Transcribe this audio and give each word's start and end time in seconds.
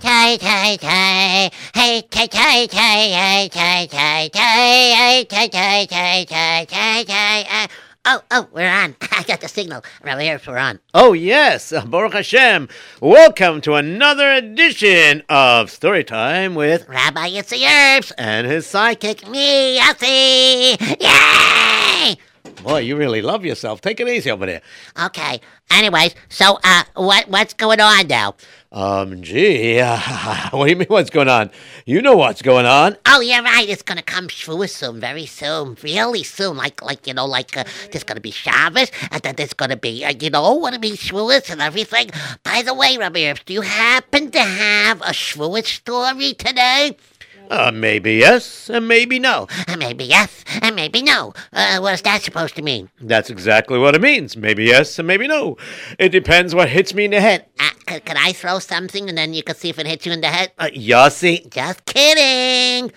Tay, 0.00 0.36
tay, 0.38 0.38
tay, 0.38 0.76
tay. 0.78 1.50
Hey, 1.72 2.02
tay, 2.10 2.26
tay, 2.26 2.66
tay, 2.66 3.10
hey, 3.12 3.48
tay, 3.48 3.86
tay, 3.88 4.28
tay, 4.32 4.92
hey, 4.92 5.24
tay, 5.24 5.48
tay, 5.48 5.86
tay, 5.86 6.66
tay, 6.68 7.04
tay. 7.04 7.46
uh, 7.48 7.66
Oh, 8.06 8.20
oh, 8.32 8.48
we're 8.52 8.68
on. 8.68 8.96
I 9.12 9.22
got 9.22 9.40
the 9.40 9.46
signal. 9.48 9.84
Right 10.02 10.20
here, 10.20 10.40
we're 10.48 10.58
on. 10.58 10.80
Oh, 10.94 11.12
yes, 11.12 11.72
Baruch 11.86 12.14
Hashem. 12.14 12.68
Welcome 13.00 13.60
to 13.62 13.74
another 13.74 14.32
edition 14.32 15.22
of 15.28 15.68
Storytime 15.68 16.54
with 16.54 16.88
Rabbi 16.88 17.30
Yitzy 17.30 17.60
Erps. 17.64 18.10
and 18.18 18.46
his 18.48 18.66
sidekick. 18.66 19.28
Me, 19.30 19.78
Yossi. 19.78 20.76
Yay! 21.00 22.16
Boy, 22.62 22.80
you 22.80 22.96
really 22.96 23.22
love 23.22 23.44
yourself. 23.44 23.80
Take 23.80 24.00
it 24.00 24.08
easy 24.08 24.30
over 24.30 24.44
there. 24.46 24.60
Okay. 25.06 25.40
Anyways, 25.70 26.14
so, 26.28 26.58
uh, 26.62 26.82
what, 26.94 27.28
what's 27.28 27.54
going 27.54 27.80
on 27.80 28.06
now? 28.06 28.34
Um, 28.74 29.22
gee, 29.22 29.78
what 30.50 30.64
do 30.64 30.70
you 30.70 30.74
mean 30.74 30.88
what's 30.88 31.08
going 31.08 31.28
on? 31.28 31.52
You 31.86 32.02
know 32.02 32.16
what's 32.16 32.42
going 32.42 32.66
on. 32.66 32.96
Oh, 33.06 33.20
yeah, 33.20 33.40
right. 33.40 33.68
It's 33.68 33.82
gonna 33.82 34.02
come 34.02 34.26
Shavuos 34.26 34.70
soon, 34.70 34.98
very 34.98 35.26
soon, 35.26 35.76
really 35.84 36.24
soon. 36.24 36.56
Like, 36.56 36.82
like 36.82 37.06
you 37.06 37.14
know, 37.14 37.24
like 37.24 37.56
uh, 37.56 37.62
there's 37.92 38.02
gonna 38.02 38.20
be 38.20 38.32
Shabbos, 38.32 38.90
and 39.12 39.22
then 39.22 39.36
there's 39.36 39.52
gonna 39.54 39.76
be, 39.76 40.04
uh, 40.04 40.12
you 40.18 40.28
know, 40.28 40.54
what 40.54 40.74
I 40.74 40.78
mean, 40.78 40.96
Shavuos 40.96 41.50
and 41.50 41.62
everything. 41.62 42.10
By 42.42 42.62
the 42.62 42.74
way, 42.74 42.96
Rabbi 42.98 43.32
do 43.46 43.52
you 43.54 43.60
happen 43.60 44.32
to 44.32 44.40
have 44.40 45.00
a 45.02 45.12
Shavuos 45.14 45.66
story 45.66 46.34
today? 46.34 46.96
Uh, 47.50 47.70
maybe 47.72 48.14
yes, 48.14 48.68
and 48.70 48.88
maybe 48.88 49.18
no. 49.18 49.46
Uh, 49.68 49.76
maybe 49.76 50.04
yes, 50.04 50.44
and 50.62 50.74
maybe 50.74 51.02
no. 51.02 51.32
Uh, 51.52 51.78
what's 51.78 52.02
that 52.02 52.22
supposed 52.22 52.56
to 52.56 52.62
mean? 52.62 52.90
That's 53.00 53.30
exactly 53.30 53.78
what 53.78 53.94
it 53.94 54.00
means. 54.00 54.36
Maybe 54.36 54.64
yes, 54.64 54.98
and 54.98 55.06
maybe 55.06 55.26
no. 55.28 55.56
It 55.98 56.08
depends 56.08 56.54
what 56.54 56.68
hits 56.70 56.94
me 56.94 57.04
in 57.04 57.10
the 57.12 57.20
head. 57.20 57.46
Uh, 57.60 57.70
c- 57.88 58.00
can 58.00 58.16
I 58.16 58.32
throw 58.32 58.58
something 58.58 59.08
and 59.08 59.16
then 59.16 59.34
you 59.34 59.42
can 59.42 59.54
see 59.54 59.68
if 59.68 59.78
it 59.78 59.86
hits 59.86 60.06
you 60.06 60.12
in 60.12 60.20
the 60.20 60.28
head? 60.28 60.52
Uh, 60.58 60.68
Yossi. 60.74 61.48
Just 61.50 61.84
kidding. 61.84 62.90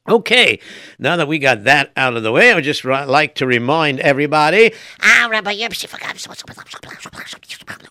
Okay, 0.09 0.59
now 0.99 1.17
that 1.17 1.27
we 1.27 1.37
got 1.37 1.65
that 1.65 1.91
out 1.97 2.15
of 2.15 2.23
the 2.23 2.31
way, 2.31 2.51
I 2.51 2.55
would 2.55 2.63
just 2.63 2.85
like 2.85 3.35
to 3.35 3.45
remind 3.45 3.99
everybody. 3.99 4.73
Rabbi 5.29 5.55
Yipsi 5.55 5.87
forgot. 5.87 6.15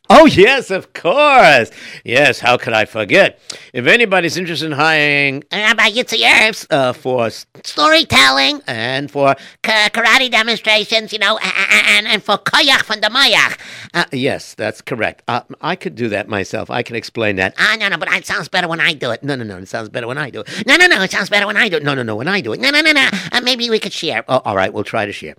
Oh, 0.09 0.25
yes, 0.27 0.71
of 0.71 0.93
course. 0.95 1.71
Yes, 2.05 2.39
how 2.39 2.57
could 2.57 2.73
I 2.73 2.85
forget? 2.85 3.41
If 3.73 3.87
anybody's 3.87 4.37
interested 4.37 4.67
in 4.67 4.73
hiring 4.73 5.43
Rabbi 5.53 5.91
Yitzy 5.91 6.23
Erps, 6.23 6.67
uh, 6.71 6.93
for 6.93 7.29
storytelling, 7.65 8.63
and 8.67 9.11
for 9.11 9.35
ka- 9.63 9.91
karate 9.93 10.31
demonstrations, 10.31 11.13
you 11.13 11.19
know, 11.19 11.39
and, 11.39 12.07
and 12.07 12.23
for 12.23 12.39
koyach 12.39 12.83
from 12.85 13.01
the 13.01 13.09
mayach. 13.09 13.59
uh, 13.95 14.05
yes, 14.13 14.55
that's 14.55 14.81
correct. 14.81 15.23
Uh, 15.29 15.41
I 15.61 15.77
could 15.77 15.95
do 15.95 16.09
that 16.09 16.29
myself. 16.29 16.71
I 16.71 16.83
can 16.83 16.97
explain 16.97 17.37
that. 17.37 17.55
Ah, 17.59 17.77
no, 17.79 17.89
no, 17.89 17.99
but 17.99 18.11
it 18.13 18.25
sounds 18.27 18.49
better 18.49 18.69
when 18.69 18.81
I 18.81 18.95
do 18.95 19.11
it. 19.11 19.23
No, 19.23 19.35
no, 19.35 19.45
no. 19.45 19.59
It 19.59 19.69
sounds 19.69 19.89
better 19.89 20.07
when 20.07 20.19
I 20.19 20.31
do 20.31 20.41
it. 20.41 20.67
No, 20.67 20.77
no, 20.77 20.87
no, 20.87 21.03
it 21.03 21.11
sounds 21.11 21.29
better 21.29 21.47
when 21.47 21.57
I 21.57 21.69
do 21.69 21.77
it. 21.77 21.83
No, 21.83 21.95
no, 21.95 22.03
no. 22.07 22.17
When 22.17 22.29
I 22.29 22.41
do 22.41 22.53
it. 22.53 22.61
No, 22.61 22.71
no, 22.71 22.81
no, 22.81 22.93
no. 22.93 23.09
Uh, 23.33 23.41
maybe 23.43 23.69
we 23.69 23.79
could 23.79 23.93
share. 23.93 24.25
Oh, 24.29 24.41
all 24.45 24.57
right, 24.57 24.73
we'll 24.73 24.85
try 24.85 25.05
to 25.05 25.13
share. 25.13 25.35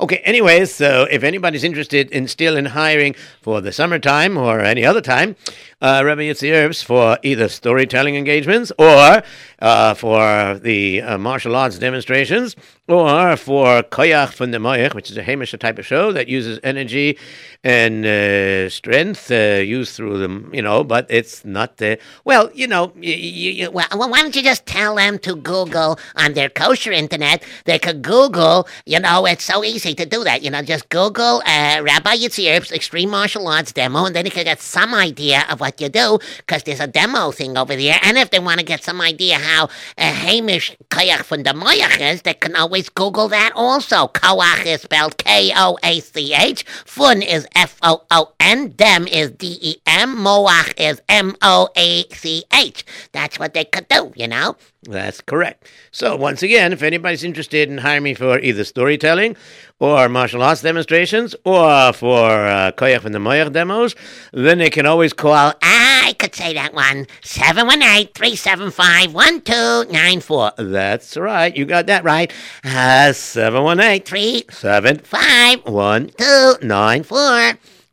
Okay, 0.00 0.18
anyways, 0.18 0.74
so 0.74 1.06
if 1.10 1.22
anybody's 1.22 1.64
interested 1.64 2.10
in 2.10 2.26
still 2.28 2.56
in 2.56 2.66
hiring 2.66 3.14
for 3.40 3.60
the 3.60 3.72
summertime 3.72 4.36
or 4.36 4.60
any 4.60 4.84
other 4.84 5.00
time, 5.00 5.36
uh, 5.82 6.02
Rabbi 6.04 6.22
Yitzy 6.22 6.50
Erps 6.52 6.82
for 6.82 7.18
either 7.22 7.48
storytelling 7.48 8.16
engagements 8.16 8.72
or 8.78 9.22
uh, 9.58 9.94
for 9.94 10.58
the 10.62 11.02
uh, 11.02 11.18
martial 11.18 11.54
arts 11.54 11.78
demonstrations 11.78 12.56
or 12.88 13.36
for 13.36 13.82
Koyach 13.82 14.32
von 14.34 14.52
der 14.52 14.58
Moyach, 14.58 14.94
which 14.94 15.10
is 15.10 15.16
a 15.16 15.22
Hamish 15.22 15.52
type 15.58 15.78
of 15.78 15.84
show 15.84 16.12
that 16.12 16.28
uses 16.28 16.60
energy 16.62 17.18
and 17.64 18.06
uh, 18.06 18.70
strength 18.70 19.30
uh, 19.30 19.60
used 19.60 19.96
through 19.96 20.18
them, 20.18 20.50
you 20.54 20.62
know, 20.62 20.84
but 20.84 21.04
it's 21.10 21.44
not, 21.44 21.82
well, 22.24 22.48
you 22.54 22.68
know, 22.68 22.92
Well, 22.94 24.10
why 24.10 24.22
don't 24.22 24.36
you 24.36 24.42
just 24.42 24.66
tell 24.66 24.94
them 24.94 25.18
to 25.20 25.34
Google 25.34 25.98
on 26.14 26.34
their 26.34 26.48
kosher 26.48 26.92
internet? 26.92 27.42
They 27.64 27.78
could 27.80 28.02
Google, 28.02 28.68
you 28.84 29.00
know, 29.00 29.26
it's 29.26 29.44
so 29.44 29.64
easy 29.64 29.94
to 29.94 30.06
do 30.06 30.22
that. 30.22 30.42
You 30.42 30.50
know, 30.50 30.62
just 30.62 30.88
Google 30.90 31.42
uh, 31.44 31.82
Rabbi 31.82 32.16
Yitzy 32.16 32.44
Erps' 32.44 32.70
Extreme 32.70 33.10
Martial 33.10 33.48
Arts 33.48 33.72
demo, 33.72 34.04
and 34.04 34.14
then 34.14 34.26
you 34.26 34.30
can 34.30 34.44
get 34.44 34.60
some 34.60 34.94
idea 34.94 35.44
of 35.50 35.58
what 35.58 35.65
you 35.80 35.88
do, 35.88 36.18
because 36.38 36.62
there's 36.62 36.80
a 36.80 36.86
demo 36.86 37.30
thing 37.30 37.56
over 37.56 37.76
there. 37.76 37.98
And 38.02 38.16
if 38.16 38.30
they 38.30 38.38
want 38.38 38.60
to 38.60 38.64
get 38.64 38.82
some 38.82 39.00
idea 39.00 39.36
how 39.36 39.64
uh, 39.98 40.12
Hamish 40.12 40.76
Koyach 40.90 41.24
from 41.24 41.42
the 41.42 41.50
Moyach 41.50 42.00
is, 42.00 42.22
they 42.22 42.34
can 42.34 42.56
always 42.56 42.88
Google 42.88 43.28
that 43.28 43.52
also. 43.54 44.08
Koach 44.08 44.64
is 44.66 44.82
spelled 44.82 45.16
K 45.18 45.52
O 45.56 45.78
A 45.82 46.00
C 46.00 46.34
H, 46.34 46.64
Fun 46.84 47.22
is 47.22 47.46
F 47.54 47.78
O 47.82 48.04
O 48.10 48.32
N, 48.40 48.70
Dem 48.70 49.06
is 49.06 49.30
D 49.30 49.58
E 49.60 49.76
M, 49.86 50.16
Moach 50.16 50.72
is 50.78 51.00
M 51.08 51.36
O 51.42 51.68
A 51.76 52.04
C 52.08 52.44
H. 52.54 52.84
That's 53.12 53.38
what 53.38 53.54
they 53.54 53.64
could 53.64 53.88
do, 53.88 54.12
you 54.16 54.28
know? 54.28 54.56
That's 54.86 55.20
correct. 55.20 55.68
So, 55.90 56.16
once 56.16 56.42
again, 56.42 56.72
if 56.72 56.82
anybody's 56.82 57.24
interested 57.24 57.68
in 57.68 57.78
hiring 57.78 58.04
me 58.04 58.14
for 58.14 58.38
either 58.38 58.64
storytelling 58.64 59.36
or 59.78 60.08
martial 60.08 60.42
arts 60.42 60.62
demonstrations 60.62 61.34
or 61.44 61.92
for 61.92 62.46
uh, 62.46 62.72
Koyach 62.72 63.04
and 63.04 63.14
the 63.14 63.18
Moyach 63.18 63.52
demos, 63.52 63.94
then 64.32 64.58
they 64.58 64.70
can 64.70 64.86
always 64.86 65.12
call. 65.12 65.52
I 65.62 66.14
could 66.18 66.34
say 66.34 66.54
that 66.54 66.72
one. 66.72 67.06
718 67.22 68.12
375 68.14 69.12
1294. 69.12 70.52
That's 70.58 71.16
right. 71.16 71.56
You 71.56 71.64
got 71.66 71.86
that 71.86 72.04
right. 72.04 72.32
Uh, 72.64 73.12
718 73.12 74.02
Three, 74.06 74.44
7 74.50 74.98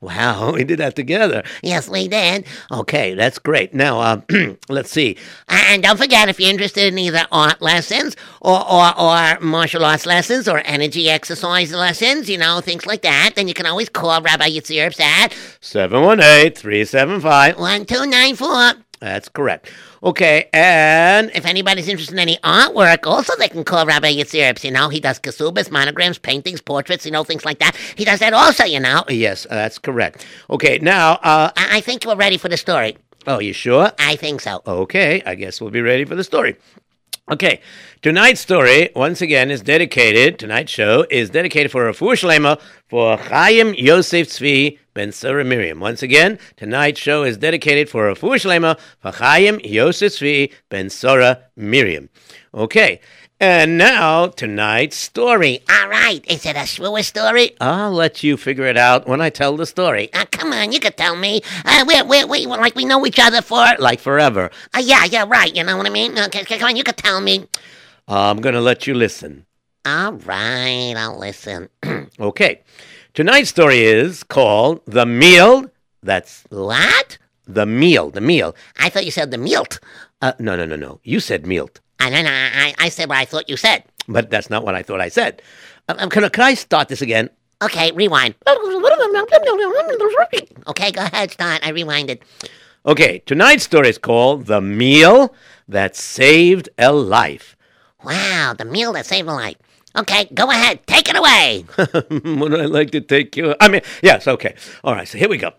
five, 0.03 0.35
1 0.35 0.35
two, 0.35 0.35
9 0.35 0.35
four. 0.35 0.43
Wow, 0.43 0.51
we 0.53 0.63
did 0.63 0.79
that 0.79 0.95
together. 0.95 1.43
Yes, 1.61 1.89
we 1.89 2.07
did. 2.07 2.45
Okay, 2.71 3.13
that's 3.13 3.39
great. 3.39 3.73
Now, 3.73 3.99
uh, 3.99 4.21
let's 4.69 4.91
see. 4.91 5.17
And 5.47 5.81
don't 5.81 5.97
forget, 5.97 6.29
if 6.29 6.39
you're 6.39 6.49
interested 6.49 6.91
in 6.91 6.99
either 6.99 7.25
art 7.31 7.61
lessons 7.61 8.15
or, 8.41 8.59
or, 8.69 8.99
or 8.99 9.39
martial 9.39 9.85
arts 9.85 10.05
lessons 10.05 10.47
or 10.47 10.61
energy 10.65 11.09
exercise 11.09 11.71
lessons, 11.71 12.29
you 12.29 12.37
know, 12.37 12.61
things 12.61 12.85
like 12.85 13.01
that, 13.03 13.31
then 13.35 13.47
you 13.47 13.53
can 13.53 13.65
always 13.65 13.89
call 13.89 14.21
Rabbi 14.21 14.49
Yitzhak 14.49 14.99
at 14.99 15.33
718 15.61 16.53
375. 16.53 17.57
1294. 17.57 18.83
That's 18.99 19.29
correct. 19.29 19.69
Okay, 20.03 20.49
and 20.51 21.31
If 21.33 21.45
anybody's 21.45 21.87
interested 21.87 22.13
in 22.13 22.19
any 22.19 22.35
artwork, 22.43 23.07
also 23.07 23.33
they 23.37 23.47
can 23.47 23.63
call 23.63 23.85
Rabbi 23.85 24.13
Yitzhak 24.13 24.53
Erps. 24.53 24.63
You 24.65 24.71
know, 24.71 24.89
he 24.89 24.99
does 24.99 25.17
kasubas, 25.17 25.71
monograms, 25.71 26.17
paintings, 26.19 26.59
portraits, 26.59 27.05
you 27.05 27.11
know, 27.11 27.23
things 27.23 27.45
like 27.45 27.59
that. 27.59 27.77
He 27.95 28.03
does 28.03 28.19
that 28.19 28.33
also, 28.33 28.65
you 28.65 28.81
know. 28.81 29.05
yes, 29.07 29.47
that's 29.49 29.79
correct. 29.79 30.25
Okay, 30.49 30.77
now, 30.79 31.13
uh, 31.23 31.51
I, 31.55 31.77
I 31.77 31.81
think 31.81 32.03
we're 32.05 32.17
ready 32.17 32.37
for 32.37 32.49
the 32.49 32.57
story. 32.57 32.97
oh, 33.27 33.39
you 33.39 33.53
sure? 33.53 33.93
I 33.97 34.17
think 34.17 34.41
so. 34.41 34.61
Okay, 34.67 35.23
I 35.25 35.35
guess 35.35 35.61
we'll 35.61 35.71
be 35.71 35.81
ready 35.81 36.03
for 36.03 36.15
the 36.15 36.23
story. 36.25 36.57
Okay, 37.31 37.61
tonight's 38.01 38.41
story 38.41 38.89
once 38.95 39.21
again 39.21 39.49
is 39.49 39.61
dedicated. 39.61 40.37
Tonight's 40.37 40.71
show 40.71 41.05
is 41.09 41.29
dedicated 41.29 41.71
for 41.71 41.87
a 41.87 41.93
Shlema 41.93 42.59
for 42.89 43.15
Chaim 43.17 43.73
Yosef 43.75 44.27
Tzvi 44.27 44.77
Ben 44.93 45.13
Sarah 45.13 45.45
Miriam. 45.45 45.79
Once 45.79 46.03
again, 46.03 46.37
tonight's 46.57 46.99
show 46.99 47.23
is 47.23 47.37
dedicated 47.37 47.89
for 47.89 48.09
a 48.09 48.15
Shlema 48.15 48.77
for 48.99 49.13
Chaim 49.13 49.61
Yosef 49.63 50.11
Tzvi 50.11 50.51
Ben 50.67 50.89
Sarah 50.89 51.45
Miriam. 51.55 52.09
Okay, 52.53 52.99
and 53.39 53.77
now 53.77 54.27
tonight's 54.27 54.97
story. 54.97 55.61
All 55.69 55.89
right, 55.89 56.23
is 56.29 56.45
it 56.45 56.55
a 56.55 56.59
shvua 56.59 57.03
story? 57.03 57.55
I'll 57.59 57.91
let 57.91 58.23
you 58.23 58.37
figure 58.37 58.65
it 58.65 58.77
out 58.77 59.07
when 59.07 59.21
I 59.21 59.29
tell 59.29 59.57
the 59.57 59.65
story. 59.65 60.11
Uh, 60.13 60.25
come 60.31 60.53
on, 60.53 60.71
you 60.71 60.79
can 60.79 60.93
tell 60.93 61.15
me. 61.15 61.41
Uh, 61.65 61.83
we 61.87 62.01
we 62.03 62.25
we 62.25 62.45
like 62.45 62.75
we 62.75 62.85
know 62.85 63.05
each 63.05 63.19
other 63.19 63.41
for 63.41 63.65
Like 63.79 63.99
forever. 63.99 64.51
Uh, 64.73 64.81
yeah, 64.83 65.05
yeah, 65.05 65.25
right. 65.27 65.53
You 65.55 65.63
know 65.63 65.77
what 65.77 65.85
I 65.85 65.89
mean? 65.89 66.17
Okay, 66.17 66.43
come 66.45 66.63
on, 66.69 66.75
you 66.75 66.83
can 66.83 66.95
tell 66.95 67.21
me. 67.21 67.47
I'm 68.07 68.41
gonna 68.41 68.61
let 68.61 68.87
you 68.87 68.93
listen. 68.93 69.45
All 69.85 70.13
right, 70.13 70.93
I'll 70.95 71.19
listen. 71.19 71.69
Okay, 72.19 72.61
tonight's 73.13 73.49
story 73.49 73.81
is 73.81 74.23
called 74.23 74.81
The 74.85 75.05
Meal. 75.05 75.65
That's 76.01 76.43
what? 76.49 77.17
the 77.47 77.65
meal, 77.65 78.09
the 78.09 78.21
meal. 78.21 78.55
I 78.79 78.89
thought 78.89 79.05
you 79.05 79.11
said 79.11 79.31
the 79.31 79.37
milt. 79.37 79.79
Uh, 80.21 80.33
no, 80.39 80.55
no, 80.55 80.65
no, 80.65 80.75
no. 80.75 80.99
You 81.03 81.19
said 81.19 81.43
mealt. 81.43 81.79
And 82.03 82.13
then 82.13 82.27
I, 82.27 82.67
I, 82.67 82.73
I 82.85 82.89
said 82.89 83.07
what 83.09 83.17
I 83.17 83.25
thought 83.25 83.47
you 83.47 83.57
said. 83.57 83.83
But 84.07 84.29
that's 84.29 84.49
not 84.49 84.63
what 84.63 84.75
I 84.75 84.83
thought 84.83 84.99
I 84.99 85.07
said. 85.09 85.41
Um, 85.87 85.97
um, 85.99 86.09
can, 86.09 86.23
I, 86.25 86.29
can 86.29 86.43
I 86.43 86.53
start 86.53 86.89
this 86.89 87.01
again? 87.01 87.29
Okay, 87.61 87.91
rewind. 87.93 88.35
Okay, 90.67 90.91
go 90.91 91.01
ahead, 91.01 91.31
start. 91.31 91.65
I 91.65 91.71
rewinded. 91.71 92.19
Okay, 92.85 93.19
tonight's 93.25 93.63
story 93.63 93.87
is 93.87 93.97
called 93.97 94.47
The 94.47 94.59
Meal 94.59 95.33
That 95.69 95.95
Saved 95.95 96.67
a 96.77 96.91
Life. 96.91 97.55
Wow, 98.03 98.53
the 98.57 98.65
meal 98.65 98.91
that 98.93 99.05
saved 99.05 99.29
a 99.29 99.33
life. 99.33 99.55
Okay, 99.95 100.25
go 100.33 100.49
ahead, 100.49 100.85
take 100.87 101.07
it 101.07 101.15
away. 101.15 101.63
Would 102.37 102.53
I 102.59 102.65
like 102.65 102.91
to 102.91 102.99
take 102.99 103.37
you? 103.37 103.55
I 103.61 103.69
mean, 103.69 103.81
yes, 104.01 104.27
okay. 104.27 104.55
All 104.83 104.93
right, 104.93 105.07
so 105.07 105.17
here 105.17 105.29
we 105.29 105.37
go. 105.37 105.53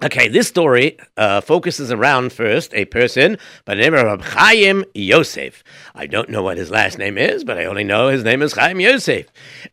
Okay, 0.00 0.28
this 0.28 0.46
story 0.46 0.96
uh, 1.16 1.40
focuses 1.40 1.90
around 1.90 2.32
first 2.32 2.72
a 2.72 2.84
person 2.84 3.36
by 3.64 3.74
the 3.74 3.80
name 3.80 3.94
of 3.94 4.20
Chaim 4.20 4.84
Yosef. 4.94 5.64
I 5.92 6.06
don't 6.06 6.28
know 6.28 6.40
what 6.40 6.56
his 6.56 6.70
last 6.70 6.98
name 6.98 7.18
is, 7.18 7.42
but 7.42 7.58
I 7.58 7.64
only 7.64 7.82
know 7.82 8.06
his 8.06 8.22
name 8.22 8.40
is 8.40 8.52
Chaim 8.52 8.78
Yosef. 8.78 9.26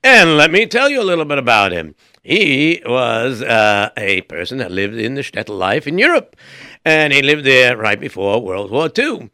And 0.04 0.36
let 0.36 0.50
me 0.50 0.66
tell 0.66 0.90
you 0.90 1.00
a 1.00 1.04
little 1.06 1.26
bit 1.26 1.38
about 1.38 1.74
him. 1.74 1.94
He 2.24 2.82
was 2.88 3.44
uh, 3.44 3.92
a 3.96 4.22
person 4.22 4.58
that 4.58 4.72
lived 4.72 4.96
in 4.96 5.14
the 5.14 5.22
shtetl 5.22 5.56
life 5.60 5.86
in 5.86 6.00
Europe, 6.00 6.36
and 6.84 7.14
he 7.14 7.22
lived 7.22 7.46
there 7.46 7.78
right 7.78 8.00
before 8.00 8.42
World 8.42 8.72
War 8.72 8.90
II. 8.98 9.30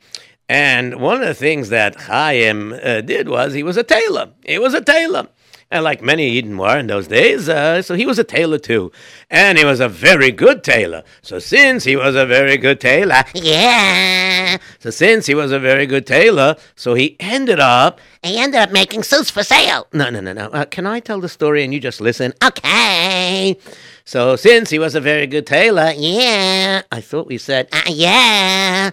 And 0.49 0.99
one 0.99 1.21
of 1.21 1.25
the 1.25 1.33
things 1.33 1.69
that 1.69 1.95
Chaim 2.01 2.73
uh, 2.73 2.99
did 2.99 3.29
was 3.29 3.53
he 3.53 3.63
was 3.63 3.77
a 3.77 3.83
tailor. 3.83 4.31
He 4.45 4.59
was 4.59 4.73
a 4.73 4.81
tailor. 4.81 5.29
And 5.71 5.85
like 5.85 6.01
many 6.01 6.35
Yidden 6.41 6.57
were 6.57 6.77
in 6.77 6.87
those 6.87 7.07
days, 7.07 7.47
uh, 7.47 7.81
so 7.81 7.95
he 7.95 8.05
was 8.05 8.19
a 8.19 8.25
tailor 8.25 8.59
too. 8.59 8.91
And 9.29 9.57
he 9.57 9.63
was 9.63 9.79
a 9.79 9.87
very 9.87 10.29
good 10.29 10.65
tailor. 10.65 11.03
So 11.21 11.39
since 11.39 11.85
he 11.85 11.95
was 11.95 12.13
a 12.13 12.25
very 12.25 12.57
good 12.57 12.81
tailor, 12.81 13.23
yeah. 13.33 14.57
so 14.79 14.89
since 14.89 15.27
he 15.27 15.33
was 15.33 15.53
a 15.53 15.59
very 15.59 15.85
good 15.85 16.05
tailor, 16.05 16.57
so 16.75 16.93
he 16.93 17.15
ended 17.21 17.61
up. 17.61 18.01
He 18.21 18.37
ended 18.37 18.59
up 18.59 18.71
making 18.71 19.03
suits 19.03 19.29
for 19.31 19.43
sale. 19.43 19.87
No, 19.93 20.09
no, 20.09 20.19
no, 20.19 20.33
no. 20.33 20.47
Uh, 20.47 20.65
can 20.65 20.85
I 20.85 20.99
tell 20.99 21.21
the 21.21 21.29
story 21.29 21.63
and 21.63 21.73
you 21.73 21.79
just 21.79 22.01
listen? 22.01 22.33
Okay. 22.43 23.57
So 24.03 24.35
since 24.35 24.69
he 24.71 24.77
was 24.77 24.93
a 24.93 24.99
very 25.01 25.25
good 25.25 25.47
tailor, 25.47 25.93
Yeah. 25.95 26.81
I 26.91 26.99
thought 26.99 27.27
we 27.27 27.37
said. 27.37 27.69
Uh, 27.71 27.81
yeah. 27.87 28.91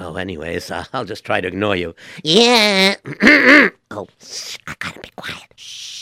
Oh, 0.00 0.16
anyways, 0.16 0.70
uh, 0.72 0.84
I'll 0.92 1.04
just 1.06 1.24
try 1.24 1.40
to 1.40 1.46
ignore 1.48 1.76
you. 1.76 1.94
Yeah. 2.24 2.96
oh, 3.92 4.08
shh, 4.20 4.58
I 4.66 4.74
gotta 4.78 5.00
be 5.00 5.10
quiet. 5.16 5.46
Shh. 5.56 5.95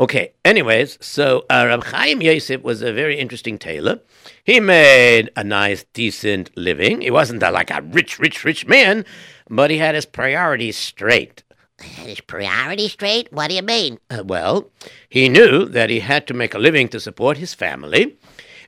Okay, 0.00 0.32
anyways, 0.44 0.96
so 1.00 1.44
uh, 1.50 1.64
Rab 1.66 1.82
Chaim 1.84 2.22
Yosef 2.22 2.62
was 2.62 2.82
a 2.82 2.92
very 2.92 3.18
interesting 3.18 3.58
tailor. 3.58 4.00
He 4.44 4.60
made 4.60 5.30
a 5.34 5.42
nice, 5.42 5.84
decent 5.92 6.56
living. 6.56 7.00
He 7.00 7.10
wasn't 7.10 7.42
a, 7.42 7.50
like 7.50 7.72
a 7.72 7.82
rich, 7.82 8.20
rich, 8.20 8.44
rich 8.44 8.64
man, 8.64 9.04
but 9.50 9.70
he 9.70 9.78
had 9.78 9.96
his 9.96 10.06
priorities 10.06 10.76
straight. 10.76 11.42
His 11.82 12.20
priorities 12.20 12.92
straight? 12.92 13.32
What 13.32 13.48
do 13.48 13.56
you 13.56 13.62
mean? 13.62 13.98
Uh, 14.08 14.22
well, 14.24 14.70
he 15.08 15.28
knew 15.28 15.64
that 15.64 15.90
he 15.90 15.98
had 15.98 16.28
to 16.28 16.34
make 16.34 16.54
a 16.54 16.58
living 16.58 16.88
to 16.90 17.00
support 17.00 17.36
his 17.38 17.54
family, 17.54 18.18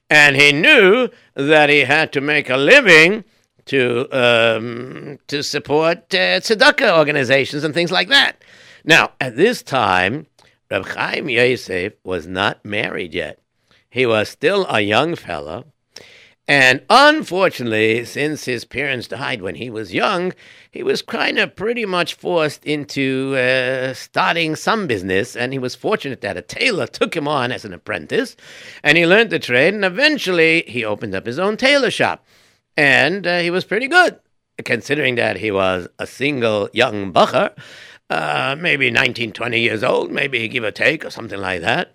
and 0.08 0.34
he 0.34 0.50
knew 0.50 1.10
that 1.34 1.70
he 1.70 1.80
had 1.80 2.12
to 2.12 2.20
make 2.20 2.50
a 2.50 2.56
living 2.56 3.24
to 3.66 4.08
um, 4.10 5.18
to 5.28 5.44
support 5.44 6.12
uh, 6.12 6.40
tzedakah 6.40 6.98
organizations 6.98 7.62
and 7.62 7.72
things 7.72 7.92
like 7.92 8.08
that. 8.08 8.42
Now, 8.84 9.12
at 9.20 9.36
this 9.36 9.62
time, 9.62 10.26
Reb 10.70 10.86
Chaim 10.86 11.28
Yosef 11.28 11.94
was 12.04 12.26
not 12.26 12.64
married 12.64 13.12
yet. 13.12 13.40
He 13.88 14.06
was 14.06 14.28
still 14.28 14.66
a 14.68 14.80
young 14.80 15.16
fella. 15.16 15.64
And 16.46 16.82
unfortunately, 16.90 18.04
since 18.04 18.44
his 18.44 18.64
parents 18.64 19.08
died 19.08 19.42
when 19.42 19.56
he 19.56 19.70
was 19.70 19.94
young, 19.94 20.32
he 20.70 20.82
was 20.82 21.02
kind 21.02 21.38
of 21.38 21.54
pretty 21.54 21.86
much 21.86 22.14
forced 22.14 22.64
into 22.64 23.36
uh, 23.36 23.94
starting 23.94 24.56
some 24.56 24.86
business. 24.86 25.36
And 25.36 25.52
he 25.52 25.58
was 25.58 25.74
fortunate 25.74 26.20
that 26.22 26.36
a 26.36 26.42
tailor 26.42 26.86
took 26.86 27.14
him 27.14 27.28
on 27.28 27.52
as 27.52 27.64
an 27.64 27.72
apprentice. 27.72 28.36
And 28.82 28.96
he 28.96 29.06
learned 29.06 29.30
the 29.30 29.38
trade. 29.38 29.74
And 29.74 29.84
eventually, 29.84 30.64
he 30.66 30.84
opened 30.84 31.14
up 31.14 31.26
his 31.26 31.38
own 31.38 31.56
tailor 31.56 31.90
shop. 31.90 32.24
And 32.76 33.26
uh, 33.26 33.40
he 33.40 33.50
was 33.50 33.64
pretty 33.64 33.88
good, 33.88 34.18
considering 34.64 35.16
that 35.16 35.36
he 35.36 35.50
was 35.50 35.88
a 35.98 36.06
single 36.06 36.68
young 36.72 37.12
bucher 37.12 37.54
uh, 38.10 38.56
maybe 38.58 38.90
19, 38.90 39.32
20 39.32 39.60
years 39.60 39.82
old, 39.82 40.10
maybe 40.10 40.46
give 40.48 40.64
or 40.64 40.70
take, 40.70 41.04
or 41.04 41.10
something 41.10 41.40
like 41.40 41.62
that. 41.62 41.94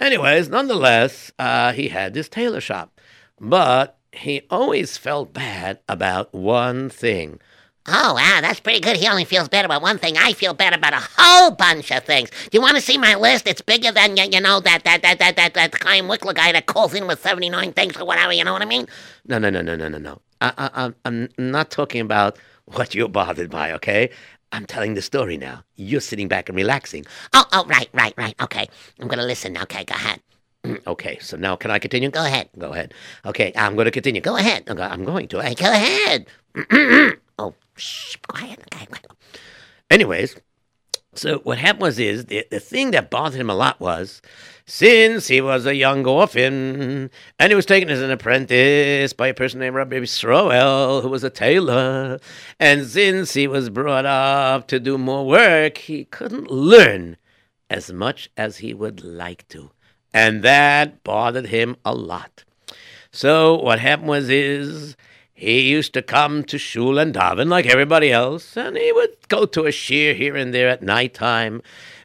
Anyways, 0.00 0.48
nonetheless, 0.48 1.32
uh, 1.38 1.72
he 1.72 1.88
had 1.88 2.14
this 2.14 2.28
tailor 2.28 2.60
shop. 2.60 2.98
But 3.40 3.98
he 4.12 4.42
always 4.50 4.96
felt 4.96 5.32
bad 5.34 5.80
about 5.88 6.32
one 6.32 6.88
thing. 6.88 7.40
Oh, 7.88 8.14
wow, 8.14 8.40
that's 8.40 8.58
pretty 8.58 8.80
good. 8.80 8.96
He 8.96 9.06
only 9.06 9.24
feels 9.24 9.48
bad 9.48 9.64
about 9.64 9.80
one 9.80 9.98
thing. 9.98 10.16
I 10.18 10.32
feel 10.32 10.54
bad 10.54 10.72
about 10.74 10.92
a 10.92 11.06
whole 11.16 11.52
bunch 11.52 11.92
of 11.92 12.02
things. 12.04 12.30
Do 12.30 12.48
you 12.52 12.60
want 12.60 12.74
to 12.76 12.80
see 12.82 12.98
my 12.98 13.14
list? 13.14 13.46
It's 13.46 13.60
bigger 13.60 13.92
than, 13.92 14.16
you, 14.16 14.24
you 14.24 14.40
know, 14.40 14.58
that 14.60 14.82
that 14.84 15.02
that 15.02 15.18
that 15.20 15.36
that, 15.36 15.54
that 15.54 15.82
Chaim 15.84 16.06
Wickler 16.06 16.34
guy 16.34 16.50
that 16.50 16.66
calls 16.66 16.94
in 16.94 17.06
with 17.06 17.20
79 17.22 17.72
things 17.74 17.96
or 17.96 18.04
whatever, 18.04 18.32
you 18.32 18.42
know 18.42 18.52
what 18.52 18.62
I 18.62 18.64
mean? 18.64 18.86
No, 19.26 19.38
no, 19.38 19.50
no, 19.50 19.60
no, 19.62 19.76
no, 19.76 19.88
no, 19.88 19.98
no. 19.98 20.20
I, 20.40 20.52
I, 20.58 20.82
I'm- 20.82 21.28
I'm 21.38 21.50
not 21.50 21.70
talking 21.70 22.00
about 22.00 22.38
what 22.64 22.92
you're 22.94 23.08
bothered 23.08 23.50
by, 23.50 23.70
okay? 23.72 24.10
I'm 24.56 24.64
telling 24.64 24.94
the 24.94 25.02
story 25.02 25.36
now. 25.36 25.64
You're 25.74 26.00
sitting 26.00 26.28
back 26.28 26.48
and 26.48 26.56
relaxing. 26.56 27.04
Oh, 27.34 27.44
oh, 27.52 27.66
right, 27.66 27.90
right, 27.92 28.14
right. 28.16 28.34
Okay. 28.40 28.66
I'm 28.98 29.06
going 29.06 29.18
to 29.18 29.24
listen. 29.26 29.58
Okay, 29.58 29.84
go 29.84 29.94
ahead. 29.94 30.20
Okay, 30.86 31.16
so 31.20 31.36
now 31.36 31.54
can 31.54 31.70
I 31.70 31.78
continue? 31.78 32.10
Go 32.10 32.24
ahead. 32.24 32.48
Go 32.58 32.72
ahead. 32.72 32.92
Okay, 33.24 33.52
I'm 33.54 33.74
going 33.76 33.84
to 33.84 33.92
continue. 33.92 34.20
Go 34.20 34.36
ahead. 34.36 34.64
I'm 34.68 35.04
going 35.04 35.28
to. 35.28 35.40
Hey, 35.40 35.54
go 35.54 35.70
ahead. 35.70 36.26
oh, 37.38 37.54
shh, 37.76 38.16
quiet. 38.26 38.58
Okay, 38.74 38.86
quiet. 38.86 39.06
Anyways, 39.90 40.34
so 41.18 41.38
what 41.38 41.58
happened 41.58 41.82
was 41.82 41.98
is 41.98 42.26
the, 42.26 42.46
the 42.50 42.60
thing 42.60 42.90
that 42.92 43.10
bothered 43.10 43.40
him 43.40 43.50
a 43.50 43.54
lot 43.54 43.80
was 43.80 44.20
since 44.66 45.28
he 45.28 45.40
was 45.40 45.64
a 45.64 45.74
young 45.74 46.04
orphan 46.06 47.10
and 47.38 47.50
he 47.50 47.54
was 47.54 47.66
taken 47.66 47.88
as 47.88 48.00
an 48.02 48.10
apprentice 48.10 49.12
by 49.12 49.28
a 49.28 49.34
person 49.34 49.60
named 49.60 49.76
Rabbi 49.76 50.00
Sroel, 50.00 51.02
who 51.02 51.08
was 51.08 51.24
a 51.24 51.30
tailor, 51.30 52.18
and 52.58 52.84
since 52.86 53.34
he 53.34 53.46
was 53.46 53.70
brought 53.70 54.06
up 54.06 54.66
to 54.68 54.80
do 54.80 54.98
more 54.98 55.26
work, 55.26 55.78
he 55.78 56.04
couldn't 56.04 56.50
learn 56.50 57.16
as 57.70 57.92
much 57.92 58.30
as 58.36 58.58
he 58.58 58.74
would 58.74 59.04
like 59.04 59.46
to. 59.48 59.70
And 60.12 60.42
that 60.42 61.04
bothered 61.04 61.46
him 61.46 61.76
a 61.84 61.94
lot. 61.94 62.44
So 63.12 63.54
what 63.56 63.78
happened 63.78 64.08
was 64.08 64.28
is 64.28 64.96
he 65.36 65.60
used 65.60 65.92
to 65.92 66.00
come 66.00 66.44
to 66.44 66.56
shul 66.56 66.98
and 66.98 67.14
daven 67.14 67.48
like 67.48 67.66
everybody 67.66 68.10
else, 68.10 68.56
and 68.56 68.74
he 68.74 68.90
would 68.90 69.28
go 69.28 69.44
to 69.44 69.66
a 69.66 69.70
shiur 69.70 70.16
here 70.16 70.34
and 70.34 70.54
there 70.54 70.70
at 70.70 70.82
night 70.82 71.12
time 71.12 71.60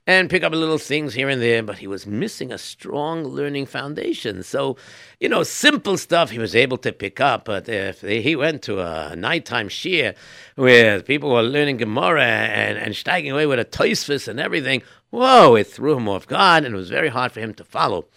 and 0.06 0.30
pick 0.30 0.44
up 0.44 0.52
little 0.52 0.78
things 0.78 1.14
here 1.14 1.30
and 1.30 1.42
there, 1.42 1.64
but 1.64 1.78
he 1.78 1.88
was 1.88 2.06
missing 2.06 2.52
a 2.52 2.58
strong 2.58 3.24
learning 3.24 3.66
foundation. 3.66 4.44
So, 4.44 4.76
you 5.22 5.30
know, 5.30 5.44
simple 5.44 5.98
stuff 5.98 6.32
he 6.32 6.40
was 6.40 6.58
able 6.58 6.78
to 6.80 6.92
pick 6.92 7.22
up, 7.22 7.46
but 7.46 7.70
if 7.70 8.02
he 8.02 8.36
went 8.36 8.64
to 8.64 8.82
a 8.82 9.16
nighttime 9.16 9.70
shiur 9.70 10.14
where 10.56 11.02
people 11.02 11.30
were 11.30 11.42
learning 11.42 11.78
Gemara 11.78 12.26
and, 12.26 12.78
and 12.78 12.94
steiging 12.94 13.32
away 13.32 13.46
with 13.46 13.60
a 13.60 13.66
Tosfos 13.66 14.28
and 14.28 14.42
everything, 14.42 14.82
whoa, 15.10 15.56
it 15.56 15.68
threw 15.68 15.96
him 15.96 16.10
off 16.10 16.28
guard, 16.28 16.66
and 16.66 16.76
it 16.76 16.78
was 16.78 16.90
very 16.90 17.10
hard 17.10 17.32
for 17.32 17.40
him 17.40 17.54
to 17.54 17.64
follow. 17.64 18.08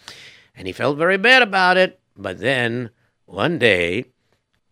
And 0.57 0.67
he 0.67 0.73
felt 0.73 0.97
very 0.97 1.17
bad 1.17 1.41
about 1.41 1.77
it. 1.77 2.01
But 2.17 2.39
then 2.39 2.89
one 3.25 3.59
day, 3.59 4.05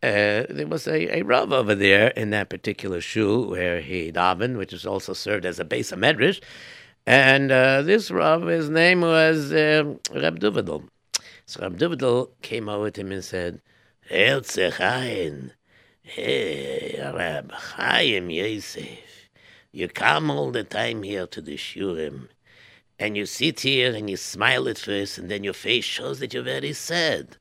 uh, 0.03 0.45
there 0.49 0.67
was 0.67 0.85
a, 0.85 1.19
a 1.19 1.21
Rav 1.21 1.53
over 1.53 1.73
there 1.73 2.09
in 2.09 2.31
that 2.31 2.49
particular 2.49 2.99
shul 2.99 3.49
where 3.49 3.79
he 3.79 4.11
davened, 4.11 4.57
which 4.57 4.73
is 4.73 4.85
also 4.85 5.13
served 5.13 5.45
as 5.45 5.59
a 5.59 5.63
base 5.63 5.93
of 5.93 5.99
medrash. 5.99 6.41
And 7.05 7.53
uh, 7.53 7.83
this 7.83 8.11
Rav, 8.11 8.43
his 8.43 8.69
name 8.69 8.99
was 8.99 9.53
uh, 9.53 9.95
Reb 10.13 10.41
Duvidel. 10.41 10.89
So 11.45 11.61
Reb 11.61 11.77
Duvidel 11.77 12.31
came 12.41 12.67
over 12.67 12.91
to 12.91 12.99
him 12.99 13.13
and 13.13 13.23
said, 13.23 13.61
Herzlich 14.11 14.81
ein, 14.81 15.53
Hey, 16.01 16.99
Rab 17.01 17.53
Chaim 17.53 18.29
Yosef, 18.29 19.29
you 19.71 19.87
come 19.87 20.29
all 20.29 20.51
the 20.51 20.65
time 20.65 21.03
here 21.03 21.27
to 21.27 21.41
the 21.41 21.55
shiurim, 21.55 22.27
and 22.99 23.15
you 23.15 23.25
sit 23.25 23.61
here 23.61 23.95
and 23.95 24.09
you 24.09 24.17
smile 24.17 24.67
at 24.67 24.79
first, 24.79 25.17
and 25.17 25.31
then 25.31 25.45
your 25.45 25.53
face 25.53 25.85
shows 25.85 26.19
that 26.19 26.33
you're 26.33 26.43
very 26.43 26.73
sad. 26.73 27.37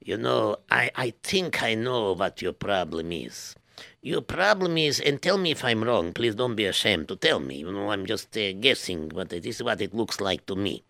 You 0.00 0.16
know, 0.16 0.56
I, 0.70 0.90
I 0.94 1.14
think 1.22 1.62
I 1.62 1.74
know 1.74 2.12
what 2.12 2.40
your 2.40 2.52
problem 2.52 3.12
is. 3.12 3.54
Your 4.02 4.22
problem 4.22 4.78
is, 4.78 5.00
and 5.00 5.20
tell 5.20 5.38
me 5.38 5.50
if 5.50 5.64
I'm 5.64 5.84
wrong, 5.84 6.12
please 6.12 6.34
don't 6.34 6.56
be 6.56 6.64
ashamed 6.64 7.08
to 7.08 7.16
tell 7.16 7.40
me. 7.40 7.56
You 7.56 7.72
know, 7.72 7.90
I'm 7.90 8.06
just 8.06 8.36
uh, 8.36 8.52
guessing, 8.52 9.08
but 9.08 9.28
this 9.28 9.44
is 9.44 9.62
what 9.62 9.80
it 9.80 9.94
looks 9.94 10.20
like 10.20 10.46
to 10.46 10.56
me. 10.56 10.82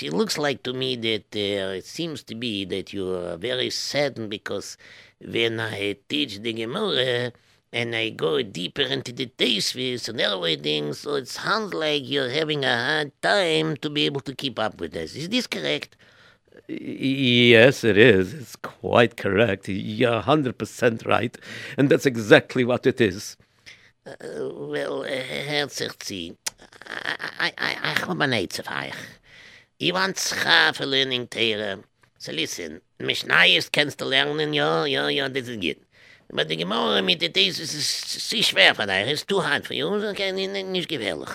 It 0.00 0.12
looks 0.12 0.36
like 0.36 0.62
to 0.64 0.72
me 0.72 0.96
that 0.96 1.34
uh, 1.34 1.76
it 1.76 1.84
seems 1.84 2.22
to 2.24 2.34
be 2.34 2.64
that 2.66 2.92
you're 2.92 3.36
very 3.36 3.70
saddened 3.70 4.30
because 4.30 4.76
when 5.20 5.60
I 5.60 5.96
teach 6.08 6.40
the 6.40 6.52
Gemara 6.52 7.32
and 7.72 7.94
I 7.94 8.10
go 8.10 8.42
deeper 8.42 8.82
into 8.82 9.12
the 9.12 9.26
Teisvis 9.26 10.08
and 10.08 10.20
other 10.20 10.56
things, 10.56 11.00
so 11.00 11.14
it 11.16 11.28
sounds 11.28 11.74
like 11.74 12.08
you're 12.08 12.30
having 12.30 12.64
a 12.64 12.76
hard 12.76 13.12
time 13.22 13.76
to 13.78 13.90
be 13.90 14.04
able 14.06 14.22
to 14.22 14.34
keep 14.34 14.58
up 14.58 14.80
with 14.80 14.92
this. 14.92 15.14
Is 15.14 15.28
this 15.28 15.46
correct? 15.46 15.96
Yes, 16.66 17.84
it 17.84 17.96
is. 17.96 18.34
It's 18.34 18.56
quite 18.56 19.16
correct. 19.16 19.68
You're 19.68 20.22
100% 20.22 21.06
right. 21.06 21.36
And 21.76 21.88
that's 21.88 22.06
exactly 22.06 22.64
what 22.64 22.86
it 22.86 23.00
is. 23.00 23.36
Uh, 24.06 24.14
well, 24.52 25.02
uh, 25.02 25.06
Herr 25.06 25.66
Zerzi, 25.66 26.36
I, 26.86 27.52
I, 27.58 27.76
I 27.82 27.98
have 27.98 28.20
an 28.20 28.32
answer 28.32 28.62
for 28.62 28.84
you. 28.84 28.92
You 29.78 29.94
want 29.94 30.18
for 30.18 30.86
learning 30.86 31.28
Torah. 31.28 31.78
So 32.18 32.32
listen, 32.32 32.80
Mishnayos 32.98 33.70
kannst 33.70 34.00
du 34.00 34.06
lernen, 34.06 34.52
ja, 34.52 34.84
ja, 34.86 35.08
ja, 35.08 35.28
das 35.28 35.48
ist 35.48 35.60
gut. 35.60 35.76
But 36.30 36.48
the 36.48 36.56
Gemara 36.56 37.00
mit 37.00 37.22
der 37.22 37.32
Thesis 37.32 37.74
ist 37.74 38.28
sehr 38.28 38.42
schwer 38.42 38.74
for 38.74 38.86
dich. 38.86 39.08
It's 39.08 39.24
too 39.24 39.40
hard 39.40 39.66
for 39.66 39.74
you. 39.74 39.86
Okay, 40.10 40.32
nicht 40.32 40.88
gefährlich. 40.88 41.30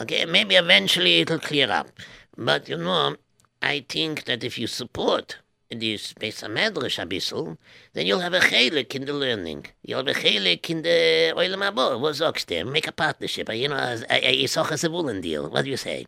Okay, 0.00 0.26
maybe 0.26 0.56
eventually 0.56 1.20
it'll 1.20 1.38
clear 1.38 1.70
up. 1.70 1.88
But, 2.36 2.68
you 2.68 2.76
know, 2.76 3.16
I 3.62 3.84
think 3.88 4.24
that 4.24 4.44
if 4.44 4.58
you 4.58 4.66
support 4.66 5.38
this 5.70 6.12
Beis 6.14 6.42
HaMedrash 6.42 6.98
a 6.98 7.58
then 7.92 8.06
you'll 8.06 8.20
have 8.20 8.34
a 8.34 8.40
chelik 8.40 8.94
in 8.94 9.04
the 9.04 9.12
learning. 9.12 9.66
You'll 9.82 10.04
have 10.04 10.16
a 10.16 10.18
chelik 10.18 10.70
in 10.70 10.82
the 10.82 11.32
Oilam 11.36 11.68
Haba. 11.68 11.98
What? 11.98 12.66
Make 12.72 12.86
a 12.86 12.92
partnership. 12.92 13.52
You 13.52 13.68
know, 13.68 13.76
a, 13.76 14.04
a, 14.10 14.44
Socha 14.44 15.22
deal. 15.22 15.50
What 15.50 15.64
do 15.64 15.70
you 15.70 15.76
say? 15.76 16.06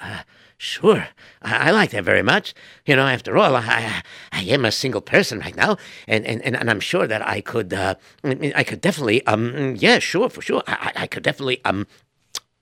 Uh, 0.00 0.22
sure. 0.56 1.08
I, 1.42 1.68
I, 1.68 1.70
like 1.72 1.90
that 1.90 2.04
very 2.04 2.22
much. 2.22 2.54
You 2.86 2.96
know, 2.96 3.06
after 3.06 3.36
all, 3.36 3.56
I, 3.56 4.02
I 4.32 4.42
am 4.44 4.64
a 4.64 4.72
single 4.72 5.00
person 5.00 5.40
right 5.40 5.56
now, 5.56 5.76
and, 6.06 6.24
and, 6.24 6.40
and, 6.42 6.70
I'm 6.70 6.80
sure 6.80 7.06
that 7.06 7.26
I 7.26 7.40
could, 7.40 7.74
uh, 7.74 7.96
I 8.24 8.62
could 8.62 8.80
definitely, 8.80 9.26
um, 9.26 9.74
yeah, 9.76 9.98
sure, 9.98 10.30
for 10.30 10.42
sure. 10.42 10.62
I, 10.66 10.92
I 10.94 11.06
could 11.06 11.24
definitely, 11.24 11.62
um, 11.64 11.86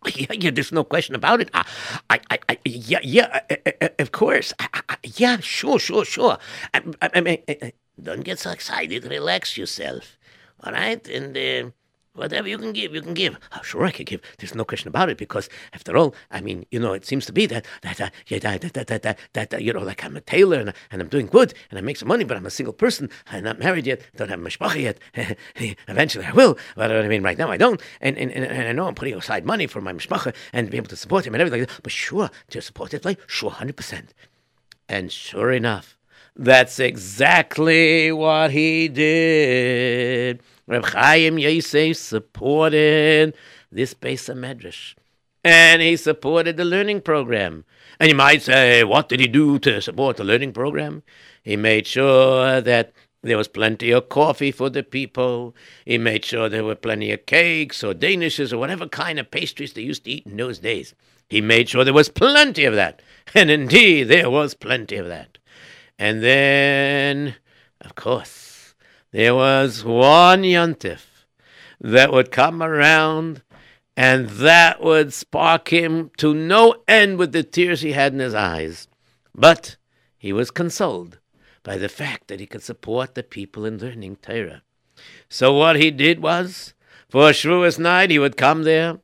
yeah, 0.15 0.33
yeah, 0.33 0.51
there's 0.51 0.73
no 0.73 0.85
question 0.85 1.15
about 1.15 1.41
it. 1.41 1.51
I, 1.55 1.65
I, 2.11 2.39
I 2.49 2.59
yeah, 2.65 2.99
yeah, 3.03 3.41
uh, 3.51 3.55
uh, 3.67 3.71
uh, 3.83 3.89
of 3.99 4.13
course. 4.13 4.53
I, 4.59 4.69
I, 4.89 4.97
yeah, 5.17 5.39
sure, 5.39 5.79
sure, 5.79 6.05
sure. 6.05 6.39
I, 6.75 6.83
I, 7.01 7.21
mean, 7.21 7.39
don't 8.03 8.23
get 8.25 8.39
so 8.39 8.51
excited. 8.51 9.05
Relax 9.05 9.57
yourself, 9.57 10.19
all 10.63 10.73
right? 10.73 11.07
And 11.09 11.37
uh, 11.37 11.71
Whatever 12.15 12.47
you 12.47 12.59
can 12.59 12.75
give, 12.75 12.95
you 12.95 13.01
can 13.01 13.15
give. 13.15 13.39
Oh, 13.57 13.63
sure, 13.63 13.87
I 13.87 13.91
can 13.91 14.05
give. 14.05 14.21
There's 14.37 14.55
no 14.55 14.67
question 14.67 14.89
about 14.89 15.09
it 15.09 15.17
because, 15.17 15.49
after 15.73 15.97
all, 15.97 16.15
I 16.31 16.43
mean, 16.43 16.67
you 16.71 16.79
know, 16.79 16.93
it 16.93 17.07
seems 17.07 17.25
to 17.25 17.33
be 17.33 17.47
that 17.47 17.65
that 17.81 18.03
uh, 18.03 18.11
yeah, 18.27 18.39
that 18.41 18.61
that 18.61 18.87
that 18.87 19.03
that, 19.03 19.19
that, 19.33 19.51
that 19.51 19.63
you 19.63 19.73
know, 19.73 19.81
like 19.81 20.05
I'm 20.05 20.15
a 20.15 20.21
tailor 20.21 20.59
and, 20.59 20.75
and 20.91 21.01
I'm 21.01 21.09
doing 21.09 21.27
good 21.27 21.55
and 21.71 21.79
I 21.79 21.81
make 21.81 21.97
some 21.97 22.09
money, 22.09 22.25
but 22.25 22.37
I'm 22.37 22.45
a 22.45 22.51
single 22.51 22.75
person. 22.75 23.09
I'm 23.31 23.45
not 23.45 23.59
married 23.59 23.87
yet. 23.87 24.03
Don't 24.17 24.29
have 24.29 24.41
a 24.41 24.45
mishpacha 24.45 24.83
yet. 24.83 24.99
Eventually, 25.89 26.27
I 26.27 26.33
will. 26.33 26.59
But 26.77 26.93
I 26.93 27.09
mean, 27.09 27.23
right 27.23 27.39
now, 27.39 27.51
I 27.51 27.57
don't. 27.57 27.81
And, 28.03 28.19
and 28.19 28.31
and 28.31 28.45
and 28.45 28.69
I 28.69 28.73
know 28.73 28.89
I'm 28.89 28.95
putting 28.95 29.15
aside 29.15 29.47
money 29.47 29.67
for 29.67 29.81
my 29.81 29.95
mishpacha 29.95 30.35
and 30.53 30.71
be 30.71 30.77
able 30.77 30.89
to 30.89 30.97
support 30.97 31.27
him 31.27 31.35
and 31.35 31.41
everything. 31.41 31.61
Like 31.61 31.71
that. 31.71 31.83
But 31.83 31.93
sure, 31.93 32.31
to 32.51 32.61
support 32.61 32.93
it, 32.93 33.07
like 33.07 33.21
sure, 33.27 33.51
hundred 33.51 33.79
percent. 33.79 34.13
And 34.87 35.11
sure 35.11 35.51
enough, 35.51 35.97
that's 36.37 36.81
exactly 36.81 38.11
what 38.11 38.51
he 38.51 38.89
did. 38.89 40.41
Reb 40.67 40.85
Chaim 40.87 41.39
Yosef 41.39 41.97
supported 41.97 43.35
this 43.71 43.95
Beis 43.95 44.33
HaMedrash. 44.33 44.95
And 45.45 45.83
he 45.83 45.97
supported 45.97 46.57
the 46.57 46.65
learning 46.65 47.01
program. 47.01 47.65
And 47.99 48.09
you 48.09 48.17
might 48.17 48.43
say, 48.43 48.85
what 48.85 49.09
did 49.09 49.21
he 49.21 49.27
do 49.27 49.59
to 49.61 49.83
support 49.83 50.17
the 50.17 50.25
learning 50.25 50.53
program? 50.53 51.03
He 51.43 51.57
made 51.57 51.87
sure 51.87 52.61
that 52.61 52.93
there 53.23 53.37
was 53.37 53.49
plenty 53.49 53.91
of 53.91 54.09
coffee 54.09 54.53
for 54.53 54.71
the 54.71 54.83
people. 54.83 55.55
He 55.85 55.99
made 55.99 56.25
sure 56.25 56.49
there 56.49 56.65
were 56.65 56.75
plenty 56.75 57.13
of 57.13 57.27
cakes 57.27 57.85
or 57.85 57.93
danishes 57.93 58.53
or 58.53 58.59
whatever 58.59 58.89
kind 58.89 59.19
of 59.19 59.31
pastries 59.31 59.73
they 59.73 59.83
used 59.83 60.05
to 60.05 60.11
eat 60.13 60.27
in 60.27 60.37
those 60.37 60.59
days. 60.59 60.95
He 61.29 61.41
made 61.41 61.69
sure 61.69 61.85
there 61.85 61.93
was 61.93 62.09
plenty 62.09 62.65
of 62.65 62.75
that. 62.75 63.03
And 63.35 63.51
indeed, 63.51 64.05
there 64.05 64.29
was 64.29 64.55
plenty 64.55 64.97
of 64.97 65.07
that. 65.07 65.39
And 65.99 66.23
then, 66.23 67.37
of 67.81 67.95
course, 67.95 68.75
there 69.13 69.35
was 69.35 69.85
one 69.85 70.43
yontif 70.43 71.27
that 71.81 72.13
would 72.13 72.31
come 72.31 72.63
around 72.63 73.43
and 73.97 74.29
that 74.31 74.83
would 74.83 75.13
spark 75.13 75.69
him 75.69 76.11
to 76.17 76.33
no 76.33 76.77
end 76.89 77.19
with 77.19 77.33
the 77.33 77.43
tears 77.43 77.83
he 77.83 77.93
had 77.93 78.13
in 78.13 78.21
his 78.21 78.35
eyes. 78.35 78.89
But 79.35 79.77
he 80.17 80.33
was 80.33 80.51
consoled 80.51 81.19
by 81.63 81.77
the 81.77 81.89
fact 81.89 82.29
that 82.29 82.41
he 82.41 82.47
could 82.47 82.63
support 82.63 83.15
the 83.15 83.23
people 83.23 83.65
in 83.65 83.79
learning 83.79 84.17
Torah. 84.17 84.63
So 85.29 85.53
what 85.53 85.77
he 85.77 85.91
did 85.91 86.23
was, 86.23 86.75
for 87.09 87.31
Shavuos 87.31 87.79
night, 87.79 88.11
he 88.11 88.19
would 88.19 88.37
come 88.37 88.63
there, 88.63 88.99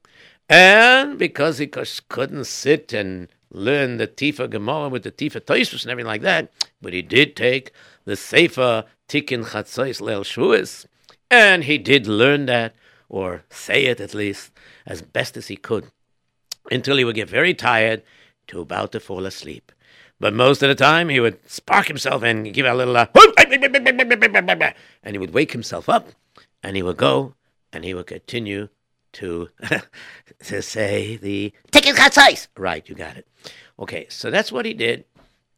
and 0.49 1.19
because 1.19 1.59
he 1.59 1.67
couldn't 1.67 2.45
sit 2.45 2.93
and 2.93 3.29
learn 3.51 3.97
the 3.97 4.07
Tifa 4.07 4.49
Gemara 4.49 4.89
with 4.89 5.03
the 5.03 5.13
Tifa 5.13 5.41
Toisus 5.41 5.83
and 5.83 5.91
everything 5.91 6.09
like 6.09 6.23
that, 6.23 6.53
but 6.81 6.93
he 6.93 7.03
did 7.03 7.37
take 7.37 7.73
the 8.05 8.17
Sefer 8.17 8.85
Tikkun 9.09 9.45
Chatzos 9.45 10.01
Leil 10.01 10.23
Shavuos, 10.23 10.87
and 11.31 11.65
he 11.65 11.79
did 11.79 12.07
learn 12.07 12.47
that, 12.47 12.75
or 13.09 13.45
say 13.51 13.87
it 13.87 14.01
at 14.01 14.15
least, 14.15 14.53
as 14.87 15.03
best 15.03 15.37
as 15.37 15.49
he 15.49 15.57
could, 15.57 15.91
until 16.71 16.97
he 16.97 17.05
would 17.05 17.17
get 17.17 17.29
very 17.29 17.55
tired 17.55 18.03
to 18.49 18.61
about 18.61 18.93
to 18.93 19.01
fall 19.01 19.27
asleep. 19.27 19.73
But 20.21 20.35
most 20.35 20.63
of 20.63 20.69
the 20.69 20.75
time, 20.75 21.09
he 21.09 21.21
would 21.21 21.39
spark 21.49 21.87
himself 21.87 22.23
and 22.23 22.53
give 22.53 22.67
a 22.67 22.75
little, 22.75 22.97
uh, 22.97 23.07
and 25.03 25.15
he 25.15 25.19
would 25.19 25.33
wake 25.33 25.53
himself 25.53 25.89
up, 25.89 26.09
and 26.63 26.77
he 26.77 26.83
would 26.83 26.97
go, 26.97 27.35
and 27.73 27.85
he 27.85 27.95
would 27.95 28.07
continue 28.07 28.69
to 29.15 29.49
to 30.45 30.63
say 30.63 31.17
the 31.17 31.53
Tikkun 31.71 32.13
size. 32.13 32.49
Right, 32.57 32.89
you 32.89 32.95
got 32.95 33.17
it. 33.17 33.27
Okay, 33.79 34.07
so 34.09 34.31
that's 34.31 34.51
what 34.51 34.67
he 34.67 34.75
did, 34.75 35.05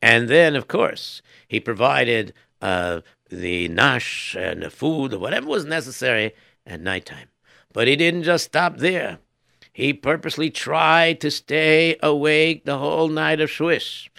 and 0.03 0.29
then 0.29 0.57
of 0.57 0.69
course 0.69 1.23
he 1.49 1.61
provided 1.61 2.33
uh, 2.61 3.01
the 3.31 3.69
nash 3.69 4.37
and 4.39 4.63
the 4.63 4.71
food 4.71 5.15
or 5.15 5.19
whatever 5.19 5.47
was 5.47 5.65
necessary 5.65 6.33
at 6.67 6.81
nighttime. 6.81 7.29
But 7.73 7.89
he 7.89 7.97
didn't 7.97 8.25
just 8.25 8.45
stop 8.45 8.79
there. 8.79 9.19
He 9.73 9.93
purposely 9.93 10.51
tried 10.51 11.21
to 11.21 11.31
stay 11.31 11.97
awake 12.03 12.65
the 12.65 12.79
whole 12.79 13.09
night 13.09 13.41
of 13.41 13.49
Shavuos 13.49 14.10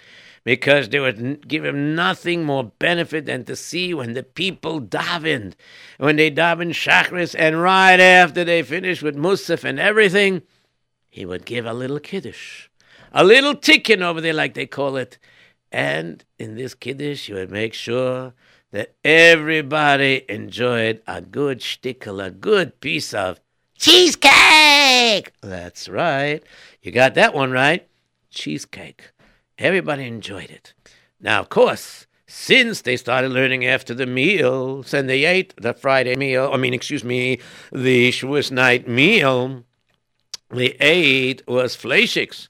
because 0.43 0.89
they 0.89 0.99
would 0.99 1.47
give 1.47 1.63
him 1.63 1.95
nothing 1.95 2.43
more 2.43 2.71
benefit 2.79 3.25
than 3.25 3.43
to 3.45 3.55
see 3.55 3.93
when 3.93 4.13
the 4.13 4.23
people 4.23 4.81
davened, 4.81 5.53
when 5.97 6.15
they 6.15 6.31
davened 6.31 6.73
Shachris, 6.73 7.35
and 7.37 7.61
right 7.61 7.99
after 7.99 8.43
they 8.43 8.63
finished 8.63 9.03
with 9.03 9.15
Musaf 9.15 9.63
and 9.63 9.79
everything, 9.79 10.41
he 11.09 11.25
would 11.25 11.45
give 11.45 11.65
a 11.65 11.73
little 11.73 11.99
kiddush, 11.99 12.69
a 13.11 13.23
little 13.23 13.55
ticking 13.55 14.01
over 14.01 14.21
there, 14.21 14.33
like 14.33 14.53
they 14.53 14.65
call 14.65 14.97
it. 14.97 15.17
And 15.71 16.23
in 16.39 16.55
this 16.55 16.73
kiddush, 16.73 17.27
he 17.27 17.33
would 17.33 17.51
make 17.51 17.73
sure 17.73 18.33
that 18.71 18.95
everybody 19.03 20.25
enjoyed 20.27 21.01
a 21.05 21.21
good 21.21 21.59
shtickle, 21.59 22.25
a 22.25 22.31
good 22.31 22.79
piece 22.79 23.13
of 23.13 23.39
cheesecake. 23.77 25.33
That's 25.41 25.87
right. 25.89 26.41
You 26.81 26.91
got 26.91 27.15
that 27.15 27.33
one 27.33 27.51
right. 27.51 27.87
Cheesecake. 28.29 29.10
Everybody 29.61 30.07
enjoyed 30.07 30.49
it. 30.49 30.73
Now, 31.19 31.39
of 31.39 31.49
course, 31.49 32.07
since 32.25 32.81
they 32.81 32.97
started 32.97 33.31
learning 33.31 33.63
after 33.63 33.93
the 33.93 34.07
meals 34.07 34.91
and 34.91 35.07
they 35.07 35.23
ate 35.25 35.53
the 35.55 35.73
Friday 35.73 36.15
meal, 36.15 36.49
I 36.51 36.57
mean, 36.57 36.73
excuse 36.73 37.03
me, 37.03 37.39
the 37.71 38.09
Shavuos 38.09 38.51
night 38.51 38.87
meal, 38.87 39.63
they 40.49 40.75
ate 40.79 41.47
was 41.47 41.77
fleischiks. 41.77 42.47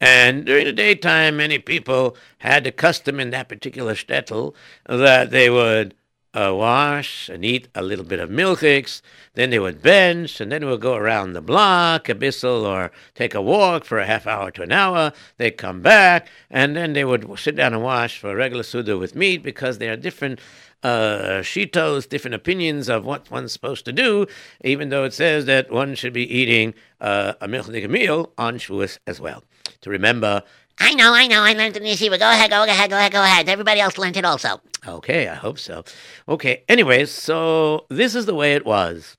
And 0.00 0.46
during 0.46 0.66
the 0.66 0.72
daytime, 0.72 1.36
many 1.36 1.58
people 1.58 2.16
had 2.38 2.62
the 2.62 2.72
custom 2.72 3.18
in 3.18 3.30
that 3.30 3.48
particular 3.48 3.94
shtetl 3.94 4.54
that 4.86 5.30
they 5.30 5.50
would 5.50 5.94
uh, 6.34 6.54
wash 6.54 7.28
and 7.28 7.44
eat 7.44 7.68
a 7.74 7.82
little 7.82 8.04
bit 8.04 8.20
of 8.20 8.30
milchiks. 8.30 9.02
Then 9.34 9.50
they 9.50 9.58
would 9.58 9.82
bench, 9.82 10.40
and 10.40 10.50
then 10.50 10.60
they 10.60 10.66
would 10.66 10.80
go 10.80 10.94
around 10.94 11.32
the 11.32 11.40
block 11.40 12.08
a 12.08 12.14
bissel 12.14 12.66
or 12.66 12.90
take 13.14 13.34
a 13.34 13.42
walk 13.42 13.84
for 13.84 13.98
a 13.98 14.06
half 14.06 14.26
hour 14.26 14.50
to 14.52 14.62
an 14.62 14.72
hour. 14.72 15.12
They'd 15.38 15.52
come 15.52 15.80
back, 15.80 16.28
and 16.50 16.76
then 16.76 16.92
they 16.92 17.04
would 17.04 17.38
sit 17.38 17.56
down 17.56 17.74
and 17.74 17.82
wash 17.82 18.18
for 18.18 18.32
a 18.32 18.36
regular 18.36 18.62
suda 18.62 18.98
with 18.98 19.14
meat 19.14 19.42
because 19.42 19.78
there 19.78 19.92
are 19.92 19.96
different 19.96 20.40
uh, 20.82 21.40
shitos, 21.42 22.08
different 22.08 22.34
opinions 22.34 22.88
of 22.88 23.04
what 23.04 23.30
one's 23.30 23.52
supposed 23.52 23.84
to 23.84 23.92
do, 23.92 24.26
even 24.64 24.88
though 24.88 25.04
it 25.04 25.12
says 25.12 25.44
that 25.46 25.70
one 25.70 25.94
should 25.94 26.12
be 26.12 26.30
eating 26.32 26.74
uh, 27.00 27.34
a 27.40 27.46
milchig 27.46 27.88
meal 27.88 28.32
on 28.36 28.58
Shavuos 28.58 28.98
as 29.06 29.20
well. 29.20 29.44
To 29.82 29.90
remember, 29.90 30.42
I 30.84 30.94
know, 30.94 31.14
I 31.14 31.28
know. 31.28 31.42
I 31.42 31.52
learned 31.52 31.76
in 31.76 31.84
yeshiva. 31.84 32.18
Go 32.18 32.28
ahead, 32.28 32.50
go 32.50 32.64
ahead, 32.64 32.90
go 32.90 32.96
ahead, 32.96 33.12
go 33.12 33.22
ahead. 33.22 33.48
Everybody 33.48 33.80
else 33.80 33.98
learned 33.98 34.16
it 34.16 34.24
also. 34.24 34.60
okay, 34.86 35.28
I 35.28 35.34
hope 35.34 35.60
so. 35.60 35.84
Okay, 36.28 36.64
anyways, 36.68 37.08
so 37.10 37.86
this 37.88 38.16
is 38.16 38.26
the 38.26 38.34
way 38.34 38.54
it 38.54 38.66
was. 38.66 39.16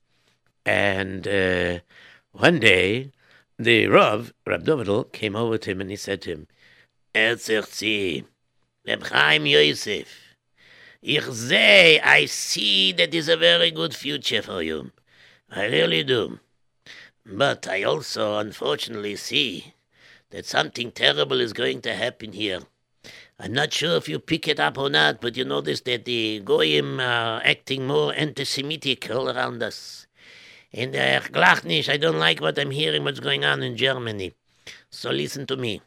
And 0.66 1.26
uh, 1.26 1.78
one 2.32 2.60
day, 2.60 3.12
the 3.58 3.86
Rav, 3.86 4.34
Rab 4.46 4.66
Dovidel, 4.66 5.10
came 5.10 5.34
over 5.34 5.56
to 5.56 5.70
him 5.70 5.80
and 5.80 5.90
he 5.90 5.96
said 5.96 6.20
to 6.22 6.32
him, 6.32 6.46
Erzich 7.14 8.26
Reb 8.86 9.02
Chaim 9.04 9.46
Yosef, 9.46 10.36
ich 11.02 11.24
say, 11.32 11.98
I 12.00 12.26
see 12.26 12.92
that 12.92 13.14
is 13.14 13.28
a 13.30 13.38
very 13.38 13.70
good 13.70 13.94
future 13.94 14.42
for 14.42 14.62
you. 14.62 14.92
I 15.50 15.64
really 15.64 16.04
do. 16.04 16.40
But 17.24 17.66
I 17.66 17.84
also 17.84 18.38
unfortunately 18.38 19.16
see 19.16 19.74
that 20.34 20.44
something 20.44 20.90
terrible 20.90 21.40
is 21.40 21.52
going 21.52 21.80
to 21.80 21.94
happen 21.94 22.32
here. 22.32 22.58
I'm 23.38 23.52
not 23.52 23.72
sure 23.72 23.96
if 23.96 24.08
you 24.08 24.18
pick 24.18 24.48
it 24.48 24.58
up 24.58 24.76
or 24.76 24.90
not, 24.90 25.20
but 25.20 25.36
you 25.36 25.44
notice 25.44 25.82
that 25.82 26.06
the 26.06 26.40
Goyim 26.40 26.98
are 26.98 27.40
acting 27.44 27.86
more 27.86 28.12
anti-Semitic 28.12 29.08
all 29.12 29.30
around 29.30 29.62
us. 29.62 30.08
And 30.72 30.96
uh, 30.96 31.20
Glachnish, 31.20 31.88
I 31.88 31.98
don't 31.98 32.18
like 32.18 32.40
what 32.40 32.58
I'm 32.58 32.72
hearing, 32.72 33.04
what's 33.04 33.20
going 33.20 33.44
on 33.44 33.62
in 33.62 33.76
Germany. 33.76 34.34
So 34.90 35.10
listen 35.10 35.46
to 35.46 35.56
me. 35.56 35.82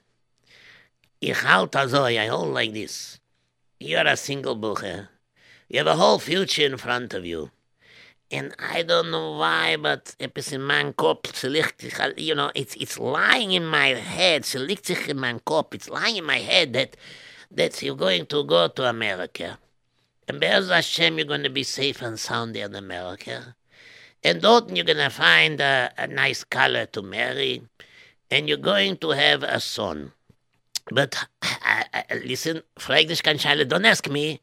Ich 1.20 1.44
halt 1.44 1.76
also, 1.76 2.06
I 2.06 2.28
hold 2.28 2.54
like 2.54 2.72
this. 2.72 3.20
You're 3.82 4.08
a 4.08 4.16
single 4.16 4.56
bucher. 4.56 5.10
You 5.68 5.80
have 5.80 5.88
a 5.88 5.98
whole 5.98 6.20
future 6.20 6.66
in 6.66 6.78
front 6.78 7.14
of 7.14 7.26
you. 7.26 7.52
And 8.30 8.54
I 8.60 8.84
don't 8.84 9.10
know 9.12 9.38
why, 9.38 9.78
but 9.78 10.16
in 10.20 10.30
you 12.18 12.36
know, 12.36 12.52
it's, 12.56 12.76
it's 12.76 13.00
lying 13.00 13.54
in 13.54 13.66
my 13.66 13.88
head, 13.88 14.46
it's 15.74 15.90
lying 15.90 16.18
in 16.18 16.26
my 16.26 16.40
head 16.40 16.74
that, 16.74 16.98
that 17.52 17.82
you're 17.82 17.96
going 17.96 18.26
to 18.26 18.44
go 18.44 18.68
to 18.68 18.84
America. 18.84 19.58
And 20.28 20.42
Be'ez 20.42 20.70
Hashem, 20.70 21.18
you're 21.18 21.26
going 21.26 21.44
to 21.44 21.50
be 21.50 21.64
safe 21.64 22.02
and 22.02 22.20
sound 22.20 22.54
there 22.54 22.66
in 22.66 22.76
America. 22.76 23.56
And 24.24 24.42
Dalton, 24.42 24.76
you're 24.76 24.84
going 24.84 24.98
to 24.98 25.10
find 25.10 25.62
a, 25.62 25.92
a 25.98 26.08
nice 26.08 26.44
color 26.44 26.86
to 26.88 27.02
marry. 27.02 27.62
And 28.30 28.50
you're 28.50 28.58
going 28.58 28.98
to 28.98 29.12
have 29.12 29.44
a 29.44 29.62
son. 29.62 30.12
But 30.92 31.16
uh, 31.42 31.84
uh, 31.94 32.02
listen, 32.26 32.64
frag 32.78 33.08
dich 33.08 33.24
don't 33.24 33.86
ask 33.86 34.10
me. 34.10 34.42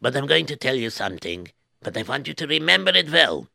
But 0.00 0.14
I'm 0.16 0.26
going 0.26 0.46
to 0.46 0.56
tell 0.56 0.76
you 0.76 0.90
something. 0.90 1.48
But 1.84 1.96
I 1.96 2.02
want 2.02 2.26
you 2.26 2.34
to 2.34 2.46
remember 2.46 2.90
it 2.90 3.12
well. 3.12 3.46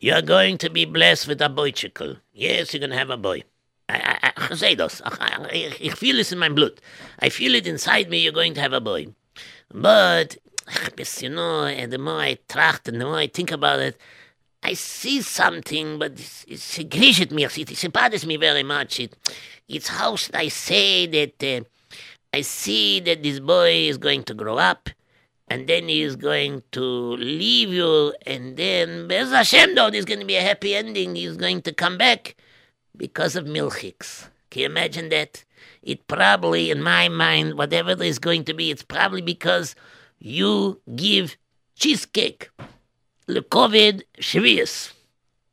You're 0.00 0.22
going 0.22 0.58
to 0.58 0.70
be 0.70 0.84
blessed 0.84 1.28
with 1.28 1.40
a 1.40 1.48
boychicle. 1.48 2.18
Yes, 2.32 2.72
you're 2.72 2.80
going 2.80 2.90
to 2.90 2.98
have 2.98 3.10
a 3.10 3.16
boy. 3.16 3.44
I, 3.88 4.18
I, 4.22 4.32
I 4.50 4.54
say 4.54 4.74
this. 4.74 5.00
I, 5.04 5.10
I, 5.20 5.76
I 5.80 5.88
feel 5.90 6.16
this 6.16 6.32
in 6.32 6.38
my 6.38 6.48
blood. 6.48 6.80
I 7.20 7.28
feel 7.28 7.54
it 7.54 7.68
inside 7.68 8.08
me. 8.10 8.18
You're 8.18 8.32
going 8.32 8.54
to 8.54 8.60
have 8.60 8.72
a 8.72 8.80
boy. 8.80 9.08
But, 9.72 10.36
you 11.20 11.28
know, 11.28 11.86
the 11.86 11.98
more 11.98 12.20
I 12.20 12.38
and 12.86 13.00
the 13.00 13.04
more 13.04 13.18
I 13.18 13.28
think 13.28 13.52
about 13.52 13.78
it, 13.78 13.96
I 14.64 14.74
see 14.74 15.20
something, 15.22 15.98
but 15.98 16.12
it's, 16.12 16.78
it 16.78 16.88
griecht 16.88 17.30
me. 17.32 17.44
It, 17.44 17.92
bothers 17.92 18.24
me 18.24 18.36
very 18.36 18.62
much. 18.62 18.98
It, 18.98 19.14
it's 19.68 19.88
how 19.88 20.16
I 20.34 20.48
say 20.48 21.06
that 21.06 21.42
uh, 21.44 21.64
I 22.32 22.40
see 22.42 23.00
that 23.00 23.22
this 23.22 23.40
boy 23.40 23.88
is 23.88 23.98
going 23.98 24.22
to 24.24 24.34
grow 24.34 24.58
up, 24.58 24.88
and 25.52 25.68
then 25.68 25.86
he 25.88 26.00
is 26.02 26.16
going 26.16 26.62
to 26.72 26.82
leave 26.82 27.68
you, 27.68 28.14
and 28.24 28.56
then 28.56 29.06
Bez 29.06 29.30
Hashem, 29.30 29.74
though, 29.74 29.90
there's 29.90 30.06
going 30.06 30.20
to 30.20 30.26
be 30.26 30.36
a 30.36 30.40
happy 30.40 30.74
ending. 30.74 31.14
He's 31.14 31.36
going 31.36 31.60
to 31.62 31.72
come 31.72 31.98
back 31.98 32.36
because 32.96 33.36
of 33.36 33.44
milchiks. 33.44 34.28
Can 34.50 34.60
you 34.60 34.66
imagine 34.66 35.10
that? 35.10 35.44
It 35.82 36.08
probably, 36.08 36.70
in 36.70 36.82
my 36.82 37.08
mind, 37.08 37.58
whatever 37.58 37.94
there's 37.94 38.18
going 38.18 38.44
to 38.44 38.54
be, 38.54 38.70
it's 38.70 38.82
probably 38.82 39.20
because 39.20 39.74
you 40.18 40.80
give 40.96 41.36
cheesecake. 41.76 42.50
Le 43.26 43.42
kovod 43.42 44.02
Shvius. 44.18 44.92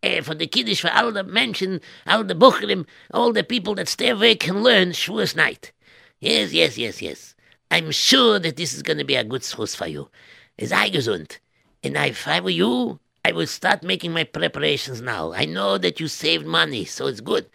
Uh, 0.02 0.22
for 0.22 0.34
the 0.34 0.48
Kiddush, 0.48 0.80
for 0.80 0.92
all 0.92 1.12
the 1.12 1.26
Menschen, 1.26 1.82
all 2.08 2.24
the 2.24 2.34
Bucherim, 2.34 2.86
all 3.14 3.34
the 3.34 3.44
people 3.44 3.76
that 3.76 3.90
stay 3.90 4.10
awake 4.10 4.48
and 4.48 4.64
learn 4.64 4.92
Shavuos 4.92 5.36
night. 5.36 5.74
Yes, 6.22 6.54
yes, 6.54 6.78
yes, 6.78 7.02
yes. 7.02 7.36
I'm 7.72 7.92
sure 7.92 8.40
that 8.40 8.56
this 8.58 8.74
is 8.74 8.82
going 8.82 8.98
to 8.98 9.04
be 9.04 9.16
a 9.16 9.24
good 9.24 9.44
source 9.44 9.76
for 9.76 9.88
you. 9.88 10.10
As 10.58 10.72
I 10.72 10.90
gesund. 10.90 11.38
And 11.84 11.96
if 11.96 12.28
I 12.28 12.40
were 12.40 12.50
you, 12.50 13.00
I 13.24 13.32
would 13.32 13.50
start 13.50 13.84
making 13.84 14.12
my 14.14 14.24
preparations 14.24 15.02
now. 15.02 15.34
I 15.34 15.46
know 15.46 15.78
that 15.78 16.00
you 16.00 16.08
saved 16.08 16.46
money, 16.46 16.86
so 16.86 17.08
it's 17.08 17.22
good. 17.22 17.50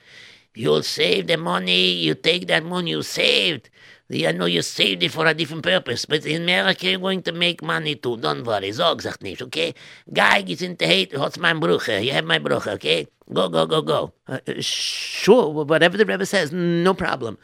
You'll 0.55 0.83
save 0.83 1.27
the 1.27 1.37
money, 1.37 1.91
you 1.91 2.15
take 2.15 2.47
that 2.47 2.65
money 2.65 2.93
you 2.93 3.03
saved. 3.03 3.71
I 4.13 4.33
know 4.33 4.45
you 4.45 4.63
saved 4.63 5.03
it 5.03 5.11
for 5.11 5.27
a 5.27 5.35
different 5.35 5.65
purpose, 5.65 6.05
but 6.05 6.25
in 6.27 6.43
America 6.43 6.87
you're 6.87 7.01
going 7.01 7.23
to 7.23 7.33
make 7.33 7.63
money 7.63 7.97
too. 7.97 8.19
Don't 8.19 8.45
worry, 8.45 8.71
Zog 8.71 9.03
sagt 9.03 9.23
nicht, 9.23 9.43
okay? 9.43 9.75
Guy 10.13 10.45
in 10.47 10.65
into 10.65 10.87
hate, 10.87 11.19
what's 11.19 11.39
my 11.39 11.55
bruche? 11.55 12.05
You 12.05 12.13
have 12.13 12.25
my 12.25 12.39
bruche, 12.39 12.69
okay? 12.69 13.09
Go, 13.33 13.49
go, 13.49 13.67
go, 13.67 13.83
go. 13.83 14.13
Uh, 14.29 14.39
uh, 14.47 14.53
sure, 14.61 15.65
whatever 15.65 15.97
the 15.97 16.05
Rebbe 16.05 16.27
says, 16.27 16.53
no 16.53 16.95
problem. 16.95 17.39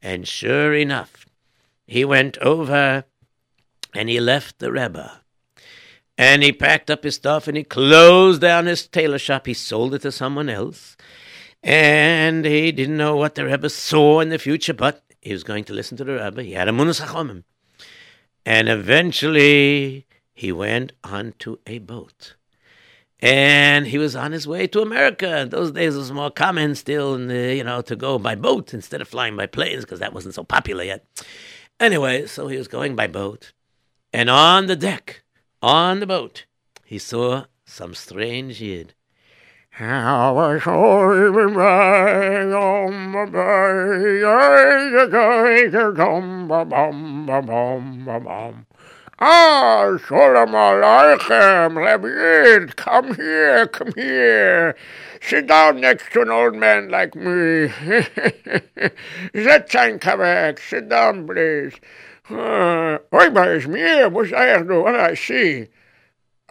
And 0.00 0.26
sure 0.26 0.74
enough, 0.74 1.26
he 1.88 2.04
went 2.04 2.36
over 2.38 3.04
and 3.94 4.08
he 4.10 4.20
left 4.20 4.58
the 4.58 4.70
Rebbe. 4.70 5.22
And 6.18 6.42
he 6.42 6.52
packed 6.52 6.90
up 6.90 7.02
his 7.02 7.14
stuff 7.14 7.48
and 7.48 7.56
he 7.56 7.64
closed 7.64 8.42
down 8.42 8.66
his 8.66 8.86
tailor 8.86 9.18
shop. 9.18 9.46
He 9.46 9.54
sold 9.54 9.94
it 9.94 10.02
to 10.02 10.12
someone 10.12 10.50
else. 10.50 10.98
And 11.62 12.44
he 12.44 12.72
didn't 12.72 12.98
know 12.98 13.16
what 13.16 13.36
the 13.36 13.46
Rebbe 13.46 13.70
saw 13.70 14.20
in 14.20 14.28
the 14.28 14.38
future, 14.38 14.74
but 14.74 15.02
he 15.22 15.32
was 15.32 15.42
going 15.42 15.64
to 15.64 15.72
listen 15.72 15.96
to 15.96 16.04
the 16.04 16.12
Rebbe. 16.12 16.42
He 16.42 16.52
had 16.52 16.68
a 16.68 16.72
munus 16.72 17.00
hachomim. 17.00 17.44
And 18.44 18.68
eventually 18.68 20.06
he 20.34 20.52
went 20.52 20.92
onto 21.02 21.56
a 21.66 21.78
boat. 21.78 22.34
And 23.20 23.86
he 23.86 23.96
was 23.96 24.14
on 24.14 24.32
his 24.32 24.46
way 24.46 24.66
to 24.68 24.82
America. 24.82 25.46
Those 25.48 25.72
days, 25.72 25.96
was 25.96 26.12
more 26.12 26.30
common 26.30 26.74
still, 26.74 27.16
the, 27.16 27.56
you 27.56 27.64
know, 27.64 27.80
to 27.80 27.96
go 27.96 28.18
by 28.18 28.34
boat 28.34 28.74
instead 28.74 29.00
of 29.00 29.08
flying 29.08 29.36
by 29.36 29.46
planes 29.46 29.84
because 29.84 30.00
that 30.00 30.12
wasn't 30.12 30.34
so 30.34 30.44
popular 30.44 30.84
yet. 30.84 31.04
Anyway, 31.80 32.26
so 32.26 32.48
he 32.48 32.58
was 32.58 32.66
going 32.66 32.96
by 32.96 33.06
boat. 33.06 33.52
And 34.12 34.28
on 34.28 34.66
the 34.66 34.74
deck, 34.74 35.22
on 35.62 36.00
the 36.00 36.06
boat, 36.06 36.46
he 36.84 36.98
saw 36.98 37.44
some 37.64 37.94
strange 37.94 38.60
yid. 38.60 38.94
Ah, 49.20 49.98
Shalom 50.06 50.50
Aleichem, 50.50 51.74
Rabbi 51.74 52.72
come 52.76 53.16
here, 53.16 53.66
come 53.66 53.92
here. 53.96 54.76
Sit 55.20 55.48
down 55.48 55.80
next 55.80 56.12
to 56.12 56.22
an 56.22 56.30
old 56.30 56.54
man 56.54 56.88
like 56.88 57.16
me. 57.16 57.66
Back. 59.34 60.60
sit 60.60 60.88
down, 60.88 61.26
please. 61.26 61.74
Uh, 62.30 62.98
Oi, 63.12 63.56
is 63.56 63.66
mir, 63.66 64.08
was 64.08 64.32
I 64.32 64.62
do, 64.62 64.82
what 64.82 64.94
I 64.94 65.14
see? 65.14 65.66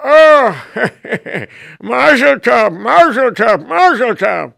Oh, 0.04 0.66
Mazel 1.82 2.40
Tov, 2.40 2.78
Mazel 2.78 3.32
Tov, 3.32 3.66
Mazel 3.66 4.14
Tov. 4.14 4.54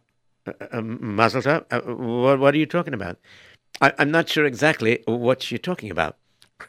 Uh, 0.48 0.54
uh, 0.72 0.82
Mazel 0.82 1.44
Tov? 1.44 1.64
Uh, 1.70 1.82
what, 1.82 2.40
what 2.40 2.56
are 2.56 2.58
you 2.58 2.66
talking 2.66 2.96
about? 2.96 3.20
I, 3.82 3.94
I'm 4.00 4.10
not 4.10 4.30
sure 4.30 4.46
exactly 4.46 5.04
what 5.06 5.52
you're 5.52 5.60
talking 5.60 5.92
about. 5.92 6.18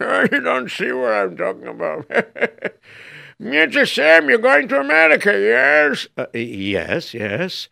You 0.01 0.41
don't 0.41 0.71
see 0.71 0.93
what 0.93 1.13
I'm 1.13 1.37
talking 1.37 1.67
about. 1.67 2.09
Mr. 3.41 3.93
Sam, 3.93 4.29
you're 4.29 4.39
going 4.39 4.69
to 4.69 4.81
America, 4.81 5.33
yes? 5.33 6.07
Uh, 6.17 6.27
yes, 6.35 7.15
yes. 7.15 7.69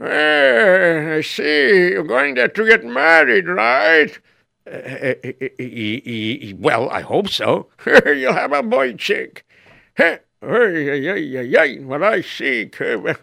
Eh, 0.00 1.16
I 1.16 1.20
see. 1.22 1.90
You're 1.90 2.04
going 2.04 2.34
there 2.34 2.48
to 2.48 2.66
get 2.66 2.84
married, 2.84 3.48
right? 3.48 4.16
Uh, 4.64 5.14
well, 6.58 6.88
I 6.90 7.00
hope 7.00 7.28
so. 7.28 7.68
You'll 8.06 8.32
have 8.32 8.52
a 8.52 8.62
boy 8.62 8.92
chick. 8.94 9.44
Hey, 9.96 10.20
hey, 10.40 11.02
hey, 11.02 11.50
hey, 11.50 11.78
what 11.80 12.04
I 12.04 12.20
see. 12.20 12.70
hey, 12.78 13.14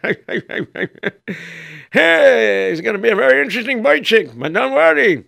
it's 2.72 2.82
going 2.82 2.96
to 2.96 3.02
be 3.02 3.10
a 3.10 3.16
very 3.16 3.42
interesting 3.42 3.82
boy 3.82 4.02
chick, 4.02 4.32
but 4.36 4.52
don't 4.52 4.74
worry. 4.74 5.24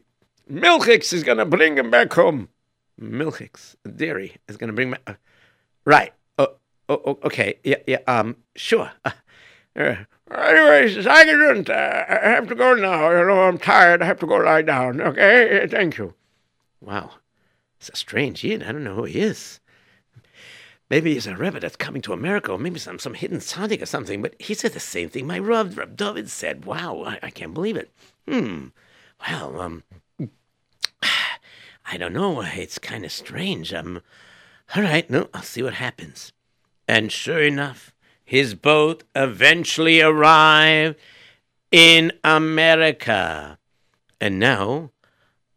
milchiks 0.52 1.14
is 1.14 1.24
going 1.24 1.38
to 1.38 1.46
bring 1.46 1.78
him 1.78 1.90
back 1.90 2.12
home. 2.12 2.50
Milchix, 3.02 3.76
dairy, 3.96 4.38
is 4.48 4.58
going 4.58 4.70
to 4.70 4.74
bring 4.74 4.92
me. 4.92 4.98
Uh, 5.06 5.14
right. 5.86 6.14
Oh, 6.38 6.56
oh, 7.06 7.20
okay. 7.24 7.60
Yeah, 7.64 7.78
yeah. 7.86 8.00
Um, 8.08 8.38
sure. 8.56 8.92
Uh, 9.06 9.12
uh, 9.78 9.96
anyways, 10.32 11.06
I 11.06 11.24
didn't. 11.24 11.70
Uh, 11.70 12.06
I 12.10 12.30
have 12.30 12.48
to 12.48 12.56
go 12.56 12.74
now. 12.74 13.12
You 13.12 13.28
know, 13.28 13.44
I'm 13.44 13.60
tired. 13.60 14.02
I 14.02 14.06
have 14.06 14.20
to 14.22 14.26
go 14.26 14.38
lie 14.38 14.64
down. 14.64 15.00
Okay. 15.00 15.68
Thank 15.70 15.98
you. 15.98 16.16
Wow, 16.82 17.12
it's 17.80 17.90
a 17.90 17.96
strange 17.96 18.42
kid. 18.42 18.64
I 18.64 18.72
don't 18.72 18.84
know 18.84 18.96
who 18.96 19.04
he 19.04 19.20
is. 19.20 19.60
maybe 20.90 21.14
he's 21.14 21.28
a 21.28 21.36
Rebbe 21.36 21.60
that's 21.60 21.76
coming 21.76 22.02
to 22.04 22.14
America, 22.14 22.52
or 22.52 22.58
maybe 22.58 22.80
some, 22.80 23.00
some 23.00 23.14
hidden 23.14 23.40
tzaddik 23.40 23.82
or 23.82 23.86
something. 23.86 24.22
But 24.22 24.36
he 24.40 24.54
said 24.54 24.74
the 24.74 24.80
same 24.80 25.10
thing 25.10 25.28
my 25.28 25.40
Rav, 25.40 25.78
Rav 25.78 25.96
David 25.96 26.30
said. 26.30 26.66
Wow, 26.66 27.04
I, 27.04 27.20
I 27.24 27.30
can't 27.30 27.54
believe 27.54 27.78
it. 27.78 27.92
Hmm. 28.28 28.68
Well, 29.28 29.60
um, 29.62 29.84
I 31.90 31.98
don't 31.98 32.14
know. 32.14 32.42
It's 32.42 32.78
kind 32.78 33.06
of 33.06 33.12
strange. 33.12 33.74
Um, 33.74 34.02
all 34.76 34.84
right, 34.84 35.10
no, 35.10 35.30
I'll 35.34 35.42
see 35.42 35.64
what 35.64 35.76
happens. 35.76 36.34
And 36.88 37.12
sure 37.12 37.42
enough, 37.42 37.94
his 38.26 38.56
boat 38.56 39.04
eventually 39.16 40.02
arrived 40.02 40.98
in 41.72 42.12
America. 42.26 43.58
And 44.20 44.38
now, 44.38 44.92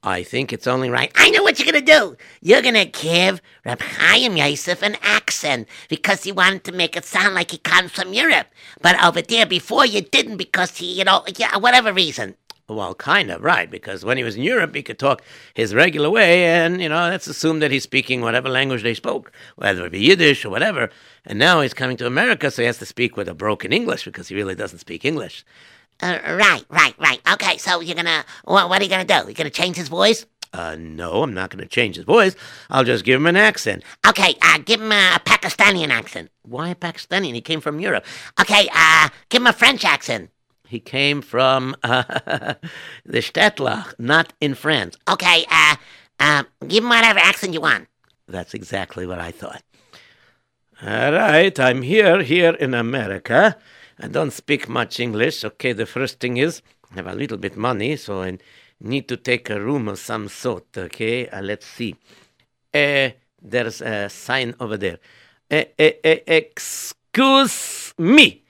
I 0.05 0.23
think 0.23 0.53
it's 0.53 0.69
only 0.69 0.89
right. 0.89 1.11
I 1.17 1.31
know 1.31 1.43
what 1.43 1.59
you're 1.59 1.71
gonna 1.71 1.85
do. 1.85 2.17
You're 2.41 2.63
gonna 2.63 2.85
give 2.85 3.43
Reb 3.65 3.83
Chaim 3.83 4.37
Yosef 4.37 4.83
an 4.83 4.97
accent 5.03 5.69
because 5.89 6.23
he 6.23 6.33
wanted 6.33 6.63
to 6.65 6.73
make 6.73 6.97
it 6.97 7.05
sound 7.05 7.35
like 7.35 7.51
he 7.51 7.59
comes 7.59 7.91
from 7.91 8.15
Europe. 8.15 8.47
But 8.81 9.03
over 9.03 9.21
there 9.21 9.47
before 9.47 9.85
you 9.85 10.01
didn't 10.01 10.37
because 10.37 10.79
he, 10.79 10.93
you 10.93 11.05
know, 11.05 11.25
yeah, 11.37 11.57
whatever 11.59 11.93
reason. 11.93 12.37
Well, 12.71 12.95
kind 12.95 13.33
of, 13.33 13.43
right, 13.43 13.69
because 13.69 14.05
when 14.05 14.17
he 14.17 14.23
was 14.23 14.37
in 14.37 14.45
Europe, 14.45 14.77
he 14.77 14.83
could 14.85 14.99
talk 14.99 15.23
his 15.55 15.75
regular 15.75 16.09
way, 16.09 16.45
and, 16.45 16.81
you 16.81 16.89
know, 16.89 17.09
let's 17.09 17.27
assume 17.27 17.59
that 17.59 17.73
he's 17.73 17.83
speaking 17.83 18.21
whatever 18.21 18.49
language 18.49 18.85
they 18.85 18.95
spoke, 18.95 19.33
whether 19.57 19.85
it 19.87 19.91
be 19.91 19.99
Yiddish 19.99 20.45
or 20.45 20.51
whatever. 20.51 20.89
And 21.27 21.37
now 21.37 21.63
he's 21.63 21.75
coming 21.75 21.97
to 21.97 22.07
America, 22.07 22.49
so 22.49 22.63
he 22.63 22.67
has 22.67 22.79
to 22.79 22.87
speak 22.87 23.17
with 23.17 23.29
a 23.29 23.35
broken 23.35 23.73
English 23.73 24.05
because 24.05 24.29
he 24.29 24.37
really 24.37 24.55
doesn't 24.55 24.79
speak 24.79 25.05
English. 25.05 25.45
Uh, 26.01 26.19
right, 26.25 26.65
right, 26.69 26.95
right. 27.01 27.21
Okay, 27.33 27.57
so 27.57 27.81
you're 27.81 27.97
gonna, 27.97 28.25
what, 28.45 28.69
what 28.69 28.81
are 28.81 28.85
you 28.85 28.91
gonna 28.91 29.05
do? 29.05 29.27
You're 29.27 29.35
gonna 29.35 29.51
change 29.51 29.75
his 29.75 29.89
voice? 29.89 30.25
Uh, 30.53 30.77
no, 30.79 31.25
I'm 31.25 31.35
not 31.35 31.51
going 31.51 31.63
to 31.63 31.69
change 31.69 31.95
his 31.95 32.05
voice. 32.05 32.35
I'll 32.71 32.83
just 32.83 33.05
give 33.05 33.21
him 33.21 33.27
an 33.29 33.37
accent. 33.37 33.85
Okay, 34.05 34.35
uh, 34.43 34.59
give 34.59 34.81
him 34.81 34.91
a, 34.91 35.13
a 35.15 35.21
Pakistani 35.21 35.89
accent. 35.89 36.29
Why 36.43 36.71
a 36.71 36.75
Pakistani? 36.75 37.33
He 37.33 37.41
came 37.41 37.61
from 37.61 37.79
Europe. 37.79 38.05
Okay, 38.41 38.69
uh, 38.75 39.11
give 39.29 39.43
him 39.43 39.47
a 39.47 39.53
French 39.53 39.85
accent. 39.85 40.31
He 40.71 40.79
came 40.79 41.21
from 41.21 41.75
uh, 41.83 42.55
the 43.05 43.21
Stadtlach, 43.21 43.95
not 43.99 44.33
in 44.41 44.55
France. 44.55 44.97
Okay, 45.09 45.45
uh, 45.51 45.77
uh, 46.21 46.45
give 46.69 46.85
him 46.85 46.91
whatever 46.91 47.19
accent 47.19 47.55
you 47.55 47.61
want. 47.61 47.89
That's 48.29 48.55
exactly 48.55 49.05
what 49.05 49.19
I 49.19 49.33
thought. 49.33 49.63
All 50.81 51.13
right, 51.13 51.59
I'm 51.59 51.83
here, 51.83 52.23
here 52.23 52.55
in 52.55 52.73
America. 52.75 53.57
I 53.99 54.07
don't 54.07 54.33
speak 54.33 54.69
much 54.69 55.01
English. 55.01 55.45
Okay, 55.45 55.73
the 55.73 55.87
first 55.87 56.21
thing 56.21 56.37
is 56.37 56.63
I 56.93 56.95
have 56.97 57.09
a 57.09 57.15
little 57.15 57.37
bit 57.37 57.57
money, 57.57 57.97
so 57.97 58.23
I 58.23 58.39
need 58.81 59.09
to 59.09 59.17
take 59.17 59.51
a 59.51 59.61
room 59.61 59.89
of 59.89 59.99
some 59.99 60.29
sort. 60.29 60.67
Okay, 60.77 61.29
uh, 61.29 61.43
let's 61.43 61.67
see. 61.67 61.97
Uh, 62.73 63.11
there's 63.43 63.83
a 63.83 64.09
sign 64.09 64.55
over 64.61 64.77
there. 64.77 64.99
Uh, 65.51 65.65
uh, 65.81 65.91
uh, 66.05 66.17
excuse 66.29 67.93
me. 67.99 68.45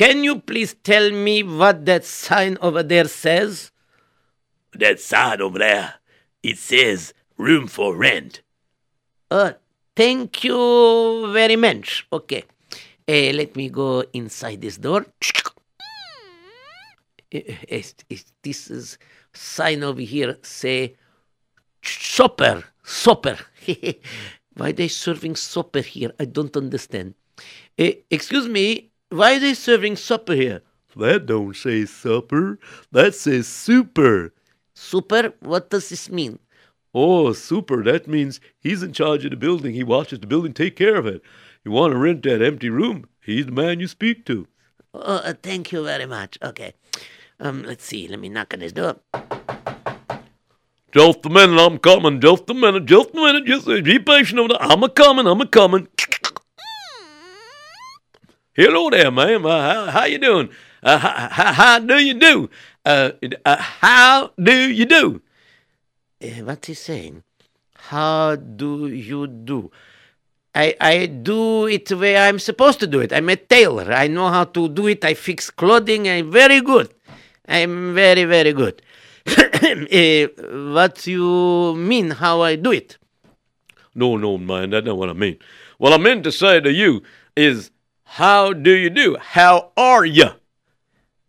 Can 0.00 0.24
you 0.24 0.40
please 0.40 0.72
tell 0.82 1.10
me 1.10 1.42
what 1.42 1.84
that 1.84 2.06
sign 2.06 2.56
over 2.62 2.82
there 2.82 3.04
says? 3.04 3.70
That 4.72 4.98
sign 4.98 5.42
over 5.42 5.58
there, 5.58 5.96
it 6.42 6.56
says 6.56 7.12
room 7.36 7.66
for 7.66 7.94
rent. 7.94 8.40
Uh, 9.30 9.52
thank 9.94 10.42
you 10.42 11.30
very 11.34 11.56
much. 11.56 12.06
Okay. 12.10 12.44
Uh, 13.06 13.36
let 13.36 13.54
me 13.56 13.68
go 13.68 14.02
inside 14.14 14.62
this 14.62 14.78
door. 14.78 15.04
Is, 17.30 17.94
is, 18.08 18.24
this 18.42 18.70
is 18.70 18.96
sign 19.34 19.82
over 19.82 20.00
here 20.00 20.38
say 20.40 20.96
supper, 21.82 22.64
supper. 22.82 23.36
why 24.56 24.72
they 24.72 24.88
serving 24.88 25.36
supper 25.36 25.82
here? 25.82 26.12
I 26.18 26.24
don't 26.24 26.56
understand. 26.56 27.12
Uh, 27.78 27.92
excuse 28.10 28.48
me, 28.48 28.89
why 29.10 29.36
are 29.36 29.38
they 29.38 29.54
serving 29.54 29.96
supper 29.96 30.34
here? 30.34 30.62
That 30.96 31.26
don't 31.26 31.54
say 31.54 31.84
supper. 31.84 32.58
That 32.90 33.14
says 33.14 33.46
super. 33.46 34.32
Super? 34.74 35.34
What 35.40 35.70
does 35.70 35.88
this 35.88 36.10
mean? 36.10 36.38
Oh, 36.94 37.32
super. 37.32 37.84
That 37.84 38.08
means 38.08 38.40
he's 38.58 38.82
in 38.82 38.92
charge 38.92 39.24
of 39.24 39.30
the 39.30 39.36
building. 39.36 39.74
He 39.74 39.84
watches 39.84 40.20
the 40.20 40.26
building, 40.26 40.52
take 40.52 40.76
care 40.76 40.96
of 40.96 41.06
it. 41.06 41.22
You 41.64 41.70
want 41.70 41.92
to 41.92 41.98
rent 41.98 42.22
that 42.24 42.42
empty 42.42 42.70
room? 42.70 43.06
He's 43.20 43.46
the 43.46 43.52
man 43.52 43.78
you 43.80 43.86
speak 43.86 44.24
to. 44.26 44.46
Oh, 44.94 45.16
uh, 45.16 45.34
thank 45.42 45.70
you 45.70 45.84
very 45.84 46.06
much. 46.06 46.38
Okay. 46.42 46.74
Um, 47.38 47.62
let's 47.62 47.84
see. 47.84 48.08
Let 48.08 48.18
me 48.18 48.28
knock 48.28 48.52
on 48.54 48.60
his 48.60 48.72
door. 48.72 48.96
Just 50.92 51.24
a 51.24 51.28
minute, 51.28 51.60
I'm 51.60 51.78
coming. 51.78 52.20
Just 52.20 52.50
a 52.50 52.54
minute, 52.54 52.86
just 52.86 53.10
a 53.10 53.16
minute. 53.16 53.46
Just 53.46 53.66
be 53.66 53.98
patient 54.00 54.40
over 54.40 54.48
there. 54.48 54.62
I'm 54.62 54.82
a 54.82 54.88
coming. 54.88 55.26
I'm 55.26 55.40
a 55.40 55.46
coming. 55.46 55.86
Hello 58.54 58.90
there, 58.90 59.12
ma'am. 59.12 59.46
Uh, 59.46 59.60
how, 59.62 59.90
how 59.90 60.04
you 60.06 60.18
doing? 60.18 60.48
Uh, 60.82 60.98
how, 60.98 61.28
how, 61.30 61.52
how 61.52 61.78
do 61.78 61.98
you 61.98 62.14
do? 62.14 62.50
Uh, 62.84 63.10
uh, 63.44 63.56
how 63.56 64.32
do 64.42 64.52
you 64.52 64.86
do? 64.86 65.22
Uh, 66.20 66.42
what's 66.42 66.66
he 66.66 66.74
saying? 66.74 67.22
How 67.76 68.34
do 68.34 68.88
you 68.88 69.28
do? 69.28 69.70
I, 70.52 70.74
I 70.80 71.06
do 71.06 71.66
it 71.68 71.86
the 71.86 71.96
way 71.96 72.16
I'm 72.16 72.40
supposed 72.40 72.80
to 72.80 72.88
do 72.88 72.98
it. 72.98 73.12
I'm 73.12 73.28
a 73.28 73.36
tailor. 73.36 73.92
I 73.92 74.08
know 74.08 74.28
how 74.28 74.42
to 74.44 74.68
do 74.68 74.88
it. 74.88 75.04
I 75.04 75.14
fix 75.14 75.48
clothing. 75.48 76.08
I'm 76.08 76.32
very 76.32 76.60
good. 76.60 76.92
I'm 77.46 77.94
very, 77.94 78.24
very 78.24 78.52
good. 78.52 78.82
uh, 79.28 80.26
what 80.74 81.06
you 81.06 81.76
mean 81.76 82.10
how 82.10 82.40
I 82.40 82.56
do 82.56 82.72
it? 82.72 82.98
No, 83.94 84.16
no, 84.16 84.38
man, 84.38 84.70
that's 84.70 84.86
not 84.86 84.96
what 84.96 85.08
I 85.08 85.12
mean. 85.12 85.36
What 85.78 85.92
I 85.92 85.98
meant 85.98 86.24
to 86.24 86.32
say 86.32 86.60
to 86.60 86.72
you 86.72 87.02
is, 87.36 87.70
how 88.18 88.52
do 88.52 88.72
you 88.72 88.90
do? 88.90 89.16
How 89.20 89.70
are 89.76 90.04
you? 90.04 90.30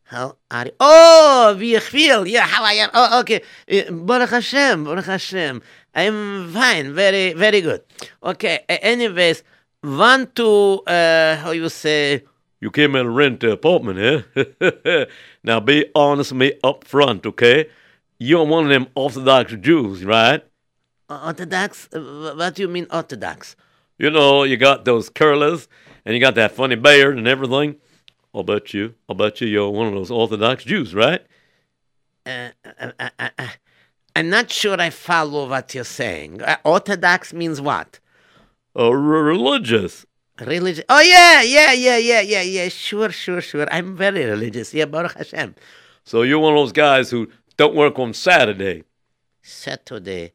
How 0.05 0.37
are 0.49 0.65
you? 0.65 0.71
Oh, 0.79 1.55
wie 1.57 1.75
ich 1.75 1.91
will. 1.93 2.27
Yeah, 2.27 2.47
how 2.47 2.63
I 2.63 2.73
am. 2.73 2.89
Oh, 2.93 3.19
okay. 3.19 3.41
Uh, 3.71 3.91
Baruch 3.91 4.31
Hashem, 4.31 4.83
Baruch 4.85 5.05
Hashem. 5.05 5.61
I'm 5.93 6.51
fine. 6.51 6.93
Very, 6.93 7.33
very 7.33 7.61
good. 7.61 7.81
Okay. 8.23 8.59
Uh, 8.67 8.77
anyways, 8.81 9.43
want 9.83 10.35
to, 10.37 10.81
uh, 10.87 11.35
how 11.37 11.51
you 11.51 11.69
say, 11.69 12.23
you 12.59 12.71
came 12.71 12.93
to 12.93 13.07
rent 13.09 13.39
the 13.41 13.51
apartment, 13.51 14.25
eh? 14.35 15.05
now 15.43 15.59
be 15.59 15.85
honest 15.95 16.31
with 16.31 16.39
me 16.39 16.53
up 16.63 16.83
front, 16.83 17.25
okay? 17.25 17.69
You're 18.19 18.45
one 18.45 18.65
of 18.65 18.69
them 18.69 18.87
Orthodox 18.95 19.53
Jews, 19.61 20.03
right? 20.05 20.43
Orthodox? 21.09 21.89
Uh, 21.93 22.33
What 22.35 22.55
do 22.55 22.61
you 22.63 22.67
mean 22.67 22.87
Orthodox? 22.91 23.55
You 23.97 24.09
know, 24.11 24.43
you 24.43 24.57
got 24.57 24.85
those 24.85 25.09
curlers, 25.09 25.67
and 26.05 26.15
you 26.15 26.19
got 26.19 26.35
that 26.35 26.51
funny 26.51 26.75
beard 26.75 27.17
and 27.17 27.27
everything. 27.27 27.75
I'll 28.33 28.43
bet 28.43 28.73
you, 28.73 28.95
I'll 29.09 29.15
bet 29.15 29.41
you 29.41 29.47
you're 29.47 29.69
one 29.69 29.87
of 29.87 29.93
those 29.93 30.11
Orthodox 30.11 30.63
Jews, 30.63 30.95
right? 30.95 31.21
Uh, 32.25 32.49
uh, 32.65 32.91
uh, 32.99 33.09
uh, 33.19 33.29
uh, 33.37 33.47
I'm 34.15 34.29
not 34.29 34.51
sure 34.51 34.79
I 34.79 34.89
follow 34.89 35.49
what 35.49 35.73
you're 35.73 35.83
saying. 35.83 36.41
Uh, 36.41 36.57
Orthodox 36.63 37.33
means 37.33 37.59
what? 37.59 37.99
Uh, 38.77 38.93
religious. 38.93 40.05
Religious. 40.39 40.83
Oh 40.89 41.01
yeah, 41.01 41.41
yeah, 41.41 41.71
yeah, 41.73 41.97
yeah, 41.97 42.21
yeah, 42.21 42.41
yeah. 42.41 42.69
Sure, 42.69 43.11
sure, 43.11 43.41
sure. 43.41 43.67
I'm 43.71 43.95
very 43.95 44.25
religious. 44.25 44.73
Yeah, 44.73 44.85
Baruch 44.85 45.13
Hashem. 45.13 45.55
So 46.03 46.23
you're 46.23 46.39
one 46.39 46.53
of 46.53 46.59
those 46.59 46.71
guys 46.71 47.09
who 47.11 47.27
don't 47.57 47.75
work 47.75 47.99
on 47.99 48.13
Saturday. 48.13 48.83
Saturday, 49.43 50.33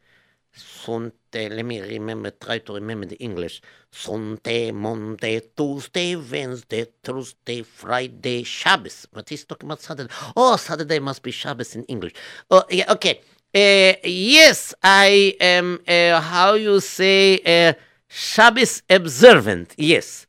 Sunday. 0.57 1.49
Let 1.49 1.65
me 1.65 1.81
remember. 1.81 2.31
Try 2.31 2.59
to 2.59 2.75
remember 2.75 3.07
the 3.07 3.17
English. 3.17 3.63
Sunday, 3.91 4.73
Monday, 4.73 5.41
Tuesday, 5.57 6.17
Wednesday, 6.17 6.87
Thursday, 7.03 7.63
Friday, 7.63 8.43
Shabbos. 8.43 9.07
But 9.13 9.29
he's 9.29 9.45
talking 9.45 9.69
about 9.69 9.81
Saturday. 9.81 10.13
Oh, 10.37 10.57
Saturday 10.57 10.99
must 10.99 11.23
be 11.23 11.31
Shabbos 11.31 11.77
in 11.77 11.85
English. 11.85 12.15
Oh, 12.51 12.65
yeah. 12.71 12.91
Okay. 12.93 13.21
Uh, 13.55 13.97
yes, 14.05 14.75
I 14.83 15.37
am. 15.41 15.81
Uh, 15.87 16.21
how 16.21 16.55
you 16.55 16.81
say? 16.81 17.41
Uh, 17.45 17.75
Shabbos 18.09 18.83
observant, 18.89 19.75
yes. 19.77 20.27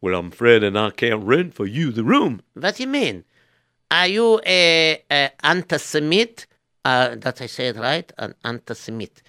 Well, 0.00 0.14
I'm 0.18 0.28
afraid 0.28 0.62
that 0.62 0.76
I 0.76 0.90
can't 0.90 1.22
rent 1.22 1.54
for 1.54 1.66
you 1.66 1.92
the 1.92 2.04
room. 2.04 2.42
What 2.54 2.76
do 2.76 2.82
you 2.82 2.88
mean? 2.88 3.24
Are 3.90 4.06
you 4.06 4.40
a, 4.46 5.02
a 5.10 5.30
anti-Semite? 5.42 6.46
Uh, 6.84 7.14
that 7.16 7.40
I 7.40 7.46
said 7.46 7.76
right? 7.76 8.10
An 8.18 8.34
anti-Semite. 8.44 9.22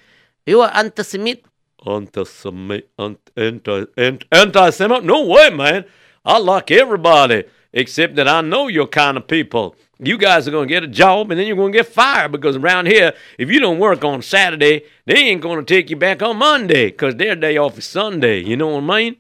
You 0.46 0.62
are 0.62 0.72
anti-Semite? 0.74 1.46
Anti-Semite? 1.86 2.90
Anti, 2.98 3.86
anti, 3.98 4.26
anti-Semite? 4.32 5.04
No 5.04 5.26
way, 5.28 5.50
man. 5.52 5.86
I 6.26 6.40
like 6.40 6.72
everybody, 6.72 7.44
except 7.74 8.16
that 8.16 8.28
I 8.28 8.42
know 8.42 8.68
your 8.68 8.88
kind 8.88 9.18
of 9.18 9.28
people. 9.28 9.76
You 10.00 10.18
guys 10.18 10.48
are 10.48 10.52
going 10.52 10.68
to 10.68 10.74
get 10.74 10.84
a 10.84 10.88
job 10.88 11.30
and 11.30 11.40
then 11.40 11.46
you're 11.46 11.56
going 11.56 11.72
to 11.72 11.78
get 11.78 11.88
fired 11.88 12.32
because 12.32 12.56
around 12.56 12.88
here, 12.88 13.14
if 13.38 13.52
you 13.52 13.60
don't 13.60 13.78
work 13.78 14.04
on 14.04 14.24
Saturday, 14.24 14.84
they 15.06 15.16
ain't 15.16 15.42
going 15.42 15.64
to 15.64 15.66
take 15.66 15.92
you 15.92 15.96
back 15.96 16.24
on 16.24 16.38
Monday 16.38 16.86
because 16.86 17.16
their 17.16 17.36
day 17.36 17.58
off 17.58 17.78
is 17.78 17.86
Sunday. 17.86 18.40
You 18.44 18.58
know 18.58 18.70
what 18.70 18.84
I 18.84 18.98
mean? 18.98 19.16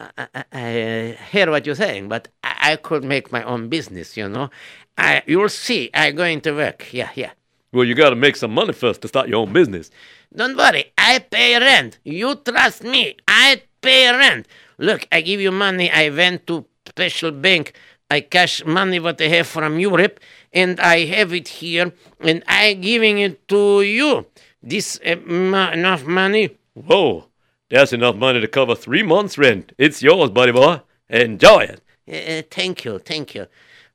I, 0.00 0.26
I, 0.34 0.44
I 0.52 1.18
hear 1.30 1.48
what 1.48 1.64
you're 1.64 1.76
saying, 1.76 2.08
but 2.08 2.26
I, 2.42 2.72
I 2.72 2.76
could 2.76 3.04
make 3.04 3.30
my 3.30 3.44
own 3.44 3.68
business, 3.68 4.16
you 4.16 4.28
know. 4.28 4.50
I, 4.96 5.22
you'll 5.26 5.48
see, 5.48 5.90
I'm 5.94 6.16
going 6.16 6.40
to 6.40 6.52
work. 6.52 6.92
Yeah, 6.92 7.10
yeah. 7.14 7.30
Well, 7.72 7.84
you 7.84 7.94
got 7.94 8.10
to 8.10 8.16
make 8.16 8.36
some 8.36 8.52
money 8.54 8.72
first 8.72 9.02
to 9.02 9.08
start 9.08 9.28
your 9.28 9.40
own 9.40 9.52
business. 9.52 9.90
Don't 10.34 10.56
worry, 10.56 10.92
I 10.96 11.18
pay 11.18 11.58
rent. 11.58 11.98
You 12.04 12.34
trust 12.36 12.82
me. 12.82 13.16
I 13.26 13.62
pay 13.80 14.10
rent. 14.10 14.46
Look, 14.78 15.06
I 15.12 15.20
give 15.20 15.40
you 15.40 15.50
money. 15.50 15.90
I 15.90 16.08
went 16.10 16.46
to 16.46 16.64
special 16.86 17.30
bank. 17.30 17.74
I 18.10 18.20
cash 18.22 18.64
money 18.64 19.00
what 19.00 19.20
I 19.20 19.28
have 19.28 19.46
from 19.46 19.78
Europe, 19.78 20.18
and 20.52 20.80
I 20.80 21.04
have 21.04 21.34
it 21.34 21.48
here, 21.48 21.92
and 22.20 22.42
I 22.48 22.72
giving 22.72 23.18
it 23.18 23.46
to 23.48 23.82
you. 23.82 24.26
This 24.62 24.98
uh, 25.04 25.16
ma- 25.26 25.72
enough 25.72 26.06
money? 26.06 26.56
Whoa, 26.72 27.26
that's 27.68 27.92
enough 27.92 28.16
money 28.16 28.40
to 28.40 28.48
cover 28.48 28.74
three 28.74 29.02
months' 29.02 29.36
rent. 29.36 29.72
It's 29.76 30.02
yours, 30.02 30.30
buddy 30.30 30.52
boy. 30.52 30.80
Enjoy 31.10 31.64
it. 31.64 31.80
Uh, 32.10 32.42
thank 32.50 32.86
you, 32.86 32.98
thank 32.98 33.34
you. 33.34 33.46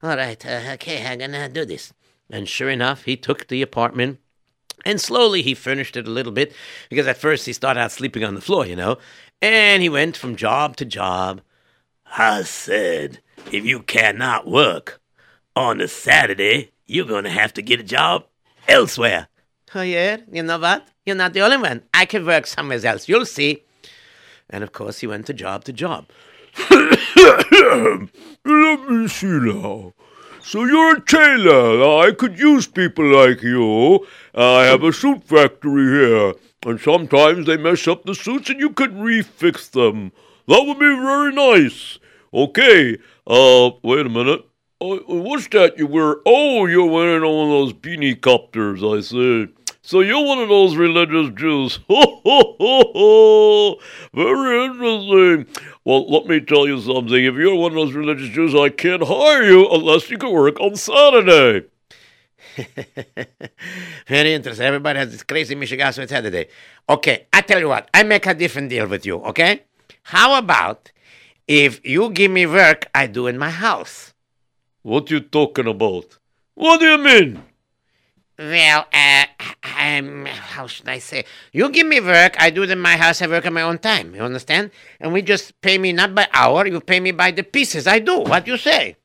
All 0.03 0.15
right, 0.15 0.45
uh, 0.45 0.73
okay, 0.73 1.03
I'm 1.05 1.17
gonna 1.17 1.49
do 1.49 1.65
this. 1.65 1.91
And 2.33 2.49
sure 2.49 2.71
enough, 2.71 3.03
he 3.03 3.15
took 3.15 3.45
the 3.45 3.61
apartment 3.61 4.17
and 4.83 4.99
slowly 4.99 5.43
he 5.43 5.53
furnished 5.53 5.95
it 5.95 6.07
a 6.07 6.11
little 6.11 6.31
bit 6.31 6.51
because 6.89 7.05
at 7.05 7.17
first 7.17 7.45
he 7.45 7.53
started 7.53 7.79
out 7.79 7.91
sleeping 7.91 8.23
on 8.23 8.33
the 8.33 8.41
floor, 8.41 8.65
you 8.65 8.75
know. 8.75 8.97
And 9.39 9.83
he 9.83 9.87
went 9.87 10.17
from 10.17 10.35
job 10.35 10.75
to 10.77 10.85
job. 10.85 11.41
I 12.17 12.41
said, 12.41 13.19
if 13.51 13.63
you 13.65 13.83
cannot 13.83 14.47
work 14.47 14.99
on 15.55 15.79
a 15.79 15.87
Saturday, 15.87 16.71
you're 16.87 17.05
going 17.05 17.25
to 17.25 17.29
have 17.29 17.53
to 17.53 17.61
get 17.61 17.79
a 17.79 17.83
job 17.83 18.25
elsewhere. 18.67 19.27
Oh, 19.75 19.83
yeah? 19.83 20.17
You 20.31 20.41
know 20.41 20.57
what? 20.57 20.87
You're 21.05 21.15
not 21.15 21.33
the 21.33 21.41
only 21.41 21.57
one. 21.57 21.83
I 21.93 22.05
can 22.05 22.25
work 22.25 22.47
somewhere 22.47 22.83
else. 22.83 23.07
You'll 23.07 23.27
see. 23.27 23.63
And 24.49 24.63
of 24.63 24.71
course, 24.71 25.01
he 25.01 25.07
went 25.07 25.27
to 25.27 25.33
job 25.33 25.65
to 25.65 25.73
job. 25.73 26.07
Let 26.71 28.09
me 28.89 29.07
see 29.07 29.27
now. 29.27 29.93
So 30.45 30.65
you're 30.65 30.97
a 30.97 31.01
tailor. 31.01 32.03
I 32.03 32.11
could 32.11 32.37
use 32.37 32.67
people 32.67 33.05
like 33.05 33.41
you. 33.41 34.05
I 34.35 34.65
have 34.65 34.83
a 34.83 34.91
suit 34.91 35.23
factory 35.23 35.85
here, 35.85 36.33
and 36.65 36.79
sometimes 36.81 37.47
they 37.47 37.55
mess 37.55 37.87
up 37.87 38.03
the 38.03 38.13
suits 38.13 38.49
and 38.49 38.59
you 38.59 38.71
could 38.71 38.91
refix 38.91 39.71
them. 39.71 40.11
That 40.49 40.65
would 40.67 40.79
be 40.79 40.85
very 40.85 41.31
nice. 41.31 41.97
Okay, 42.33 42.97
uh, 43.25 43.71
wait 43.83 44.05
a 44.05 44.09
minute. 44.09 44.45
Uh, 44.81 44.97
what's 45.07 45.47
that 45.49 45.77
you 45.77 45.87
wear? 45.87 46.17
Oh, 46.25 46.65
you're 46.65 46.91
wearing 46.91 47.23
one 47.23 47.45
of 47.45 47.51
those 47.51 47.73
beanie 47.73 48.19
copters, 48.19 48.83
I 48.83 48.99
see. 48.99 49.47
So 49.85 49.99
you're 49.99 50.23
one 50.25 50.39
of 50.39 50.47
those 50.47 50.77
religious 50.77 51.29
Jews. 51.35 51.79
Ho, 51.89 52.21
ho, 52.23 52.55
ho, 52.57 52.91
ho. 52.93 53.79
Very 54.13 54.65
interesting. 54.65 55.45
Well, 55.83 56.09
let 56.09 56.25
me 56.25 56.39
tell 56.39 56.65
you 56.65 56.79
something. 56.79 57.21
If 57.21 57.35
you're 57.35 57.53
one 57.53 57.73
of 57.73 57.75
those 57.75 57.91
religious 57.91 58.29
Jews, 58.29 58.55
I 58.55 58.69
can't 58.69 59.03
hire 59.03 59.43
you 59.43 59.69
unless 59.69 60.09
you 60.09 60.17
can 60.17 60.31
work 60.31 60.57
on 60.61 60.77
Saturday. 60.77 61.67
Very 64.07 64.33
interesting. 64.33 64.65
Everybody 64.65 64.99
has 64.99 65.11
this 65.11 65.23
crazy 65.23 65.53
Michigan 65.53 65.85
with 65.97 66.09
Saturday. 66.09 66.47
Okay, 66.87 67.27
I 67.33 67.41
tell 67.41 67.59
you 67.59 67.67
what, 67.67 67.89
I 67.93 68.03
make 68.03 68.25
a 68.25 68.33
different 68.33 68.69
deal 68.69 68.87
with 68.87 69.05
you, 69.05 69.17
okay? 69.17 69.63
How 70.03 70.37
about 70.37 70.93
if 71.45 71.85
you 71.85 72.09
give 72.11 72.31
me 72.31 72.45
work 72.45 72.87
I 72.95 73.07
do 73.07 73.27
in 73.27 73.37
my 73.37 73.49
house? 73.49 74.13
What 74.81 75.11
you 75.11 75.19
talking 75.19 75.67
about? 75.67 76.19
What 76.55 76.79
do 76.79 76.85
you 76.85 76.97
mean? 76.97 77.43
Well, 78.37 78.87
uh, 78.91 79.25
um, 79.79 80.25
how 80.25 80.65
should 80.65 80.89
I 80.89 80.97
say? 80.97 81.25
You 81.51 81.69
give 81.69 81.85
me 81.85 81.99
work, 81.99 82.35
I 82.39 82.49
do 82.49 82.63
it 82.63 82.71
in 82.71 82.79
my 82.79 82.97
house, 82.97 83.21
I 83.21 83.27
work 83.27 83.45
on 83.45 83.53
my 83.53 83.61
own 83.61 83.77
time. 83.77 84.15
You 84.15 84.21
understand? 84.21 84.71
And 84.99 85.13
we 85.13 85.21
just 85.21 85.59
pay 85.61 85.77
me 85.77 85.93
not 85.93 86.15
by 86.15 86.27
hour, 86.33 86.65
you 86.65 86.79
pay 86.81 86.99
me 86.99 87.11
by 87.11 87.31
the 87.31 87.43
pieces 87.43 87.85
I 87.85 87.99
do. 87.99 88.21
What 88.21 88.47
you 88.47 88.57
say? 88.57 88.95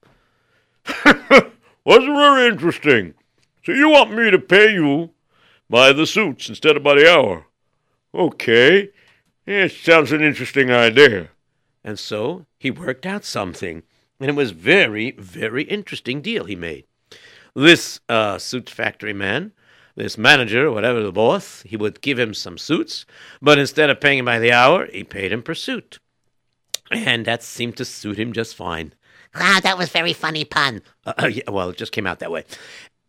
That's 1.04 2.04
very 2.04 2.48
interesting. 2.48 3.14
So 3.64 3.72
you 3.72 3.90
want 3.90 4.12
me 4.14 4.30
to 4.30 4.38
pay 4.38 4.72
you 4.72 5.10
by 5.68 5.92
the 5.92 6.06
suits 6.06 6.48
instead 6.48 6.76
of 6.76 6.82
by 6.82 6.94
the 6.94 7.12
hour? 7.12 7.46
Okay. 8.14 8.90
It 9.46 9.72
sounds 9.72 10.12
an 10.12 10.22
interesting 10.22 10.70
idea. 10.70 11.28
And 11.84 11.98
so 11.98 12.46
he 12.58 12.70
worked 12.70 13.04
out 13.04 13.24
something. 13.24 13.82
And 14.20 14.30
it 14.30 14.34
was 14.34 14.50
very, 14.50 15.12
very 15.12 15.64
interesting 15.64 16.20
deal 16.20 16.44
he 16.44 16.56
made. 16.56 16.84
This 17.58 17.98
uh, 18.08 18.38
suit 18.38 18.70
factory 18.70 19.12
man, 19.12 19.50
this 19.96 20.16
manager, 20.16 20.70
whatever 20.70 21.02
the 21.02 21.10
boss, 21.10 21.62
he 21.62 21.76
would 21.76 22.00
give 22.00 22.16
him 22.16 22.32
some 22.32 22.56
suits, 22.56 23.04
but 23.42 23.58
instead 23.58 23.90
of 23.90 24.00
paying 24.00 24.18
him 24.20 24.26
by 24.26 24.38
the 24.38 24.52
hour, 24.52 24.86
he 24.86 25.02
paid 25.02 25.32
him 25.32 25.42
per 25.42 25.54
suit. 25.54 25.98
And 26.92 27.24
that 27.24 27.42
seemed 27.42 27.76
to 27.78 27.84
suit 27.84 28.16
him 28.16 28.32
just 28.32 28.54
fine. 28.54 28.94
Wow, 29.34 29.58
that 29.60 29.76
was 29.76 29.88
very 29.88 30.12
funny 30.12 30.44
pun. 30.44 30.82
Uh, 31.04 31.14
uh, 31.20 31.26
yeah, 31.26 31.50
well, 31.50 31.70
it 31.70 31.76
just 31.76 31.90
came 31.90 32.06
out 32.06 32.20
that 32.20 32.30
way. 32.30 32.44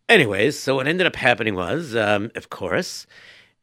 Anyways, 0.10 0.58
so 0.58 0.78
what 0.78 0.88
ended 0.88 1.06
up 1.06 1.16
happening 1.16 1.54
was, 1.54 1.96
um, 1.96 2.32
of 2.34 2.50
course, 2.50 3.06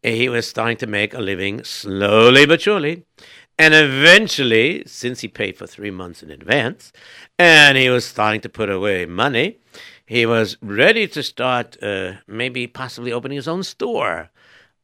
he 0.05 0.29
was 0.29 0.49
starting 0.49 0.77
to 0.77 0.87
make 0.87 1.15
a 1.15 1.21
living 1.21 1.65
slowly 1.65 2.47
but 2.47 2.61
surely. 2.61 3.05
And 3.59 3.75
eventually, 3.75 4.85
since 4.87 5.23
he 5.23 5.29
paid 5.29 5.57
for 5.57 5.67
three 5.67 5.91
months 5.91 6.23
in 6.23 6.31
advance, 6.31 6.93
and 7.41 7.77
he 7.77 7.89
was 7.89 8.05
starting 8.05 8.41
to 8.43 8.49
put 8.49 8.71
away 8.71 9.05
money, 9.07 9.59
he 10.07 10.25
was 10.25 10.57
ready 10.63 11.09
to 11.09 11.23
start 11.23 11.77
uh, 11.83 12.13
maybe 12.27 12.67
possibly 12.67 13.13
opening 13.13 13.37
his 13.37 13.49
own 13.49 13.65
store. 13.65 14.31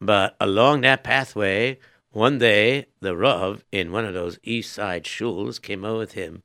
But 0.00 0.34
along 0.40 0.80
that 0.80 1.04
pathway, 1.04 1.78
one 2.10 2.38
day, 2.38 2.86
the 3.00 3.16
Rav 3.16 3.64
in 3.70 3.92
one 3.92 4.04
of 4.04 4.14
those 4.14 4.38
east 4.42 4.72
side 4.72 5.04
shuls 5.04 5.62
came 5.62 5.84
over 5.84 5.98
with 5.98 6.12
him. 6.12 6.42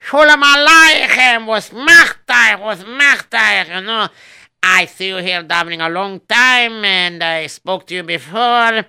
Shulam 0.00 0.42
Aleichem 0.42 1.46
was 1.46 1.70
Machtach, 1.70 2.60
was 2.60 2.84
Machtach, 2.84 3.74
you 3.74 3.86
know. 3.86 4.08
I 4.62 4.86
see 4.86 5.08
you 5.08 5.16
here 5.18 5.44
davening 5.44 5.86
a 5.86 5.88
long 5.88 6.20
time, 6.28 6.84
and 6.84 7.22
I 7.22 7.46
spoke 7.46 7.86
to 7.86 7.94
you 7.94 8.02
before, 8.02 8.84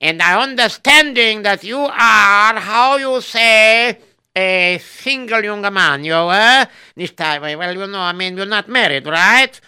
and 0.00 0.22
I 0.22 0.42
understanding 0.42 1.42
that 1.42 1.62
you 1.62 1.78
are, 1.78 2.58
how 2.58 2.96
you 2.96 3.20
say, 3.20 3.98
a 4.38 4.78
single 4.78 5.42
young 5.42 5.62
man, 5.72 6.04
you 6.04 6.14
uh? 6.14 6.64
This 6.94 7.12
time, 7.12 7.42
well, 7.42 7.74
you 7.74 7.86
know, 7.86 7.98
I 7.98 8.12
mean, 8.12 8.36
you're 8.36 8.46
not 8.46 8.68
married, 8.68 9.06
right? 9.06 9.60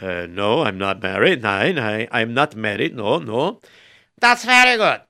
Uh, 0.00 0.26
no, 0.26 0.62
I'm 0.62 0.78
not 0.78 1.02
married. 1.02 1.42
Nein, 1.42 1.78
I, 1.78 2.08
I'm 2.10 2.34
not 2.34 2.56
married. 2.56 2.94
No, 2.94 3.18
no. 3.18 3.60
That's 4.20 4.44
very 4.44 4.76
good, 4.76 5.00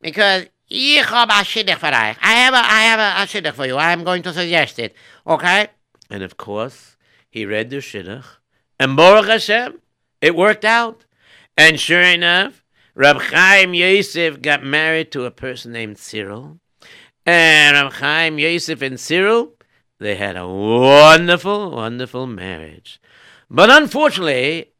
because 0.00 0.46
ich 0.68 1.04
habe 1.04 1.30
a 1.30 1.44
shidduch 1.44 1.78
for 1.78 1.92
euch. 1.92 2.16
I 2.20 2.34
have 2.42 2.54
a, 2.54 2.64
I 2.78 2.82
have 2.90 3.00
a, 3.00 3.22
a 3.22 3.26
shidduch 3.26 3.54
for 3.54 3.66
you. 3.66 3.76
I'm 3.76 4.02
going 4.04 4.22
to 4.22 4.32
suggest 4.32 4.78
it, 4.78 4.94
okay? 5.26 5.68
And 6.10 6.22
of 6.22 6.36
course, 6.36 6.96
he 7.30 7.46
read 7.46 7.70
the 7.70 7.76
shidduch, 7.76 8.26
and 8.80 8.96
Baruch 8.96 9.26
Hashem, 9.26 9.80
it 10.20 10.34
worked 10.34 10.64
out. 10.64 11.04
And 11.56 11.78
sure 11.78 12.02
enough, 12.02 12.64
Rab 12.96 13.20
Chaim 13.20 13.74
Yosef 13.74 14.42
got 14.42 14.64
married 14.64 15.12
to 15.12 15.24
a 15.24 15.30
person 15.30 15.72
named 15.72 15.98
Cyril. 15.98 16.58
And 17.26 17.74
Rab 17.74 17.94
Chaim 17.94 18.38
Yosef 18.38 18.82
and 18.82 19.00
Cyril, 19.00 19.54
they 19.98 20.16
had 20.16 20.36
a 20.36 20.46
wonderful, 20.46 21.70
wonderful 21.70 22.26
marriage. 22.26 23.00
But 23.48 23.70
unfortunately, 23.70 24.72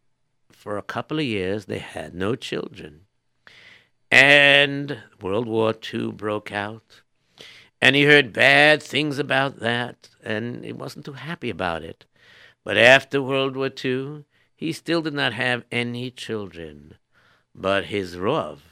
for 0.51 0.77
a 0.77 0.83
couple 0.83 1.19
of 1.19 1.25
years, 1.25 1.65
they 1.65 1.79
had 1.79 2.15
no 2.15 2.35
children. 2.35 3.07
And 4.11 4.99
World 5.23 5.47
War 5.47 5.75
II 5.93 6.13
broke 6.13 6.53
out. 6.53 7.03
And 7.81 7.97
he 7.97 8.05
heard 8.05 8.33
bad 8.33 8.83
things 8.83 9.19
about 9.19 9.61
that, 9.61 10.09
and 10.23 10.65
he 10.65 10.73
wasn't 10.73 11.05
too 11.05 11.13
happy 11.15 11.51
about 11.51 11.83
it. 11.83 12.05
But 12.63 12.77
after 12.77 13.23
World 13.23 13.57
War 13.57 13.71
II, 13.85 14.25
he 14.55 14.73
still 14.73 15.03
did 15.03 15.15
not 15.15 15.33
have 15.33 15.65
any 15.71 16.11
children. 16.11 16.95
But 17.55 17.87
his 17.87 18.17
Rav, 18.17 18.63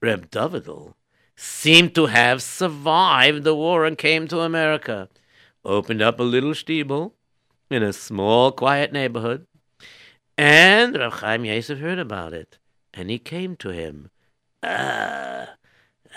Reb 0.00 0.30
Davidel, 0.30 0.96
seemed 1.40 1.94
to 1.94 2.06
have 2.06 2.42
survived 2.42 3.44
the 3.44 3.54
war 3.54 3.84
and 3.84 3.96
came 3.96 4.26
to 4.26 4.40
America, 4.40 5.08
opened 5.64 6.02
up 6.02 6.18
a 6.18 6.24
little 6.24 6.50
stiebel 6.50 7.12
in 7.70 7.80
a 7.80 7.92
small, 7.92 8.50
quiet 8.50 8.92
neighborhood, 8.92 9.46
and 10.36 10.98
Rav 10.98 11.14
Chaim 11.14 11.44
Yosef 11.44 11.78
heard 11.78 12.00
about 12.00 12.32
it, 12.32 12.58
and 12.92 13.08
he 13.08 13.20
came 13.20 13.54
to 13.56 13.68
him. 13.68 14.10
Ah, 14.64 15.50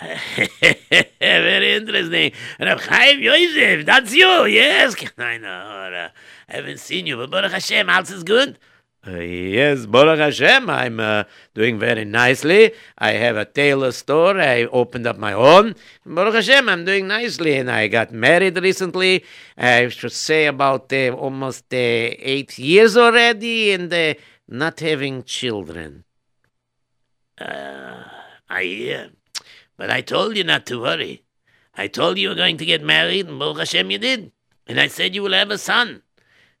very 1.20 1.72
interesting. 1.72 2.32
Rav 2.58 2.84
Chaim 2.84 3.20
Yosef, 3.20 3.86
that's 3.86 4.12
you, 4.12 4.46
yes? 4.46 4.96
I 5.18 5.38
know. 5.38 5.48
I 5.48 6.10
haven't 6.48 6.80
seen 6.80 7.06
you, 7.06 7.16
but 7.16 7.30
Baruch 7.30 7.52
Hashem, 7.52 7.88
alles 7.88 8.10
is 8.10 8.24
good. 8.24 8.58
Uh, 9.04 9.18
yes, 9.18 9.84
Baruch 9.86 10.20
Hashem, 10.20 10.70
I'm 10.70 11.00
uh, 11.00 11.24
doing 11.54 11.76
very 11.76 12.04
nicely. 12.04 12.72
I 12.96 13.12
have 13.12 13.36
a 13.36 13.44
tailor 13.44 13.90
store. 13.90 14.38
I 14.38 14.66
opened 14.66 15.08
up 15.08 15.18
my 15.18 15.32
own. 15.32 15.74
Baruch 16.06 16.34
Hashem, 16.34 16.68
I'm 16.68 16.84
doing 16.84 17.08
nicely, 17.08 17.56
and 17.56 17.68
I 17.68 17.88
got 17.88 18.12
married 18.12 18.62
recently. 18.62 19.24
I 19.58 19.88
should 19.88 20.12
say 20.12 20.46
about 20.46 20.92
uh, 20.92 21.10
almost 21.10 21.64
uh, 21.74 21.76
eight 21.76 22.56
years 22.60 22.96
already, 22.96 23.72
and 23.72 23.92
uh, 23.92 24.14
not 24.46 24.78
having 24.78 25.24
children. 25.24 26.04
Uh, 27.40 28.04
I. 28.48 29.10
But 29.76 29.90
I 29.90 30.02
told 30.02 30.36
you 30.36 30.44
not 30.44 30.64
to 30.66 30.80
worry. 30.80 31.24
I 31.74 31.88
told 31.88 32.18
you 32.18 32.22
you 32.22 32.28
were 32.28 32.34
going 32.36 32.56
to 32.58 32.64
get 32.64 32.84
married, 32.84 33.26
and 33.26 33.40
Baruch 33.40 33.58
Hashem, 33.58 33.90
you 33.90 33.98
did. 33.98 34.30
And 34.68 34.78
I 34.78 34.86
said 34.86 35.12
you 35.12 35.24
will 35.24 35.32
have 35.32 35.50
a 35.50 35.58
son. 35.58 36.02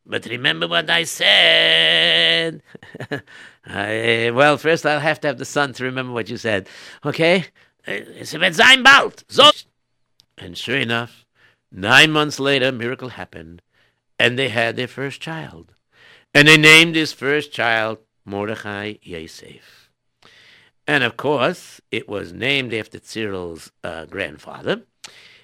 But 0.04 0.26
remember 0.26 0.66
what 0.66 0.90
I 0.90 1.04
said. 1.04 2.62
I, 3.66 4.30
well, 4.34 4.58
first 4.58 4.84
I'll 4.84 5.00
have 5.00 5.20
to 5.20 5.28
have 5.28 5.38
the 5.38 5.44
son 5.44 5.72
to 5.74 5.84
remember 5.84 6.12
what 6.12 6.28
you 6.28 6.36
said. 6.36 6.68
Okay? 7.04 7.46
Bald. 8.82 9.24
So. 9.28 9.50
And 10.36 10.58
sure 10.58 10.78
enough, 10.78 11.24
nine 11.70 12.10
months 12.10 12.40
later, 12.40 12.68
a 12.68 12.72
miracle 12.72 13.10
happened, 13.10 13.62
and 14.18 14.38
they 14.38 14.48
had 14.48 14.76
their 14.76 14.88
first 14.88 15.20
child. 15.20 15.72
And 16.34 16.48
they 16.48 16.56
named 16.56 16.94
this 16.94 17.12
first 17.12 17.52
child 17.52 17.98
Mordechai 18.24 18.94
Yosef. 19.02 19.90
And 20.86 21.04
of 21.04 21.16
course, 21.16 21.80
it 21.90 22.08
was 22.08 22.32
named 22.32 22.74
after 22.74 22.98
Cyril's 23.00 23.70
uh, 23.84 24.06
grandfather. 24.06 24.82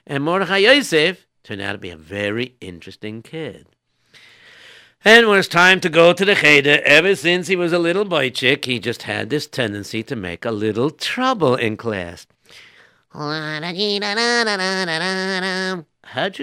And 0.07 0.25
Mordechai 0.25 0.59
Yosef 0.59 1.27
turned 1.45 1.61
out 1.61 1.73
to 1.73 1.79
be 1.79 1.91
a 1.91 1.97
very 1.97 2.57
interesting 2.61 3.23
kid. 3.23 3.67
And 5.05 5.27
when 5.27 5.35
it 5.35 5.39
was 5.39 5.49
time 5.49 5.79
to 5.81 5.89
go 5.89 6.13
to 6.13 6.25
the 6.25 6.35
cheder, 6.35 6.81
ever 6.85 7.15
since 7.15 7.47
he 7.47 7.55
was 7.55 7.73
a 7.73 7.79
little 7.79 8.05
boy 8.05 8.31
chick, 8.31 8.65
he 8.65 8.81
just 8.81 9.03
had 9.03 9.31
this 9.31 9.47
tendency 9.47 10.03
to 10.03 10.17
make 10.17 10.45
a 10.45 10.51
little 10.51 10.91
trouble 10.91 11.55
in 11.55 11.77
class. 11.77 12.27
How'd 13.13 13.77
you 13.77 14.01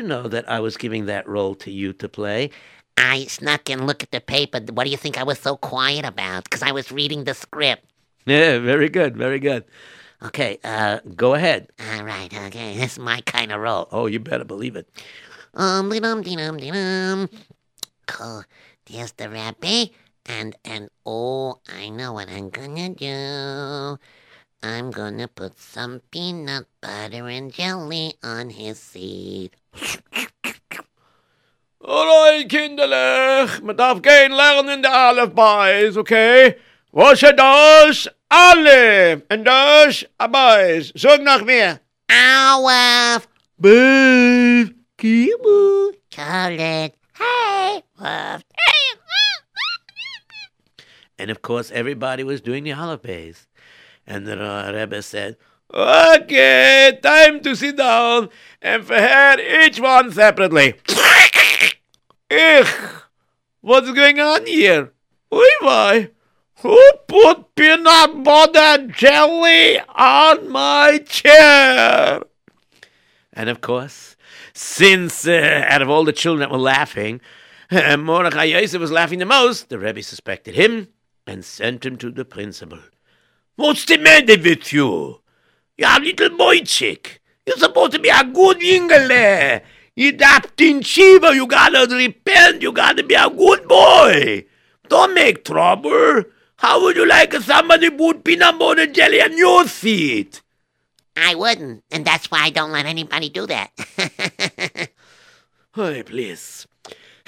know 0.03 0.27
that 0.29 0.45
I 0.47 0.59
was 0.61 0.77
giving 0.77 1.05
that 1.07 1.27
role 1.27 1.55
to 1.55 1.69
you 1.69 1.91
to 1.93 2.07
play? 2.07 2.49
I 2.97 3.25
snuck 3.25 3.69
and 3.69 3.85
looked 3.85 4.03
at 4.03 4.11
the 4.11 4.21
paper. 4.21 4.61
What 4.71 4.85
do 4.85 4.89
you 4.89 4.97
think 4.97 5.17
I 5.17 5.23
was 5.23 5.39
so 5.39 5.57
quiet 5.57 6.05
about? 6.05 6.45
Because 6.45 6.61
I 6.61 6.71
was 6.71 6.93
reading 6.93 7.25
the 7.25 7.33
script. 7.33 7.83
Yeah, 8.25 8.59
very 8.59 8.87
good, 8.87 9.17
very 9.17 9.39
good. 9.39 9.65
Okay, 10.23 10.59
uh, 10.63 10.99
go 11.15 11.33
ahead. 11.33 11.71
All 11.93 12.05
right, 12.05 12.33
okay. 12.33 12.77
This 12.77 12.93
is 12.93 12.99
my 12.99 13.19
kind 13.21 13.51
of 13.51 13.59
role. 13.59 13.89
Oh, 13.91 14.05
you 14.05 14.19
better 14.19 14.45
believe 14.45 14.77
it. 14.77 14.87
Um, 15.53 15.89
dum 15.89 16.21
dum 16.23 16.57
dum. 16.57 17.29
Oh, 18.19 18.43
there's 18.85 19.11
the 19.13 19.29
rabbi, 19.29 19.85
and 20.25 20.55
and 20.63 20.89
oh, 21.05 21.59
I 21.67 21.89
know 21.89 22.13
what 22.13 22.29
I'm 22.29 22.49
gonna 22.49 22.89
do. 22.89 23.97
I'm 24.63 24.91
gonna 24.91 25.27
put 25.27 25.59
some 25.59 26.01
peanut 26.11 26.65
butter 26.81 27.27
and 27.27 27.53
jelly 27.53 28.13
on 28.23 28.49
his 28.49 28.79
seat. 28.79 29.55
Alright, 31.83 32.49
kinderlich, 32.49 33.61
man 33.61 33.77
darf 33.77 34.01
gehen 34.01 34.31
lernen 34.31 34.81
die 34.81 34.89
Alphabets, 34.89 35.97
okay? 35.97 36.55
Was 36.91 37.21
ist 37.21 37.37
das? 37.37 38.09
Alle. 38.29 39.21
Und 39.29 39.43
das 39.45 40.05
ah, 40.17 40.25
Abbeis. 40.25 40.91
Sag 40.95 41.21
nach 41.21 41.43
mir. 41.43 41.79
Aleph, 42.07 43.27
Beef, 43.57 44.73
Kibu. 44.97 45.91
Charlotte, 46.09 46.93
hey, 47.17 47.83
Wolf, 47.99 48.43
And 51.17 51.31
of 51.31 51.41
course, 51.41 51.71
everybody 51.71 52.23
was 52.23 52.41
doing 52.41 52.63
the 52.63 52.71
holidays. 52.71 53.47
And 54.07 54.27
the 54.27 54.41
uh, 54.41 54.71
Rebbe 54.71 55.01
said, 55.01 55.37
Okay, 55.73 56.97
time 57.01 57.41
to 57.41 57.55
sit 57.55 57.77
down 57.77 58.29
and 58.61 58.85
forget 58.85 59.39
each 59.39 59.79
one 59.79 60.11
separately. 60.11 60.75
Ich, 62.29 62.67
what's 63.61 63.91
going 63.91 64.19
on 64.19 64.45
here? 64.45 64.93
Oi, 65.33 65.47
why? 65.61 66.09
Who 66.61 66.79
put 67.07 67.55
peanut 67.55 68.23
butter 68.23 68.87
jelly 68.87 69.79
on 69.79 70.49
my 70.49 70.99
chair? 70.99 72.21
And 73.33 73.49
of 73.49 73.61
course, 73.61 74.14
since 74.55 75.27
uh, 75.27 75.65
out 75.67 75.81
of 75.81 75.89
all 75.89 76.05
the 76.05 76.13
children 76.13 76.39
that 76.39 76.51
were 76.51 76.57
laughing, 76.57 77.19
uh, 77.69 77.97
Mordechai 77.99 78.45
Yosef 78.45 78.79
was 78.79 78.91
laughing 78.91 79.19
the 79.19 79.25
most, 79.25 79.67
the 79.67 79.77
Rebbe 79.77 80.01
suspected 80.01 80.55
him 80.55 80.87
and 81.27 81.43
sent 81.43 81.85
him 81.85 81.97
to 81.97 82.09
the 82.09 82.23
principal. 82.23 82.79
What's 83.57 83.83
the 83.85 83.97
matter 83.97 84.41
with 84.41 84.71
you? 84.71 85.19
You're 85.77 85.89
a 85.89 85.99
little 85.99 86.37
boy 86.37 86.61
chick. 86.61 87.21
You're 87.45 87.57
supposed 87.57 87.91
to 87.91 87.99
be 87.99 88.09
a 88.09 88.23
good 88.23 88.59
yingle. 88.59 89.61
You 89.93 90.13
dapped 90.13 90.61
in 90.61 90.81
Shiva. 90.81 91.35
You 91.35 91.47
gotta 91.47 91.93
repent. 91.93 92.61
You 92.61 92.71
gotta 92.71 93.03
be 93.03 93.15
a 93.15 93.29
good 93.29 93.67
boy. 93.67 94.45
Don't 94.87 95.13
make 95.13 95.43
trouble. 95.43 96.23
How 96.57 96.81
would 96.81 96.95
you 96.95 97.05
like 97.07 97.33
somebody 97.33 97.89
put 97.89 98.23
peanut 98.23 98.57
butter 98.57 98.87
jelly 98.87 99.21
on 99.21 99.37
your 99.37 99.65
feet? 99.65 100.41
I 101.17 101.35
wouldn't, 101.35 101.83
and 101.91 102.05
that's 102.05 102.29
why 102.29 102.39
I 102.43 102.49
don't 102.49 102.71
let 102.71 102.85
anybody 102.85 103.29
do 103.29 103.47
that. 103.47 103.71
Hey, 105.75 106.03
please. 106.03 106.67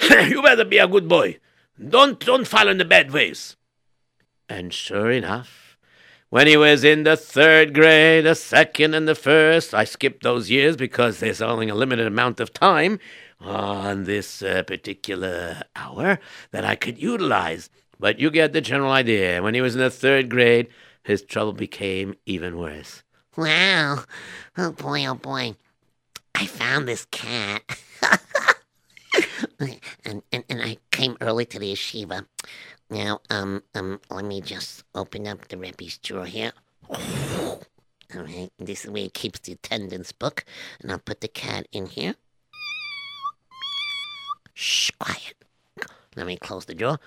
you 0.00 0.40
better 0.40 0.64
be 0.64 0.78
a 0.78 0.88
good 0.88 1.06
boy. 1.06 1.38
Don't 1.78 2.18
don't 2.18 2.46
fall 2.46 2.68
in 2.68 2.78
the 2.78 2.84
bad 2.86 3.12
ways. 3.12 3.56
And 4.48 4.72
sure 4.72 5.10
enough, 5.10 5.76
when 6.30 6.46
he 6.46 6.56
was 6.56 6.82
in 6.82 7.02
the 7.02 7.14
third 7.14 7.74
grade, 7.74 8.24
the 8.24 8.34
second 8.34 8.94
and 8.94 9.06
the 9.06 9.14
first, 9.14 9.74
I 9.74 9.84
skipped 9.84 10.22
those 10.22 10.48
years 10.48 10.76
because 10.76 11.20
there's 11.20 11.42
only 11.42 11.68
a 11.68 11.74
limited 11.74 12.06
amount 12.06 12.40
of 12.40 12.54
time 12.54 12.98
on 13.38 14.04
this 14.04 14.40
uh, 14.40 14.62
particular 14.62 15.64
hour 15.76 16.18
that 16.50 16.64
I 16.64 16.74
could 16.74 16.96
utilize. 16.96 17.68
But 18.00 18.18
you 18.18 18.30
get 18.30 18.54
the 18.54 18.62
general 18.62 18.92
idea. 18.92 19.42
When 19.42 19.52
he 19.52 19.60
was 19.60 19.74
in 19.74 19.82
the 19.82 19.90
third 19.90 20.30
grade, 20.30 20.68
his 21.02 21.20
trouble 21.20 21.52
became 21.52 22.14
even 22.24 22.56
worse. 22.56 23.02
Wow. 23.36 24.04
Oh 24.56 24.72
boy, 24.72 25.06
oh 25.06 25.14
boy. 25.14 25.54
I 26.34 26.46
found 26.46 26.86
this 26.86 27.06
cat. 27.10 27.62
and, 30.04 30.22
and 30.32 30.44
and 30.48 30.62
I 30.62 30.78
came 30.90 31.16
early 31.20 31.44
to 31.46 31.58
the 31.58 31.72
yeshiva. 31.72 32.26
Now, 32.90 33.20
um, 33.28 33.62
um, 33.74 34.00
let 34.10 34.24
me 34.24 34.40
just 34.40 34.84
open 34.94 35.26
up 35.26 35.48
the 35.48 35.58
Rebbe's 35.58 35.98
drawer 35.98 36.24
here. 36.24 36.52
All 36.90 38.22
right, 38.22 38.50
this 38.58 38.84
is 38.84 38.90
where 38.90 39.02
he 39.02 39.10
keeps 39.10 39.40
the 39.40 39.52
attendance 39.52 40.12
book, 40.12 40.44
and 40.80 40.90
I'll 40.90 40.98
put 40.98 41.20
the 41.20 41.28
cat 41.28 41.68
in 41.72 41.86
here. 41.86 42.14
Shh, 44.54 44.90
quiet. 44.98 45.34
Let 46.16 46.26
me 46.26 46.38
close 46.38 46.64
the 46.64 46.74
door. 46.74 46.98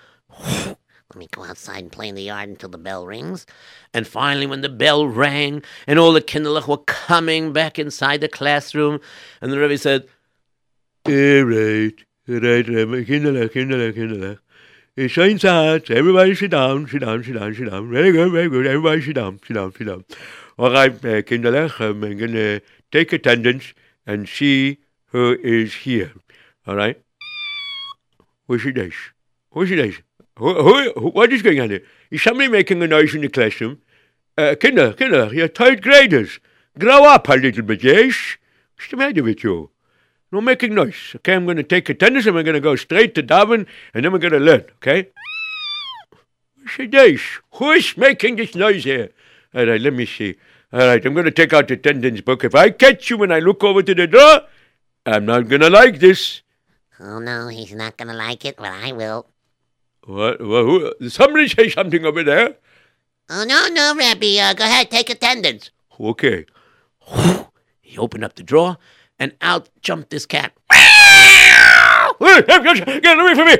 Let 1.12 1.18
me 1.18 1.28
go 1.30 1.44
outside 1.44 1.82
and 1.82 1.92
play 1.92 2.08
in 2.08 2.14
the 2.14 2.22
yard 2.22 2.48
until 2.48 2.70
the 2.70 2.78
bell 2.78 3.04
rings. 3.04 3.44
And 3.92 4.06
finally, 4.06 4.46
when 4.46 4.62
the 4.62 4.70
bell 4.70 5.06
rang 5.06 5.62
and 5.86 5.98
all 5.98 6.14
the 6.14 6.22
kinderlich 6.22 6.66
were 6.66 6.78
coming 6.78 7.52
back 7.52 7.78
inside 7.78 8.22
the 8.22 8.30
classroom, 8.30 8.98
and 9.42 9.52
the 9.52 9.58
Rebbe 9.58 9.76
said, 9.76 10.08
All 11.04 11.12
right, 11.12 11.92
all 12.26 12.36
right, 12.36 12.66
Rebbe. 12.66 13.04
Kinderlich, 13.04 13.52
kinderlich, 13.52 13.94
kinderlich. 13.94 14.38
It's 14.96 15.18
ein 15.18 15.38
Satz. 15.38 15.90
Everybody 15.90 16.34
sit 16.34 16.52
down, 16.52 16.88
sit 16.88 17.00
down, 17.00 17.22
sit 17.22 17.34
down, 17.34 17.54
sit 17.54 17.68
down. 17.68 17.90
Very 17.90 18.12
good, 18.12 18.32
very 18.32 18.48
good. 18.48 18.66
Everybody 18.66 19.02
sit 19.02 19.16
down, 19.16 19.38
sit 19.46 19.52
down, 19.52 19.74
sit 19.74 19.86
down. 19.86 20.06
All 20.58 20.70
right, 20.70 20.94
uh, 20.94 21.20
kinderlich, 21.20 21.78
um, 21.78 22.04
I'm 22.04 22.16
going 22.16 22.32
to 22.32 22.60
take 22.90 23.12
attendance 23.12 23.74
and 24.06 24.26
see 24.26 24.78
who 25.08 25.36
is 25.42 25.74
here. 25.74 26.12
All 26.66 26.76
right? 26.76 26.98
Who's 28.48 28.64
it 28.64 28.78
is? 28.78 28.94
Who's 29.50 29.70
it 29.70 29.78
is? 29.78 29.96
Who, 30.36 30.62
who, 30.62 31.10
what 31.10 31.32
is 31.32 31.42
going 31.42 31.60
on 31.60 31.70
here? 31.70 31.82
Is 32.10 32.22
somebody 32.22 32.48
making 32.48 32.82
a 32.82 32.86
noise 32.86 33.14
in 33.14 33.20
the 33.20 33.28
classroom? 33.28 33.80
Uh, 34.36 34.54
kinder, 34.54 34.92
kinder, 34.94 35.32
you're 35.32 35.48
third 35.48 35.82
graders. 35.82 36.40
Grow 36.78 37.04
up 37.04 37.28
a 37.28 37.34
little 37.34 37.62
bit, 37.62 37.84
yes? 37.84 38.36
What's 38.76 38.90
the 38.90 38.96
matter 38.96 39.22
with 39.22 39.44
you? 39.44 39.70
No 40.30 40.40
making 40.40 40.74
noise. 40.74 41.12
Okay, 41.16 41.34
I'm 41.34 41.44
going 41.44 41.58
to 41.58 41.62
take 41.62 41.88
attendance 41.90 42.24
and 42.24 42.34
we're 42.34 42.42
going 42.42 42.54
to 42.54 42.60
go 42.60 42.76
straight 42.76 43.14
to 43.16 43.22
davening 43.22 43.66
and 43.92 44.04
then 44.04 44.12
we're 44.12 44.18
going 44.18 44.32
to 44.32 44.40
learn, 44.40 44.64
okay? 44.76 45.10
Is? 46.78 47.20
Who's 47.52 47.96
making 47.96 48.36
this 48.36 48.54
noise 48.54 48.84
here? 48.84 49.10
All 49.54 49.66
right, 49.66 49.80
let 49.80 49.92
me 49.92 50.06
see. 50.06 50.36
All 50.72 50.80
right, 50.80 51.04
I'm 51.04 51.12
going 51.12 51.26
to 51.26 51.30
take 51.30 51.52
out 51.52 51.68
the 51.68 51.74
attendance 51.74 52.22
book. 52.22 52.44
If 52.44 52.54
I 52.54 52.70
catch 52.70 53.10
you 53.10 53.18
when 53.18 53.30
I 53.30 53.40
look 53.40 53.62
over 53.62 53.82
to 53.82 53.94
the 53.94 54.06
door, 54.06 54.42
I'm 55.04 55.26
not 55.26 55.48
going 55.48 55.60
to 55.60 55.68
like 55.68 55.98
this. 55.98 56.40
Oh 57.04 57.18
no, 57.18 57.48
he's 57.48 57.74
not 57.74 57.96
gonna 57.96 58.14
like 58.14 58.44
it, 58.44 58.56
but 58.56 58.70
I 58.70 58.92
will. 58.92 59.26
What? 60.04 60.40
what 60.40 60.64
who, 60.64 61.08
somebody 61.08 61.48
say 61.48 61.68
something 61.68 62.04
over 62.04 62.22
there? 62.22 62.56
Oh 63.30 63.44
no, 63.44 63.68
no, 63.68 63.94
Rebbe, 63.94 64.40
uh, 64.40 64.54
go 64.54 64.64
ahead, 64.64 64.90
take 64.90 65.10
attendance. 65.10 65.70
Okay. 65.98 66.46
he 67.80 67.98
opened 67.98 68.24
up 68.24 68.34
the 68.34 68.42
drawer, 68.42 68.78
and 69.18 69.34
out 69.40 69.68
jumped 69.80 70.10
this 70.10 70.26
cat. 70.26 70.52
Get 72.20 73.18
away 73.18 73.34
from 73.34 73.46
me! 73.46 73.56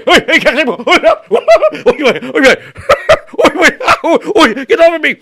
Get 4.66 4.81
off 4.81 4.94
of 4.94 5.02
me! 5.02 5.16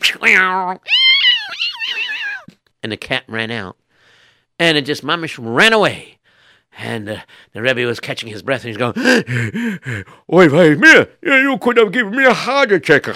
and 2.83 2.93
the 2.93 2.97
cat 2.97 3.25
ran 3.29 3.51
out. 3.51 3.77
And 4.59 4.77
it 4.77 4.83
just 4.83 5.05
mamish 5.05 5.39
ran 5.41 5.73
away. 5.73 6.19
And 6.83 7.11
uh, 7.11 7.17
the 7.53 7.61
Rebbe 7.61 7.83
was 7.83 8.01
catching 8.01 8.31
his 8.31 8.43
breath, 8.43 8.65
and 8.65 8.69
he's 8.69 8.79
going, 8.79 8.95
Oi, 10.33 10.49
wait, 10.49 10.79
mir! 10.79 11.09
You 11.23 11.59
could 11.61 11.77
have 11.77 11.93
given 11.93 12.17
me 12.17 12.25
a 12.25 12.33
heart 12.33 12.73
attack, 12.73 13.07
a 13.07 13.13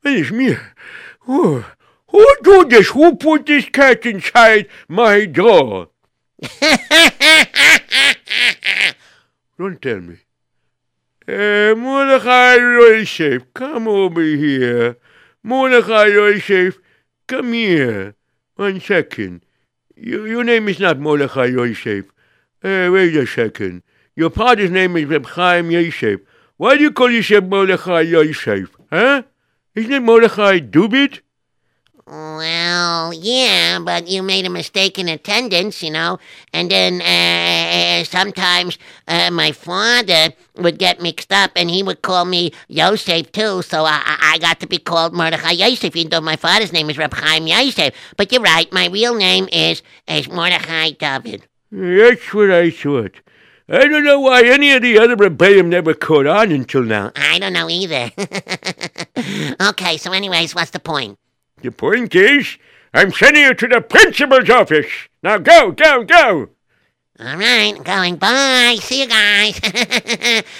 what 0.00 0.14
is 0.14 0.30
me? 0.32 0.56
Oh, 1.26 1.70
who 2.08 2.26
do 2.42 2.64
this? 2.64 2.88
Who 2.90 3.16
put 3.16 3.44
this 3.44 3.66
cat 3.68 4.06
inside 4.06 4.68
my 4.88 5.26
drawer? 5.26 5.88
Don't 9.58 9.82
tell 9.82 10.00
me. 10.00 10.16
Uh, 11.26 11.74
Mordechai 11.76 12.54
Yosef, 12.54 13.52
come 13.52 13.88
over 13.88 14.22
here. 14.22 14.96
Mordechai 15.42 16.06
Yosef, 16.06 16.78
come 17.26 17.52
here. 17.52 18.14
One 18.58 18.80
second. 18.80 19.42
You, 19.94 20.26
your 20.26 20.42
name 20.42 20.68
is 20.68 20.80
not 20.80 20.98
Mordechai 20.98 21.44
Yosef. 21.44 22.06
Uh, 22.60 22.90
wait 22.92 23.14
a 23.14 23.24
second. 23.24 23.84
Your 24.16 24.30
father's 24.30 24.72
name 24.72 24.96
is 24.96 25.04
Reb 25.04 25.26
Chaim 25.26 25.70
Yosef. 25.70 26.22
Why 26.56 26.76
do 26.76 26.82
you 26.82 26.90
call 26.90 27.08
yourself 27.08 27.44
Mordechai 27.44 28.00
Yosef? 28.00 28.76
Huh? 28.90 29.22
Isn't 29.76 29.92
it 29.92 30.02
Mordechai 30.02 30.58
Dubit? 30.58 31.20
Well, 32.10 33.12
yeah, 33.12 33.78
but 33.80 34.08
you 34.08 34.22
made 34.22 34.46
a 34.46 34.50
mistake 34.50 34.98
in 34.98 35.10
attendance, 35.10 35.82
you 35.82 35.90
know, 35.90 36.18
and 36.54 36.70
then 36.70 37.02
uh, 37.02 38.02
sometimes 38.04 38.78
uh, 39.06 39.30
my 39.30 39.52
father 39.52 40.32
would 40.56 40.78
get 40.78 41.02
mixed 41.02 41.30
up, 41.32 41.50
and 41.54 41.68
he 41.68 41.82
would 41.82 42.00
call 42.00 42.24
me 42.24 42.52
Yosef 42.68 43.30
too, 43.32 43.60
so 43.60 43.84
I, 43.84 44.00
I 44.22 44.38
got 44.38 44.58
to 44.60 44.66
be 44.66 44.78
called 44.78 45.12
Mordechai 45.12 45.50
Yosef, 45.50 45.94
even 45.96 46.08
though 46.08 46.22
my 46.22 46.36
father's 46.36 46.72
name 46.72 46.88
is 46.88 46.96
Reb 46.96 47.12
Chaim 47.12 47.46
Yosef. 47.46 47.92
But 48.16 48.32
you're 48.32 48.40
right, 48.40 48.72
my 48.72 48.86
real 48.86 49.14
name 49.14 49.46
is 49.52 49.82
is 50.06 50.30
Mordechai 50.30 50.92
David. 50.92 51.46
That's 51.70 52.32
what 52.32 52.50
I 52.50 52.70
thought. 52.70 53.20
I 53.68 53.86
don't 53.86 54.04
know 54.04 54.20
why 54.20 54.44
any 54.46 54.72
of 54.72 54.80
the 54.80 54.98
other 54.98 55.14
rebellion 55.14 55.68
never 55.68 55.92
caught 55.92 56.26
on 56.26 56.52
until 56.52 56.84
now. 56.84 57.12
I 57.14 57.38
don't 57.38 57.52
know 57.52 57.68
either. 57.68 58.10
okay, 59.68 59.98
so 59.98 60.12
anyways, 60.12 60.54
what's 60.54 60.70
the 60.70 60.80
point? 60.80 61.18
The 61.62 61.70
point 61.72 62.14
is, 62.14 62.56
I'm 62.94 63.12
sending 63.12 63.42
you 63.42 63.54
to 63.54 63.68
the 63.68 63.80
principal's 63.80 64.48
office. 64.50 64.90
Now 65.22 65.38
go, 65.38 65.72
go, 65.72 66.04
go. 66.04 66.50
All 67.20 67.36
right, 67.36 67.74
going. 67.82 68.16
Bye. 68.16 68.78
See 68.80 69.02
you 69.02 69.08
guys. 69.08 69.60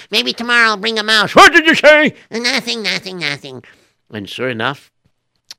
Maybe 0.11 0.33
tomorrow 0.33 0.71
I'll 0.71 0.77
bring 0.77 0.99
a 0.99 1.03
mouse. 1.03 1.33
What 1.33 1.53
did 1.53 1.65
you 1.65 1.75
say? 1.75 2.13
Nothing, 2.29 2.83
nothing, 2.83 3.19
nothing. 3.19 3.63
And 4.11 4.27
sure 4.27 4.49
enough, 4.49 4.91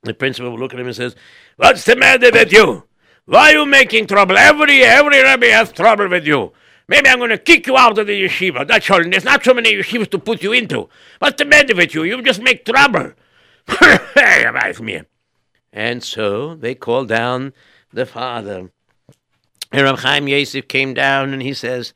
the 0.03 0.13
principal 0.13 0.51
will 0.51 0.59
look 0.59 0.75
at 0.75 0.81
him 0.81 0.87
and 0.87 0.97
says, 0.97 1.17
What's 1.57 1.85
the 1.85 1.97
matter 1.97 2.31
with 2.31 2.53
you? 2.53 2.85
Why 3.25 3.51
are 3.51 3.59
you 3.61 3.67
making 3.67 4.09
trouble? 4.09 4.37
Every 4.37 4.83
every 4.83 5.23
rabbi 5.23 5.47
has 5.47 5.73
trouble 5.73 6.09
with 6.09 6.27
you. 6.27 6.53
Maybe 6.89 7.09
I'm 7.09 7.19
going 7.19 7.31
to 7.31 7.39
kick 7.39 7.67
you 7.67 7.79
out 7.79 7.97
of 7.97 8.07
the 8.07 8.25
yeshiva. 8.25 8.67
That's 8.67 8.91
all. 8.91 9.01
And 9.01 9.13
there's 9.13 9.25
not 9.25 9.45
so 9.45 9.55
many 9.55 9.75
yeshivas 9.77 10.11
to 10.11 10.19
put 10.19 10.43
you 10.43 10.53
into. 10.53 10.89
What's 11.21 11.39
the 11.39 11.45
matter 11.45 11.75
with 11.75 11.95
you? 11.95 12.03
You 12.03 12.21
just 12.23 12.43
make 12.43 12.65
trouble. 12.67 13.13
hey, 14.15 14.45
away 14.45 14.73
from 14.73 14.89
here. 14.89 15.07
And 15.73 16.03
so 16.03 16.55
they 16.55 16.75
called 16.75 17.09
down 17.09 17.53
the 17.93 18.07
father. 18.07 18.71
And 19.73 19.83
Reb 19.83 19.99
Chaim 19.99 20.27
Yosef 20.29 20.67
came 20.67 20.95
down 20.95 21.33
and 21.33 21.43
he 21.43 21.55
says, 21.55 21.93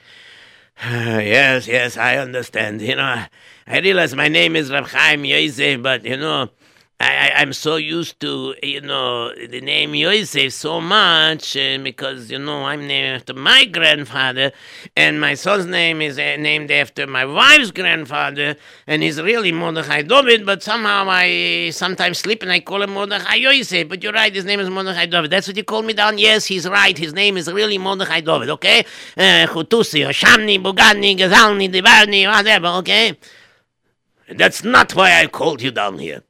Yes, 0.82 1.66
yes, 1.66 1.96
I 1.96 2.16
understand. 2.18 2.80
You 2.80 2.96
know, 2.96 3.24
I 3.66 3.78
realize 3.80 4.14
my 4.14 4.28
name 4.28 4.56
is 4.56 4.70
Reb 4.70 4.86
Chaim 4.86 5.24
Yosef, 5.24 5.82
but 5.82 6.04
you 6.04 6.16
know, 6.16 6.50
I, 7.00 7.32
I, 7.34 7.42
am 7.42 7.52
so 7.52 7.74
used 7.74 8.20
to, 8.20 8.54
you 8.62 8.80
know, 8.80 9.34
the 9.34 9.60
name 9.60 9.96
Yosef 9.96 10.52
so 10.52 10.80
much 10.80 11.56
uh, 11.56 11.78
because, 11.82 12.30
you 12.30 12.38
know, 12.38 12.64
I'm 12.64 12.86
named 12.86 13.16
after 13.16 13.34
my 13.34 13.64
grandfather, 13.64 14.52
and 14.96 15.20
my 15.20 15.34
son's 15.34 15.66
name 15.66 16.00
is 16.00 16.18
uh, 16.18 16.36
named 16.38 16.70
after 16.70 17.08
my 17.08 17.24
wife's 17.24 17.72
grandfather, 17.72 18.54
and 18.86 19.02
he's 19.02 19.20
really 19.20 19.50
Mordechai 19.50 20.02
David, 20.02 20.46
but 20.46 20.62
somehow 20.62 21.06
I 21.08 21.70
sometimes 21.70 22.18
sleep 22.18 22.42
and 22.42 22.52
I 22.52 22.60
call 22.60 22.82
him 22.82 22.90
Mordechai 22.90 23.34
Yosef. 23.34 23.88
But 23.88 24.04
you're 24.04 24.12
right, 24.12 24.32
his 24.32 24.44
name 24.44 24.60
is 24.60 24.70
Mordechai 24.70 25.06
David. 25.06 25.32
That's 25.32 25.48
what 25.48 25.56
you 25.56 25.64
call 25.64 25.82
me 25.82 25.94
down? 25.94 26.16
Yes, 26.18 26.46
he's 26.46 26.68
right. 26.68 26.96
His 26.96 27.12
name 27.12 27.36
is 27.36 27.52
really 27.52 27.76
Mordechai 27.76 28.20
David, 28.20 28.50
okay? 28.50 28.80
Uh, 29.16 29.46
Chutusi, 29.48 30.06
Shamni, 30.10 30.62
Bugani, 30.62 31.18
Gazalni, 31.18 31.68
Divarni, 31.68 32.30
whatever, 32.30 32.68
okay? 32.78 33.18
That's 34.28 34.62
not 34.62 34.94
why 34.94 35.20
I 35.20 35.26
called 35.26 35.60
you 35.60 35.72
down 35.72 35.98
here. 35.98 36.22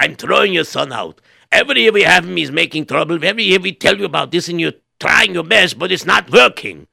I'm 0.00 0.16
throwing 0.16 0.54
your 0.54 0.64
son 0.64 0.92
out. 0.94 1.20
Every 1.52 1.82
year 1.82 1.92
we 1.92 2.04
have 2.04 2.24
him, 2.24 2.36
he's 2.36 2.50
making 2.50 2.86
trouble. 2.86 3.22
Every 3.22 3.44
year 3.44 3.60
we 3.60 3.72
tell 3.72 3.98
you 3.98 4.06
about 4.06 4.30
this, 4.30 4.48
and 4.48 4.58
you're 4.58 4.80
trying 4.98 5.34
your 5.34 5.44
best, 5.44 5.78
but 5.78 5.92
it's 5.92 6.06
not 6.06 6.30
working. 6.30 6.86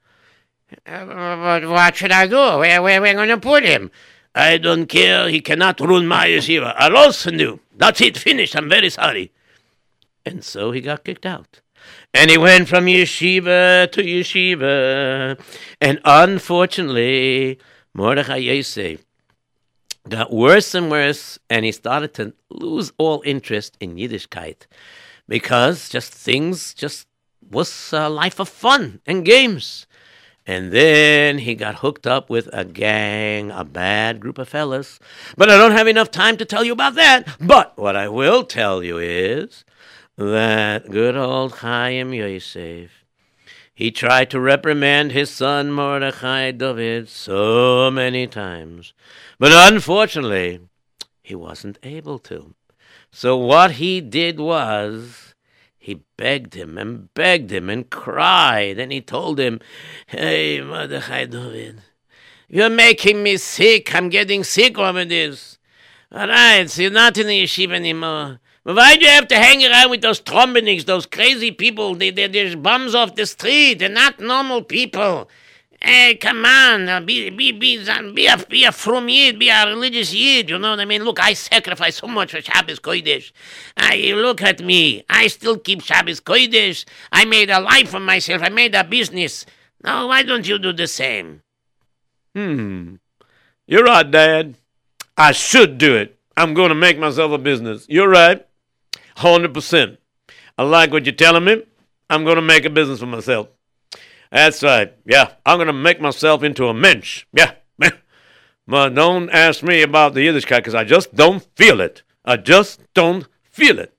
Uh, 0.84 1.60
what 1.62 1.96
should 1.96 2.12
I 2.12 2.26
do? 2.26 2.36
Where, 2.36 2.82
where, 2.82 3.00
where 3.00 3.14
going 3.14 3.30
to 3.30 3.38
put 3.38 3.64
him? 3.64 3.90
I 4.34 4.58
don't 4.58 4.86
care. 4.86 5.30
He 5.30 5.40
cannot 5.40 5.80
run 5.80 6.06
my 6.06 6.26
yeshiva. 6.26 6.74
I'll 6.76 6.98
also 6.98 7.30
do. 7.30 7.60
That's 7.74 8.02
it. 8.02 8.18
Finished. 8.18 8.54
I'm 8.54 8.68
very 8.68 8.90
sorry. 8.90 9.32
And 10.26 10.44
so 10.44 10.70
he 10.72 10.82
got 10.82 11.04
kicked 11.04 11.24
out. 11.24 11.62
And 12.12 12.30
he 12.30 12.36
went 12.36 12.68
from 12.68 12.84
yeshiva 12.84 13.90
to 13.90 14.02
yeshiva. 14.02 15.40
And 15.80 15.98
unfortunately, 16.04 17.58
Mordechai 17.94 18.36
Yosef 18.36 19.07
got 20.10 20.32
worse 20.32 20.74
and 20.74 20.90
worse, 20.90 21.38
and 21.48 21.64
he 21.64 21.72
started 21.72 22.14
to 22.14 22.34
lose 22.50 22.92
all 22.98 23.22
interest 23.24 23.76
in 23.80 23.96
Yiddishkeit 23.96 24.66
because 25.28 25.88
just 25.88 26.12
things 26.12 26.74
just 26.74 27.06
was 27.50 27.92
a 27.92 28.08
life 28.08 28.38
of 28.38 28.48
fun 28.48 29.00
and 29.06 29.24
games. 29.24 29.86
And 30.46 30.72
then 30.72 31.38
he 31.38 31.54
got 31.54 31.76
hooked 31.76 32.06
up 32.06 32.30
with 32.30 32.48
a 32.54 32.64
gang, 32.64 33.50
a 33.50 33.64
bad 33.64 34.18
group 34.18 34.38
of 34.38 34.48
fellas. 34.48 34.98
But 35.36 35.50
I 35.50 35.58
don't 35.58 35.72
have 35.72 35.86
enough 35.86 36.10
time 36.10 36.38
to 36.38 36.46
tell 36.46 36.64
you 36.64 36.72
about 36.72 36.94
that. 36.94 37.28
But 37.38 37.76
what 37.76 37.96
I 37.96 38.08
will 38.08 38.44
tell 38.44 38.82
you 38.82 38.96
is 38.96 39.64
that 40.16 40.90
good 40.90 41.16
old 41.16 41.52
Chaim 41.52 42.14
Yosef, 42.14 42.97
he 43.78 43.92
tried 43.92 44.28
to 44.28 44.40
reprimand 44.40 45.12
his 45.12 45.30
son 45.30 45.70
Mordechai 45.70 46.50
David 46.50 47.08
so 47.08 47.92
many 47.92 48.26
times. 48.26 48.92
But 49.38 49.52
unfortunately, 49.54 50.62
he 51.22 51.36
wasn't 51.36 51.78
able 51.84 52.18
to. 52.18 52.56
So 53.12 53.36
what 53.36 53.78
he 53.78 54.00
did 54.00 54.40
was 54.40 55.32
he 55.78 56.02
begged 56.16 56.54
him 56.54 56.76
and 56.76 57.14
begged 57.14 57.52
him 57.52 57.70
and 57.70 57.88
cried, 57.88 58.80
and 58.80 58.90
he 58.90 59.00
told 59.00 59.38
him, 59.38 59.60
Hey, 60.08 60.60
Mordechai 60.60 61.26
David, 61.26 61.82
you're 62.48 62.68
making 62.70 63.22
me 63.22 63.36
sick. 63.36 63.94
I'm 63.94 64.08
getting 64.08 64.42
sick 64.42 64.76
over 64.76 65.04
this. 65.04 65.60
All 66.10 66.26
right, 66.26 66.68
so 66.68 66.82
you're 66.82 66.90
not 66.90 67.16
in 67.16 67.28
the 67.28 67.44
yeshiva 67.44 67.74
anymore. 67.74 68.40
Why 68.64 68.96
do 68.96 69.04
you 69.04 69.10
have 69.10 69.28
to 69.28 69.36
hang 69.36 69.64
around 69.64 69.90
with 69.90 70.02
those 70.02 70.20
trombeniks, 70.20 70.84
those 70.84 71.06
crazy 71.06 71.50
people? 71.50 71.94
They, 71.94 72.10
they, 72.10 72.26
they're 72.26 72.56
bums 72.56 72.94
off 72.94 73.14
the 73.14 73.26
street. 73.26 73.78
They're 73.78 73.88
not 73.88 74.20
normal 74.20 74.62
people. 74.62 75.28
Hey, 75.80 76.16
come 76.16 76.44
on, 76.44 77.06
be 77.06 77.30
be 77.30 77.52
be 77.52 77.78
be 77.78 78.26
a 78.26 78.36
be 78.36 78.64
a 78.64 78.72
frum 78.72 79.08
yid, 79.08 79.38
be 79.38 79.48
a 79.48 79.64
religious 79.64 80.12
yid. 80.12 80.50
You 80.50 80.58
know 80.58 80.70
what 80.70 80.80
I 80.80 80.84
mean? 80.84 81.04
Look, 81.04 81.20
I 81.20 81.34
sacrifice 81.34 81.96
so 81.98 82.08
much 82.08 82.32
for 82.32 82.40
Shabbos 82.42 82.80
Kodesh. 82.80 83.30
I 83.76 84.12
look 84.16 84.42
at 84.42 84.60
me. 84.60 85.04
I 85.08 85.28
still 85.28 85.56
keep 85.56 85.82
Shabbos 85.82 86.20
Kodesh. 86.20 86.84
I 87.12 87.26
made 87.26 87.48
a 87.50 87.60
life 87.60 87.90
for 87.90 88.00
myself. 88.00 88.42
I 88.42 88.48
made 88.48 88.74
a 88.74 88.82
business. 88.82 89.46
Now, 89.84 90.08
why 90.08 90.24
don't 90.24 90.48
you 90.48 90.58
do 90.58 90.72
the 90.72 90.88
same? 90.88 91.42
Hmm. 92.34 92.96
You're 93.68 93.84
right, 93.84 94.10
Dad. 94.10 94.56
I 95.16 95.30
should 95.30 95.78
do 95.78 95.94
it. 95.94 96.18
I'm 96.36 96.54
going 96.54 96.70
to 96.70 96.74
make 96.74 96.98
myself 96.98 97.30
a 97.30 97.38
business. 97.38 97.86
You're 97.88 98.08
right. 98.08 98.44
100%. 99.18 99.98
I 100.56 100.62
like 100.62 100.90
what 100.92 101.06
you're 101.06 101.14
telling 101.14 101.44
me. 101.44 101.62
I'm 102.10 102.24
going 102.24 102.36
to 102.36 102.42
make 102.42 102.64
a 102.64 102.70
business 102.70 103.00
for 103.00 103.06
myself. 103.06 103.48
That's 104.30 104.62
right. 104.62 104.92
Yeah, 105.04 105.32
I'm 105.46 105.58
going 105.58 105.68
to 105.68 105.72
make 105.72 106.00
myself 106.00 106.42
into 106.42 106.66
a 106.68 106.74
mensch. 106.74 107.26
Yeah. 107.32 107.52
But 108.68 108.94
don't 108.94 109.30
ask 109.30 109.62
me 109.62 109.80
about 109.80 110.12
the 110.12 110.26
Yiddishkeit 110.26 110.58
because 110.58 110.74
I 110.74 110.84
just 110.84 111.14
don't 111.14 111.42
feel 111.56 111.80
it. 111.80 112.02
I 112.22 112.36
just 112.36 112.82
don't 112.92 113.26
feel 113.42 113.78
it. 113.78 113.94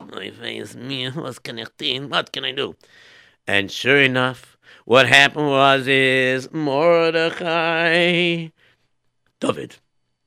My 0.00 0.30
face, 0.30 0.74
me, 0.74 1.10
what 1.10 1.42
can 1.42 1.60
I? 1.60 1.66
What 1.98 2.32
can 2.32 2.44
I 2.46 2.52
do? 2.52 2.74
And 3.46 3.70
sure 3.70 4.00
enough, 4.00 4.56
what 4.86 5.06
happened 5.08 5.48
was 5.48 5.86
is 5.86 6.50
Mordechai 6.52 8.48
David. 9.40 9.76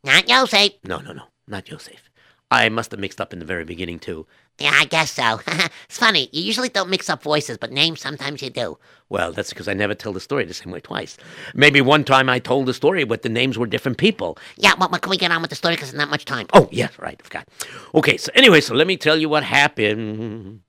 Not 0.04 0.30
Yosef. 0.30 0.74
No, 0.84 1.00
no, 1.00 1.14
no, 1.14 1.24
not 1.48 1.68
Yosef. 1.68 2.07
I 2.50 2.70
must 2.70 2.92
have 2.92 3.00
mixed 3.00 3.20
up 3.20 3.34
in 3.34 3.40
the 3.40 3.46
very 3.46 3.66
beginning 3.66 4.00
too. 4.00 4.26
Yeah, 4.58 4.72
I 4.74 4.86
guess 4.86 5.12
so. 5.12 5.42
it's 5.48 5.98
funny. 5.98 6.30
You 6.32 6.42
usually 6.42 6.70
don't 6.70 6.90
mix 6.90 7.10
up 7.10 7.22
voices, 7.22 7.58
but 7.58 7.72
names 7.72 8.02
sometimes 8.02 8.42
you 8.42 8.50
do. 8.50 8.78
Well, 9.10 9.32
that's 9.32 9.50
because 9.50 9.68
I 9.68 9.74
never 9.74 9.94
tell 9.94 10.14
the 10.14 10.20
story 10.20 10.46
the 10.46 10.54
same 10.54 10.72
way 10.72 10.80
twice. 10.80 11.18
Maybe 11.54 11.80
one 11.82 12.04
time 12.04 12.30
I 12.30 12.40
told 12.40 12.66
the 12.66 12.74
story, 12.74 13.04
but 13.04 13.22
the 13.22 13.30
names 13.30 13.58
were 13.58 13.68
different 13.68 13.98
people. 13.98 14.38
Yeah, 14.56 14.74
well, 14.80 14.90
well 14.90 15.00
can 15.00 15.10
we 15.10 15.18
get 15.18 15.32
on 15.32 15.42
with 15.42 15.50
the 15.50 15.56
story 15.56 15.76
because 15.76 15.92
there's 15.92 16.00
not 16.00 16.10
much 16.10 16.26
time? 16.26 16.48
Oh, 16.54 16.70
yes, 16.72 16.98
right, 16.98 17.20
I 17.20 17.24
forgot. 17.24 17.48
Okay, 17.94 18.18
so 18.18 18.32
anyway, 18.34 18.62
so 18.62 18.74
let 18.74 18.88
me 18.88 18.98
tell 18.98 19.18
you 19.18 19.30
what 19.30 19.44
happened. 19.44 20.62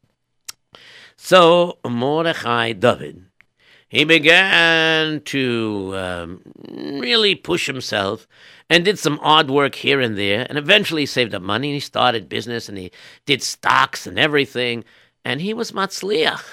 So 1.16 1.79
Mordechai 1.89 2.72
David, 2.72 3.24
he 3.89 4.05
began 4.05 5.20
to 5.22 5.93
um, 5.95 6.43
really 6.70 7.34
push 7.34 7.66
himself 7.66 8.28
and 8.68 8.84
did 8.84 8.99
some 8.99 9.18
odd 9.22 9.51
work 9.51 9.74
here 9.74 10.01
and 10.01 10.18
there, 10.18 10.47
and 10.49 10.59
eventually 10.59 11.07
saved 11.07 11.34
up 11.34 11.43
money 11.43 11.68
and 11.68 11.74
he 11.74 11.80
started 11.80 12.28
business 12.28 12.68
and 12.68 12.76
he 12.76 12.91
did 13.24 13.43
stocks 13.43 14.07
and 14.07 14.18
everything, 14.18 14.84
and 15.24 15.41
he 15.41 15.55
was 15.55 15.72
matzliach. 15.72 16.45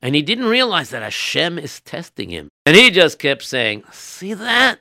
And 0.00 0.14
he 0.14 0.22
didn't 0.22 0.46
realize 0.46 0.90
that 0.90 1.02
Hashem 1.02 1.58
is 1.58 1.80
testing 1.80 2.30
him. 2.30 2.48
And 2.64 2.76
he 2.76 2.90
just 2.90 3.18
kept 3.18 3.42
saying, 3.42 3.82
See 3.90 4.34
that? 4.34 4.78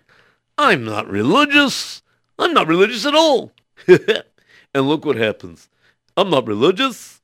I'm 0.57 0.85
not 0.85 1.09
religious. 1.09 2.03
I'm 2.37 2.53
not 2.53 2.67
religious 2.67 3.05
at 3.05 3.15
all. 3.15 3.51
and 3.87 4.87
look 4.87 5.05
what 5.05 5.15
happens. 5.15 5.69
I'm 6.15 6.29
not 6.29 6.47
religious. 6.47 7.21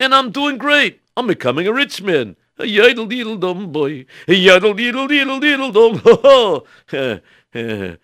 and 0.00 0.14
I'm 0.14 0.30
doing 0.32 0.58
great. 0.58 1.00
I'm 1.16 1.28
becoming 1.28 1.66
a 1.66 1.72
rich 1.72 2.02
man. 2.02 2.36
A 2.58 2.66
yodel 2.66 3.06
deedle 3.06 3.38
dum 3.38 3.70
boy. 3.70 4.06
A 4.26 4.34
yodel 4.34 4.74
deedle 4.74 5.08
deedle 5.08 5.40
deedle 5.40 5.72
dum. 5.72 7.20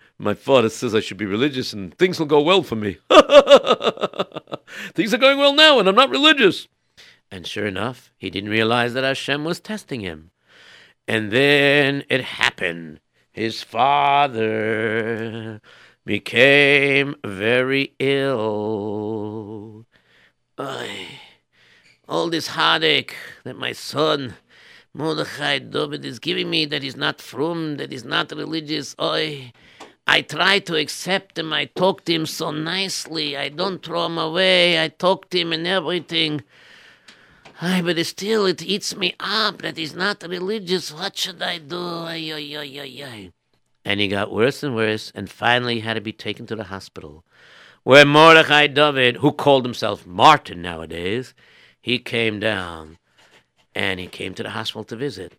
My 0.17 0.33
father 0.33 0.69
says 0.69 0.93
I 0.93 0.99
should 0.99 1.17
be 1.17 1.25
religious 1.25 1.73
and 1.73 1.97
things 1.97 2.19
will 2.19 2.27
go 2.27 2.41
well 2.41 2.63
for 2.63 2.75
me. 2.75 2.97
things 4.93 5.13
are 5.13 5.17
going 5.17 5.37
well 5.37 5.53
now 5.53 5.79
and 5.79 5.89
I'm 5.89 5.95
not 5.95 6.09
religious. 6.09 6.67
And 7.31 7.47
sure 7.47 7.65
enough, 7.65 8.11
he 8.17 8.29
didn't 8.29 8.51
realize 8.51 8.93
that 8.93 9.03
Hashem 9.03 9.43
was 9.43 9.59
testing 9.59 10.01
him. 10.01 10.29
And 11.07 11.31
then 11.31 12.03
it 12.09 12.21
happened. 12.23 12.99
His 13.31 13.63
father 13.63 15.59
became 16.05 17.15
very 17.25 17.95
ill. 17.97 19.85
Ay, 20.57 21.07
all 22.07 22.29
this 22.29 22.47
heartache 22.47 23.15
that 23.43 23.57
my 23.57 23.71
son, 23.71 24.35
Mordechai 24.95 25.57
David, 25.59 26.05
is 26.05 26.19
giving 26.19 26.49
me 26.49 26.65
that 26.65 26.83
he's 26.83 26.95
not 26.95 27.19
from, 27.19 27.77
that 27.77 27.91
he's 27.91 28.05
not 28.05 28.31
religious. 28.31 28.95
Ay, 28.99 29.51
I 30.05 30.21
try 30.21 30.59
to 30.59 30.75
accept 30.75 31.39
him. 31.39 31.51
I 31.51 31.65
talk 31.65 32.05
to 32.05 32.13
him 32.13 32.25
so 32.27 32.51
nicely. 32.51 33.35
I 33.35 33.49
don't 33.49 33.83
throw 33.83 34.05
him 34.05 34.17
away. 34.17 34.83
I 34.83 34.89
talk 34.89 35.29
to 35.31 35.39
him 35.39 35.51
and 35.51 35.65
everything. 35.65 36.43
Ay, 37.59 37.81
but 37.81 38.03
still, 38.05 38.45
it 38.45 38.61
eats 38.61 38.95
me 38.95 39.15
up 39.19 39.61
that 39.61 39.77
he's 39.77 39.95
not 39.95 40.23
religious. 40.27 40.93
What 40.93 41.17
should 41.17 41.41
I 41.41 41.57
do? 41.57 41.79
Ay, 41.79 42.31
ay, 42.33 42.57
ay, 42.57 42.79
ay, 42.81 43.03
ay. 43.03 43.31
And 43.85 43.99
he 43.99 44.07
got 44.07 44.31
worse 44.31 44.63
and 44.63 44.75
worse, 44.75 45.11
and 45.15 45.29
finally 45.29 45.79
had 45.79 45.95
to 45.95 46.01
be 46.01 46.13
taken 46.13 46.45
to 46.47 46.55
the 46.55 46.65
hospital, 46.65 47.25
where 47.83 48.05
Mordechai 48.05 48.67
David, 48.67 49.17
who 49.17 49.31
called 49.31 49.65
himself 49.65 50.05
Martin 50.05 50.61
nowadays, 50.61 51.33
he 51.81 51.99
came 51.99 52.39
down, 52.39 52.97
and 53.75 53.99
he 53.99 54.07
came 54.07 54.33
to 54.35 54.43
the 54.43 54.51
hospital 54.51 54.83
to 54.85 54.95
visit. 54.95 55.33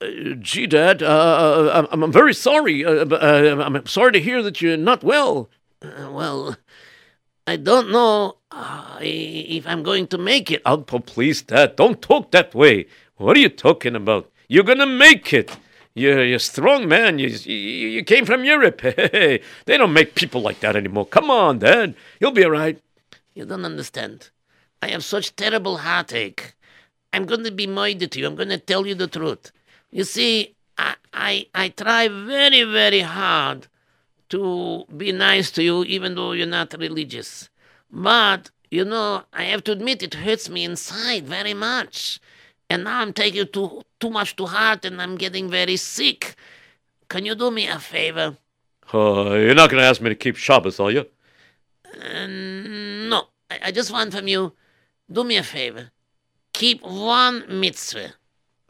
Uh, 0.00 0.34
gee, 0.40 0.66
Dad, 0.66 1.02
uh, 1.02 1.86
I'm, 1.92 2.02
I'm 2.02 2.12
very 2.12 2.34
sorry. 2.34 2.84
Uh, 2.84 3.04
uh, 3.06 3.62
I'm 3.64 3.86
sorry 3.86 4.12
to 4.12 4.20
hear 4.20 4.42
that 4.42 4.62
you're 4.62 4.76
not 4.76 5.04
well. 5.04 5.50
Uh, 5.82 6.10
well, 6.10 6.56
I 7.46 7.56
don't 7.56 7.90
know 7.90 8.36
uh, 8.50 8.98
if 9.00 9.66
I'm 9.66 9.82
going 9.82 10.06
to 10.08 10.18
make 10.18 10.50
it. 10.50 10.62
Oh, 10.64 10.78
please, 10.78 11.42
Dad, 11.42 11.76
don't 11.76 12.00
talk 12.00 12.30
that 12.30 12.54
way. 12.54 12.86
What 13.16 13.36
are 13.36 13.40
you 13.40 13.50
talking 13.50 13.94
about? 13.94 14.30
You're 14.48 14.64
gonna 14.64 14.86
make 14.86 15.32
it. 15.32 15.56
You're, 15.94 16.24
you're 16.24 16.36
a 16.36 16.40
strong 16.40 16.88
man. 16.88 17.18
You, 17.18 17.28
you, 17.28 17.88
you 17.88 18.04
came 18.04 18.24
from 18.24 18.44
Europe. 18.44 18.80
Hey, 18.96 19.42
they 19.66 19.76
don't 19.76 19.92
make 19.92 20.14
people 20.14 20.40
like 20.40 20.60
that 20.60 20.76
anymore. 20.76 21.06
Come 21.06 21.30
on, 21.30 21.58
Dad. 21.58 21.94
You'll 22.20 22.30
be 22.32 22.44
all 22.44 22.50
right. 22.50 22.80
You 23.34 23.44
don't 23.44 23.64
understand. 23.64 24.30
I 24.80 24.88
have 24.88 25.04
such 25.04 25.36
terrible 25.36 25.78
heartache. 25.78 26.54
I'm 27.12 27.26
going 27.26 27.44
to 27.44 27.50
be 27.50 27.66
minded 27.66 28.12
to 28.12 28.20
you. 28.20 28.26
I'm 28.26 28.36
going 28.36 28.50
to 28.50 28.58
tell 28.58 28.86
you 28.86 28.94
the 28.94 29.08
truth. 29.08 29.52
You 29.90 30.04
see, 30.04 30.54
I, 30.78 30.94
I, 31.12 31.46
I 31.54 31.68
try 31.70 32.08
very, 32.08 32.62
very 32.64 33.00
hard 33.00 33.66
to 34.30 34.84
be 34.96 35.12
nice 35.12 35.50
to 35.52 35.62
you, 35.62 35.84
even 35.84 36.14
though 36.14 36.32
you're 36.32 36.46
not 36.46 36.74
religious. 36.78 37.50
But, 37.90 38.50
you 38.70 38.84
know, 38.84 39.24
I 39.32 39.44
have 39.44 39.64
to 39.64 39.72
admit 39.72 40.02
it 40.02 40.14
hurts 40.14 40.48
me 40.48 40.64
inside 40.64 41.26
very 41.26 41.54
much. 41.54 42.20
And 42.68 42.84
now 42.84 43.00
I'm 43.00 43.12
taking 43.12 43.42
it 43.42 43.52
too, 43.52 43.82
too 43.98 44.10
much 44.10 44.36
to 44.36 44.46
heart 44.46 44.84
and 44.84 45.02
I'm 45.02 45.16
getting 45.16 45.50
very 45.50 45.76
sick. 45.76 46.36
Can 47.08 47.26
you 47.26 47.34
do 47.34 47.50
me 47.50 47.66
a 47.66 47.80
favor? 47.80 48.36
Uh, 48.94 49.34
you're 49.34 49.54
not 49.54 49.70
going 49.70 49.82
to 49.82 49.88
ask 49.88 50.00
me 50.00 50.10
to 50.10 50.14
keep 50.14 50.36
Shabbos, 50.36 50.78
are 50.78 50.92
you? 50.92 51.06
Uh, 51.84 52.26
no. 52.28 53.24
I, 53.50 53.58
I 53.64 53.70
just 53.72 53.90
want 53.90 54.14
from 54.14 54.28
you, 54.28 54.52
do 55.10 55.24
me 55.24 55.36
a 55.36 55.42
favor. 55.42 55.90
Keep 56.60 56.82
one 56.82 57.46
mitzvah. 57.48 58.12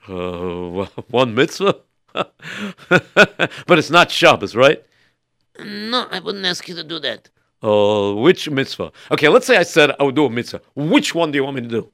Uh, 0.07 0.86
one 1.09 1.34
mitzvah? 1.34 1.74
but 2.12 3.78
it's 3.80 3.91
not 3.91 4.12
Shabbos, 4.12 4.55
right? 4.55 4.80
No, 5.59 6.07
I 6.09 6.20
wouldn't 6.20 6.47
ask 6.47 6.68
you 6.68 6.76
to 6.76 6.84
do 6.84 7.01
that. 7.01 7.30
Uh, 7.61 8.12
which 8.14 8.49
mitzvah? 8.49 8.93
Okay, 9.11 9.26
let's 9.26 9.45
say 9.45 9.57
I 9.57 9.64
said 9.64 9.91
I 9.99 10.05
would 10.05 10.14
do 10.14 10.26
a 10.26 10.30
mitzvah. 10.30 10.61
Which 10.76 11.16
one 11.16 11.32
do 11.32 11.38
you 11.38 11.43
want 11.43 11.57
me 11.57 11.62
to 11.62 11.68
do? 11.68 11.91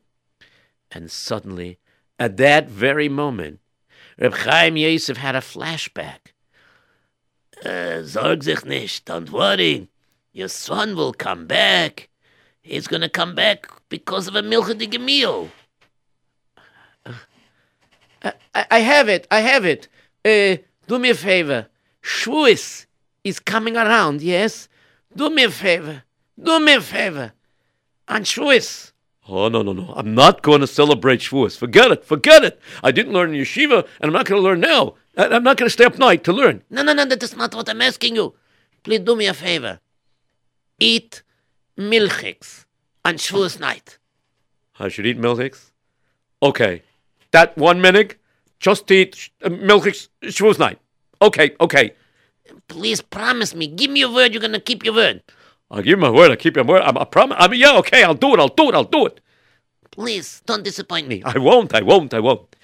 And 0.91 1.11
suddenly, 1.11 1.79
at 2.19 2.37
that 2.37 2.69
very 2.69 3.09
moment, 3.09 3.61
Reb 4.19 4.35
Chaim 4.35 4.77
Yosef 4.77 5.17
had 5.17 5.35
a 5.35 5.41
flashback. 5.41 6.35
Uh, 7.65 8.05
Sorg 8.05 8.43
sich 8.43 8.67
nicht, 8.67 9.07
don't 9.07 9.33
worry. 9.33 9.89
Your 10.35 10.49
son 10.49 10.95
will 10.95 11.15
come 11.15 11.47
back. 11.47 12.11
He's 12.61 12.87
going 12.87 13.01
to 13.01 13.09
come 13.09 13.35
back 13.35 13.71
because 13.89 14.29
of 14.29 14.37
a 14.37 14.43
milchige 14.43 15.01
meal. 15.01 15.49
I, 18.55 18.67
I 18.71 18.79
have 18.81 19.09
it, 19.09 19.27
I 19.31 19.41
have 19.41 19.65
it. 19.65 19.89
Uh, 20.25 20.63
do 20.87 20.99
me 20.99 21.11
a 21.11 21.15
favor. 21.15 21.69
Shavuos 22.03 22.87
is 23.25 23.41
coming 23.41 23.77
around, 23.77 24.23
yes? 24.23 24.69
Do 25.15 25.31
me 25.31 25.45
a 25.45 25.51
favor. 25.51 26.03
Do 26.41 26.61
me 26.61 26.75
a 26.75 26.81
favor. 26.81 27.33
On 28.09 28.23
Shavuos. 28.23 28.93
Oh, 29.29 29.49
no, 29.49 29.63
no, 29.63 29.73
no. 29.73 29.93
I'm 29.97 30.15
not 30.15 30.43
going 30.43 30.61
to 30.61 30.67
celebrate 30.67 31.21
Shavuos. 31.21 31.57
Forget 31.59 31.91
it. 31.91 32.05
Forget 32.05 32.45
it. 32.45 32.61
I 32.83 32.93
didn't 32.93 33.13
learn 33.13 33.35
in 33.35 33.41
yeshiva, 33.41 33.87
and 34.01 34.05
I'm 34.09 34.13
not 34.13 34.27
going 34.27 34.41
to 34.41 34.45
learn 34.45 34.61
now. 34.61 34.95
I'm 35.17 35.43
not 35.43 35.57
going 35.57 35.67
to 35.67 35.73
stay 35.73 35.85
up 35.85 35.99
night 35.99 36.23
to 36.25 36.33
learn. 36.33 36.63
No, 36.71 36.83
no, 36.83 36.93
no, 36.93 37.05
that 37.05 37.23
is 37.23 37.37
not 37.37 37.55
what 37.55 37.69
I'm 37.69 37.83
asking 37.83 38.17
you. 38.17 38.35
Please 38.85 39.01
do 39.01 39.17
me 39.17 39.27
a 39.27 39.35
favor. 39.35 39.81
Eat 40.79 41.23
milchiks 41.79 42.67
on 43.05 43.15
Shavuos 43.15 43.59
night. 43.59 43.99
I 44.79 44.89
should 44.89 45.07
eat 45.07 45.19
milchiks? 45.19 45.71
Okay. 46.43 46.83
That 47.37 47.55
one 47.59 47.83
minute, 47.83 48.17
just 48.61 48.91
eat 48.91 49.29
uh, 49.45 49.51
milchiks 49.51 50.09
Shavuos 50.23 50.59
night. 50.59 50.79
Okay, 51.21 51.55
okay. 51.61 51.93
Please 52.67 53.03
promise 53.03 53.55
me. 53.55 53.67
Give 53.67 53.91
me 53.91 54.01
your 54.01 54.11
word 54.11 54.33
you're 54.33 54.41
going 54.41 54.55
to 54.55 54.59
keep 54.59 54.83
your 54.87 54.95
word. 54.95 55.23
I'll 55.71 55.83
give 55.83 55.87
you 55.89 55.97
my 55.99 56.09
word. 56.09 56.31
I'll 56.31 56.39
keep 56.39 56.57
your 56.57 56.65
word. 56.65 56.81
I, 56.81 56.99
I 56.99 57.05
promise. 57.05 57.37
I 57.39 57.47
mean, 57.49 57.61
yeah, 57.61 57.77
okay. 57.81 58.03
I'll 58.05 58.15
do 58.15 58.33
it. 58.33 58.41
I'll 58.41 58.49
do 58.49 58.71
it. 58.71 58.75
I'll 58.75 58.85
do 58.85 59.05
it. 59.05 59.21
Please, 59.91 60.41
don't 60.47 60.65
disappoint 60.65 61.09
me. 61.09 61.23
I 61.27 61.37
won't. 61.37 61.75
I 61.75 61.83
won't. 61.83 62.15
I 62.15 62.21
won't. 62.21 62.57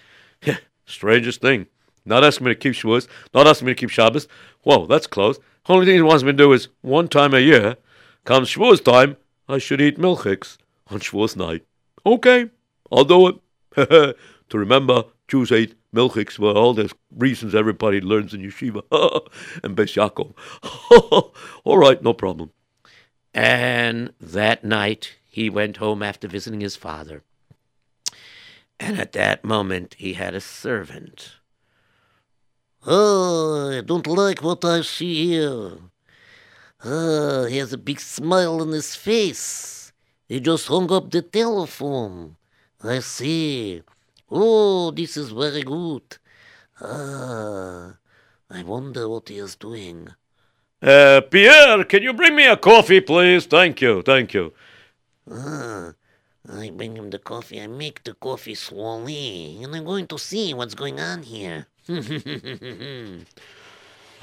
Strangest 0.87 1.43
thing. 1.43 1.67
Not 2.07 2.25
asking 2.25 2.47
me 2.47 2.55
to 2.55 2.59
keep 2.59 2.73
Shavuos. 2.73 3.09
Not 3.35 3.47
asking 3.47 3.67
me 3.67 3.75
to 3.75 3.79
keep 3.79 3.91
Shabbos. 3.91 4.27
Whoa, 4.63 4.87
that's 4.87 5.07
close. 5.07 5.39
Only 5.69 5.85
thing 5.85 5.97
he 5.97 6.01
wants 6.01 6.25
me 6.25 6.33
to 6.33 6.39
do 6.45 6.55
is 6.55 6.69
one 6.81 7.09
time 7.09 7.35
a 7.35 7.41
year, 7.41 7.77
comes 8.25 8.49
Shavuos 8.49 8.83
time, 8.83 9.19
I 9.51 9.59
should 9.59 9.83
eat 9.83 9.99
milchiks 9.99 10.57
on 10.89 11.01
Shavuos 11.01 11.37
night. 11.37 11.67
Okay, 12.07 12.49
I'll 12.91 13.05
do 13.05 13.29
it. 13.29 14.17
to 14.49 14.59
remember, 14.59 15.05
Jews 15.29 15.53
ate 15.53 15.75
milchiks 15.95 16.33
for 16.33 16.53
all 16.53 16.75
the 16.75 16.93
reasons 17.17 17.55
everybody 17.55 18.01
learns 18.01 18.35
in 18.35 18.43
yeshiva 18.43 18.83
and 19.63 19.77
Beis 19.77 19.95
Yaakov. 19.97 20.35
all 21.65 21.79
right, 21.79 22.03
no 22.03 22.13
problem. 22.13 22.51
And 23.35 24.13
that 24.21 24.65
night, 24.65 25.17
he 25.25 25.49
went 25.49 25.79
home 25.79 26.03
after 26.03 26.29
visiting 26.29 26.61
his 26.61 26.77
father. 26.77 27.23
And 28.79 28.99
at 28.99 29.13
that 29.13 29.45
moment, 29.45 29.95
he 29.99 30.15
had 30.15 30.35
a 30.35 30.41
servant. 30.41 31.33
Oh, 32.85 33.79
I 33.79 33.81
don't 33.81 34.07
like 34.07 34.43
what 34.43 34.65
I 34.65 34.83
see 34.83 35.29
here. 35.29 35.79
Oh, 36.85 37.45
he 37.45 37.59
has 37.59 37.73
a 37.73 37.79
big 37.79 38.01
smile 38.01 38.61
on 38.61 38.71
his 38.71 38.97
face. 38.97 39.93
He 40.29 40.41
just 40.41 40.67
hung 40.67 40.91
up 40.91 41.11
the 41.11 41.23
telephone. 41.23 42.37
I 42.83 42.99
see. 42.99 43.83
Oh, 44.35 44.91
this 44.93 45.19
is 45.19 45.31
very 45.31 45.63
good. 45.63 46.17
Ah, 46.81 47.97
I 48.51 48.63
wonder 48.63 49.07
what 49.07 49.29
he 49.29 49.37
is 49.37 49.57
doing. 49.57 50.09
Uh, 50.81 51.21
Pierre, 51.31 51.85
can 51.85 52.03
you 52.03 52.15
bring 52.15 52.35
me 52.35 52.47
a 52.47 52.57
coffee, 52.57 53.03
please? 53.03 53.45
Thank 53.45 53.83
you, 53.83 54.01
thank 54.01 54.33
you. 54.33 54.55
Ah, 55.31 55.93
I 56.49 56.71
bring 56.71 56.97
him 56.97 57.11
the 57.11 57.19
coffee. 57.19 57.61
I 57.61 57.67
make 57.67 58.05
the 58.05 58.15
coffee 58.15 58.55
slowly, 58.55 59.63
and 59.63 59.77
I'm 59.77 59.85
going 59.85 60.07
to 60.07 60.19
see 60.19 60.55
what's 60.55 60.75
going 60.75 60.99
on 60.99 61.23
here. 61.23 61.67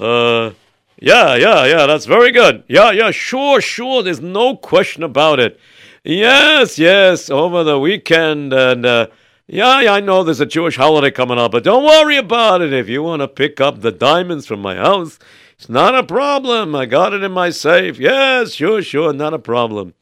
Uh, 0.00 0.52
yeah, 0.98 1.34
yeah, 1.34 1.66
yeah, 1.66 1.84
that's 1.86 2.06
very 2.06 2.32
good. 2.32 2.64
Yeah, 2.68 2.90
yeah, 2.90 3.10
sure, 3.10 3.60
sure, 3.60 4.02
there's 4.02 4.22
no 4.22 4.56
question 4.56 5.02
about 5.02 5.38
it. 5.38 5.60
Yes, 6.02 6.78
yes, 6.78 7.28
over 7.28 7.62
the 7.64 7.78
weekend, 7.78 8.54
and 8.54 8.86
uh, 8.86 9.08
yeah, 9.50 9.80
yeah, 9.80 9.92
I 9.94 10.00
know 10.00 10.22
there's 10.22 10.40
a 10.40 10.46
Jewish 10.46 10.76
holiday 10.76 11.10
coming 11.10 11.38
up, 11.38 11.50
but 11.52 11.64
don't 11.64 11.84
worry 11.84 12.16
about 12.16 12.62
it. 12.62 12.72
If 12.72 12.88
you 12.88 13.02
want 13.02 13.20
to 13.20 13.28
pick 13.28 13.60
up 13.60 13.80
the 13.80 13.90
diamonds 13.90 14.46
from 14.46 14.60
my 14.62 14.76
house, 14.76 15.18
it's 15.58 15.68
not 15.68 15.94
a 15.94 16.04
problem. 16.04 16.74
I 16.76 16.86
got 16.86 17.12
it 17.12 17.24
in 17.24 17.32
my 17.32 17.50
safe. 17.50 17.98
Yes, 17.98 18.52
sure, 18.52 18.80
sure, 18.80 19.12
not 19.12 19.34
a 19.34 19.40
problem. 19.40 19.94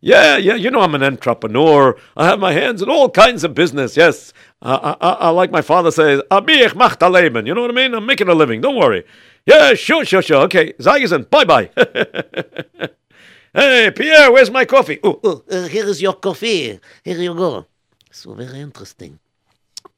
Yeah, 0.00 0.36
yeah, 0.36 0.54
you 0.54 0.70
know 0.70 0.80
I'm 0.80 0.94
an 0.94 1.02
entrepreneur. 1.02 1.96
I 2.16 2.26
have 2.26 2.38
my 2.38 2.52
hands 2.52 2.80
in 2.80 2.88
all 2.88 3.10
kinds 3.10 3.44
of 3.44 3.54
business. 3.54 3.96
Yes, 3.96 4.32
I, 4.60 4.96
I, 5.00 5.10
I, 5.10 5.28
like 5.30 5.50
my 5.50 5.62
father 5.62 5.90
says, 5.90 6.20
"Abich 6.30 6.74
macht 6.74 7.02
Leben." 7.02 7.46
You 7.46 7.54
know 7.54 7.62
what 7.62 7.70
I 7.70 7.74
mean? 7.74 7.94
I'm 7.94 8.06
making 8.06 8.28
a 8.28 8.34
living. 8.34 8.60
Don't 8.60 8.76
worry. 8.76 9.04
Yeah, 9.46 9.74
sure, 9.74 10.04
sure, 10.04 10.22
sure. 10.22 10.42
Okay, 10.44 10.72
Zayisen, 10.74 11.28
bye 11.30 11.44
bye. 11.44 11.70
hey, 13.54 13.90
Pierre, 13.94 14.32
where's 14.32 14.50
my 14.50 14.64
coffee? 14.64 14.98
Oh, 15.04 15.20
Oh, 15.22 15.42
uh, 15.50 15.68
here 15.68 15.86
is 15.86 16.00
your 16.00 16.14
coffee. 16.14 16.80
Here 17.04 17.18
you 17.18 17.34
go. 17.34 17.66
So 18.12 18.34
very 18.34 18.60
interesting. 18.60 19.18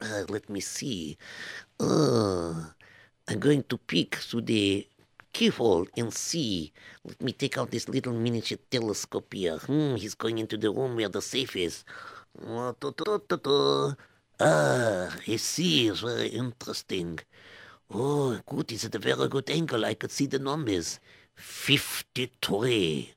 Uh, 0.00 0.22
let 0.28 0.48
me 0.48 0.60
see. 0.60 1.18
Uh, 1.80 2.70
I'm 3.26 3.40
going 3.40 3.64
to 3.64 3.76
peek 3.76 4.14
through 4.14 4.42
the 4.42 4.86
keyhole 5.32 5.88
and 5.96 6.14
see. 6.14 6.72
Let 7.04 7.20
me 7.20 7.32
take 7.32 7.58
out 7.58 7.72
this 7.72 7.88
little 7.88 8.12
miniature 8.12 8.58
telescope 8.70 9.34
here. 9.34 9.58
Hmm, 9.58 9.96
he's 9.96 10.14
going 10.14 10.38
into 10.38 10.56
the 10.56 10.70
room 10.70 10.94
where 10.94 11.08
the 11.08 11.20
safe 11.20 11.56
is. 11.56 11.84
Uh. 12.40 12.72
Ah, 14.40 15.16
I 15.26 15.36
see. 15.36 15.88
It's 15.88 16.00
very 16.00 16.28
interesting. 16.28 17.18
Oh, 17.90 18.38
good. 18.46 18.70
It's 18.70 18.84
at 18.84 18.94
a 18.94 19.00
very 19.00 19.26
good 19.28 19.50
angle. 19.50 19.84
I 19.84 19.94
could 19.94 20.12
see 20.12 20.26
the 20.26 20.38
numbers. 20.38 21.00
53, 21.34 23.12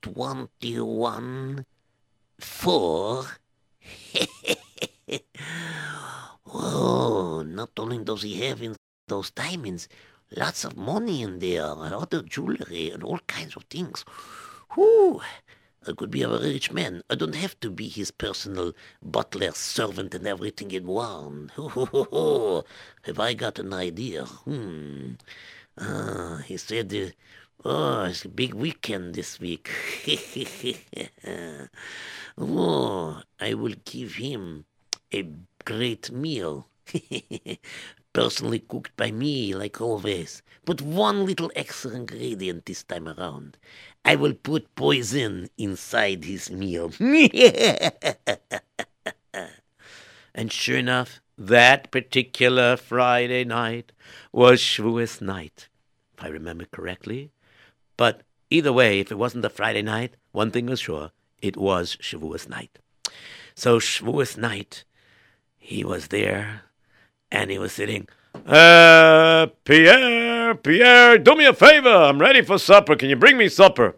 21, 0.00 1.66
4. 2.38 3.24
oh, 6.46 7.42
not 7.46 7.70
only 7.78 7.98
does 7.98 8.22
he 8.22 8.40
have 8.46 8.62
in 8.62 8.76
those 9.08 9.30
diamonds, 9.30 9.88
lots 10.36 10.64
of 10.64 10.76
money 10.76 11.22
in 11.22 11.38
there, 11.38 11.72
and 11.72 11.94
other 11.94 12.22
jewelry, 12.22 12.90
and 12.90 13.02
all 13.02 13.18
kinds 13.26 13.56
of 13.56 13.64
things. 13.64 14.04
Whew, 14.74 15.20
I 15.86 15.92
could 15.92 16.10
be 16.10 16.22
a 16.22 16.28
rich 16.28 16.70
man. 16.70 17.02
I 17.10 17.16
don't 17.16 17.34
have 17.34 17.58
to 17.60 17.70
be 17.70 17.88
his 17.88 18.10
personal 18.12 18.72
butler, 19.02 19.50
servant, 19.52 20.14
and 20.14 20.26
everything 20.26 20.70
in 20.70 20.86
one. 20.86 21.50
Have 21.56 23.18
I 23.18 23.34
got 23.34 23.58
an 23.58 23.72
idea? 23.72 24.24
Hmm. 24.24 25.14
Ah, 25.78 26.42
he 26.46 26.56
said, 26.56 26.94
uh, 26.94 27.10
oh, 27.64 28.04
it's 28.04 28.24
a 28.24 28.28
big 28.28 28.54
weekend 28.54 29.14
this 29.14 29.40
week. 29.40 29.70
oh, 32.38 33.22
I 33.40 33.54
will 33.54 33.74
give 33.84 34.14
him 34.14 34.64
a 35.12 35.28
great 35.64 36.10
meal. 36.10 36.68
Personally 38.12 38.58
cooked 38.58 38.96
by 38.96 39.10
me, 39.10 39.54
like 39.54 39.80
always. 39.80 40.42
But 40.64 40.82
one 40.82 41.24
little 41.24 41.50
extra 41.56 41.92
ingredient 41.92 42.66
this 42.66 42.82
time 42.82 43.08
around. 43.08 43.56
I 44.04 44.16
will 44.16 44.34
put 44.34 44.74
poison 44.74 45.48
inside 45.56 46.24
his 46.24 46.50
meal. 46.50 46.92
And 50.34 50.50
sure 50.50 50.78
enough, 50.78 51.20
that 51.36 51.90
particular 51.90 52.76
Friday 52.76 53.44
night 53.44 53.92
was 54.32 54.60
Shavuos 54.60 55.20
night, 55.20 55.68
if 56.16 56.24
I 56.24 56.28
remember 56.28 56.64
correctly. 56.64 57.32
But 57.96 58.22
either 58.50 58.72
way, 58.72 59.00
if 59.00 59.10
it 59.10 59.18
wasn't 59.18 59.42
the 59.42 59.50
Friday 59.50 59.82
night, 59.82 60.16
one 60.32 60.50
thing 60.50 60.66
was 60.66 60.80
sure, 60.80 61.10
it 61.40 61.56
was 61.56 61.96
Shavuos 61.96 62.48
night. 62.48 62.78
So 63.54 63.78
Shavuos 63.78 64.36
night, 64.36 64.84
he 65.58 65.84
was 65.84 66.08
there, 66.08 66.62
and 67.30 67.50
he 67.50 67.58
was 67.58 67.72
sitting. 67.72 68.08
Uh, 68.46 69.46
Pierre, 69.64 70.54
Pierre, 70.54 71.18
do 71.18 71.34
me 71.34 71.46
a 71.46 71.52
favor. 71.52 71.88
I'm 71.88 72.18
ready 72.18 72.42
for 72.42 72.58
supper. 72.58 72.96
Can 72.96 73.10
you 73.10 73.16
bring 73.16 73.36
me 73.36 73.48
supper? 73.48 73.96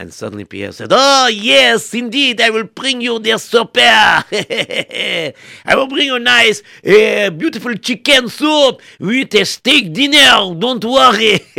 And 0.00 0.14
suddenly 0.14 0.46
Pierre 0.46 0.72
said, 0.72 0.88
Oh, 0.92 1.26
yes, 1.26 1.92
indeed, 1.92 2.40
I 2.40 2.48
will 2.48 2.64
bring 2.64 3.02
you 3.02 3.18
their 3.18 3.36
supper. 3.36 3.80
I 4.32 5.34
will 5.74 5.88
bring 5.88 6.06
you 6.06 6.18
nice, 6.18 6.62
uh, 6.86 7.28
beautiful 7.28 7.74
chicken 7.74 8.30
soup 8.30 8.80
with 8.98 9.34
a 9.34 9.44
steak 9.44 9.92
dinner. 9.92 10.54
Don't 10.54 10.82
worry. 10.82 11.40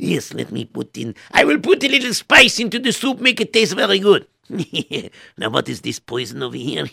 yes, 0.00 0.34
let 0.34 0.50
me 0.50 0.64
put 0.64 0.98
in. 0.98 1.14
I 1.30 1.44
will 1.44 1.60
put 1.60 1.84
a 1.84 1.88
little 1.88 2.12
spice 2.12 2.58
into 2.58 2.80
the 2.80 2.92
soup, 2.92 3.20
make 3.20 3.40
it 3.40 3.52
taste 3.52 3.76
very 3.76 4.00
good. 4.00 4.26
now, 5.38 5.50
what 5.50 5.68
is 5.68 5.82
this 5.82 6.00
poison 6.00 6.42
over 6.42 6.56
here? 6.56 6.86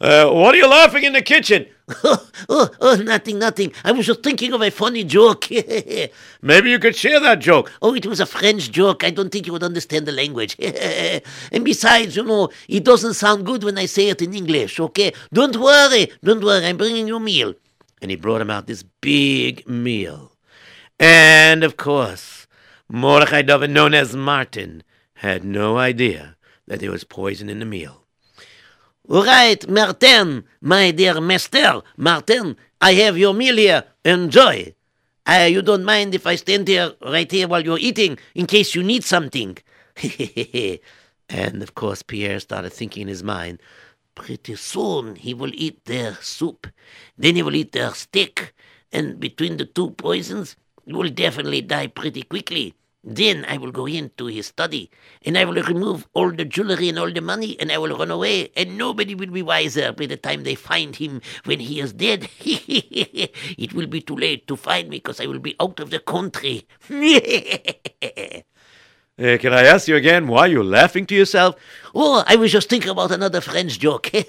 Uh, 0.00 0.30
what 0.30 0.54
are 0.54 0.58
you 0.58 0.66
laughing 0.66 1.04
in 1.04 1.12
the 1.12 1.20
kitchen? 1.20 1.66
oh, 2.04 2.26
oh, 2.48 2.70
oh, 2.80 2.96
nothing, 2.96 3.38
nothing. 3.38 3.72
I 3.84 3.92
was 3.92 4.06
just 4.06 4.22
thinking 4.22 4.52
of 4.54 4.62
a 4.62 4.70
funny 4.70 5.04
joke. 5.04 5.48
Maybe 6.42 6.70
you 6.70 6.78
could 6.78 6.96
share 6.96 7.20
that 7.20 7.40
joke. 7.40 7.70
oh, 7.82 7.94
it 7.94 8.06
was 8.06 8.18
a 8.18 8.26
French 8.26 8.70
joke. 8.70 9.04
I 9.04 9.10
don't 9.10 9.30
think 9.30 9.46
you 9.46 9.52
would 9.52 9.62
understand 9.62 10.06
the 10.06 10.12
language. 10.12 10.56
and 11.52 11.64
besides, 11.64 12.16
you 12.16 12.24
know, 12.24 12.48
it 12.68 12.84
doesn't 12.84 13.14
sound 13.14 13.44
good 13.44 13.62
when 13.62 13.76
I 13.76 13.84
say 13.86 14.08
it 14.08 14.22
in 14.22 14.32
English, 14.32 14.80
okay? 14.80 15.12
Don't 15.32 15.56
worry, 15.56 16.10
don't 16.24 16.42
worry. 16.42 16.64
I'm 16.64 16.78
bringing 16.78 17.06
you 17.06 17.16
a 17.16 17.20
meal. 17.20 17.54
And 18.00 18.10
he 18.10 18.16
brought 18.16 18.40
him 18.40 18.50
out 18.50 18.66
this 18.66 18.82
big 18.82 19.68
meal. 19.68 20.32
And 20.98 21.62
of 21.62 21.76
course, 21.76 22.46
Mordechai 22.88 23.42
David, 23.42 23.70
known 23.70 23.92
as 23.92 24.16
Martin, 24.16 24.82
had 25.14 25.44
no 25.44 25.76
idea 25.76 26.36
that 26.66 26.80
there 26.80 26.90
was 26.90 27.04
poison 27.04 27.50
in 27.50 27.58
the 27.58 27.66
meal. 27.66 27.99
Right, 29.12 29.68
Martin, 29.68 30.44
my 30.60 30.92
dear 30.92 31.20
master, 31.20 31.82
Martin, 31.96 32.56
I 32.80 32.92
have 32.92 33.18
your 33.18 33.34
meal 33.34 33.56
here. 33.56 33.82
Enjoy. 34.04 34.72
Uh, 35.26 35.48
you 35.50 35.62
don't 35.62 35.84
mind 35.84 36.14
if 36.14 36.28
I 36.28 36.36
stand 36.36 36.68
here, 36.68 36.92
right 37.04 37.28
here, 37.28 37.48
while 37.48 37.64
you're 37.64 37.80
eating, 37.80 38.18
in 38.36 38.46
case 38.46 38.76
you 38.76 38.84
need 38.84 39.02
something. 39.02 39.58
And 41.28 41.60
of 41.60 41.74
course, 41.74 42.04
Pierre 42.04 42.38
started 42.38 42.72
thinking 42.72 43.02
in 43.02 43.08
his 43.08 43.24
mind, 43.24 43.60
Pretty 44.14 44.54
soon 44.54 45.16
he 45.16 45.34
will 45.34 45.54
eat 45.54 45.84
their 45.86 46.14
soup. 46.20 46.68
Then 47.18 47.34
he 47.34 47.42
will 47.42 47.56
eat 47.56 47.72
their 47.72 47.92
steak. 47.94 48.54
And 48.92 49.18
between 49.18 49.56
the 49.56 49.64
two 49.64 49.90
poisons, 49.90 50.54
he 50.84 50.92
will 50.92 51.10
definitely 51.10 51.62
die 51.62 51.88
pretty 51.88 52.22
quickly. 52.22 52.74
Then 53.02 53.46
I 53.48 53.56
will 53.56 53.72
go 53.72 53.86
into 53.86 54.26
his 54.26 54.48
study 54.48 54.90
and 55.24 55.38
I 55.38 55.46
will 55.46 55.62
remove 55.62 56.06
all 56.12 56.30
the 56.30 56.44
jewelry 56.44 56.90
and 56.90 56.98
all 56.98 57.10
the 57.10 57.22
money 57.22 57.58
and 57.58 57.72
I 57.72 57.78
will 57.78 57.96
run 57.96 58.10
away 58.10 58.52
and 58.54 58.76
nobody 58.76 59.14
will 59.14 59.30
be 59.30 59.40
wiser 59.40 59.92
by 59.92 60.04
the 60.04 60.18
time 60.18 60.42
they 60.42 60.54
find 60.54 60.94
him 60.94 61.22
when 61.44 61.60
he 61.60 61.80
is 61.80 61.94
dead. 61.94 62.28
it 62.40 63.72
will 63.72 63.86
be 63.86 64.02
too 64.02 64.16
late 64.16 64.46
to 64.48 64.56
find 64.56 64.90
me 64.90 64.98
because 64.98 65.18
I 65.18 65.26
will 65.26 65.38
be 65.38 65.56
out 65.58 65.80
of 65.80 65.88
the 65.88 66.00
country. 66.00 66.66
Uh, 66.90 68.42
can 69.38 69.54
I 69.54 69.62
ask 69.62 69.88
you 69.88 69.96
again 69.96 70.28
why 70.28 70.48
you're 70.48 70.62
laughing 70.62 71.06
to 71.06 71.14
yourself? 71.14 71.56
oh, 71.94 72.22
I 72.26 72.36
was 72.36 72.52
just 72.52 72.68
thinking 72.68 72.90
about 72.90 73.12
another 73.12 73.40
French 73.40 73.78
joke. 73.78 74.10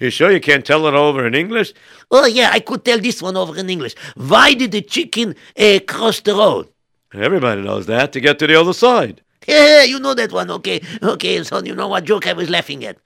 You 0.00 0.08
sure 0.08 0.30
you 0.30 0.40
can't 0.40 0.64
tell 0.64 0.86
it 0.86 0.94
over 0.94 1.26
in 1.26 1.34
English? 1.34 1.74
oh, 2.10 2.24
yeah, 2.24 2.48
I 2.54 2.60
could 2.60 2.86
tell 2.86 2.98
this 2.98 3.20
one 3.20 3.36
over 3.36 3.54
in 3.58 3.68
English. 3.68 3.94
Why 4.16 4.54
did 4.54 4.72
the 4.72 4.80
chicken 4.80 5.36
uh, 5.58 5.80
cross 5.86 6.20
the 6.20 6.34
road? 6.34 6.70
Everybody 7.12 7.62
knows 7.62 7.86
that 7.86 8.12
to 8.12 8.20
get 8.20 8.38
to 8.38 8.46
the 8.46 8.60
other 8.60 8.72
side. 8.72 9.22
Yeah, 9.46 9.82
you 9.82 9.98
know 9.98 10.14
that 10.14 10.32
one, 10.32 10.50
okay? 10.50 10.80
Okay, 11.02 11.42
son, 11.42 11.66
you 11.66 11.74
know 11.74 11.88
what 11.88 12.04
joke 12.04 12.26
I 12.26 12.34
was 12.34 12.50
laughing 12.50 12.84
at. 12.84 12.98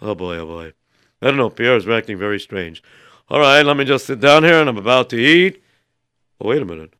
Oh 0.00 0.14
boy, 0.14 0.38
oh 0.38 0.46
boy. 0.46 0.72
I 1.20 1.26
don't 1.26 1.36
know, 1.36 1.50
Pierre's 1.50 1.86
acting 1.86 2.18
very 2.18 2.40
strange. 2.40 2.82
All 3.28 3.40
right, 3.40 3.64
let 3.64 3.76
me 3.76 3.84
just 3.84 4.06
sit 4.06 4.20
down 4.20 4.44
here 4.44 4.60
and 4.60 4.68
I'm 4.68 4.78
about 4.78 5.10
to 5.10 5.16
eat. 5.16 5.62
Oh, 6.40 6.48
wait 6.48 6.62
a 6.62 6.64
minute. 6.64 6.94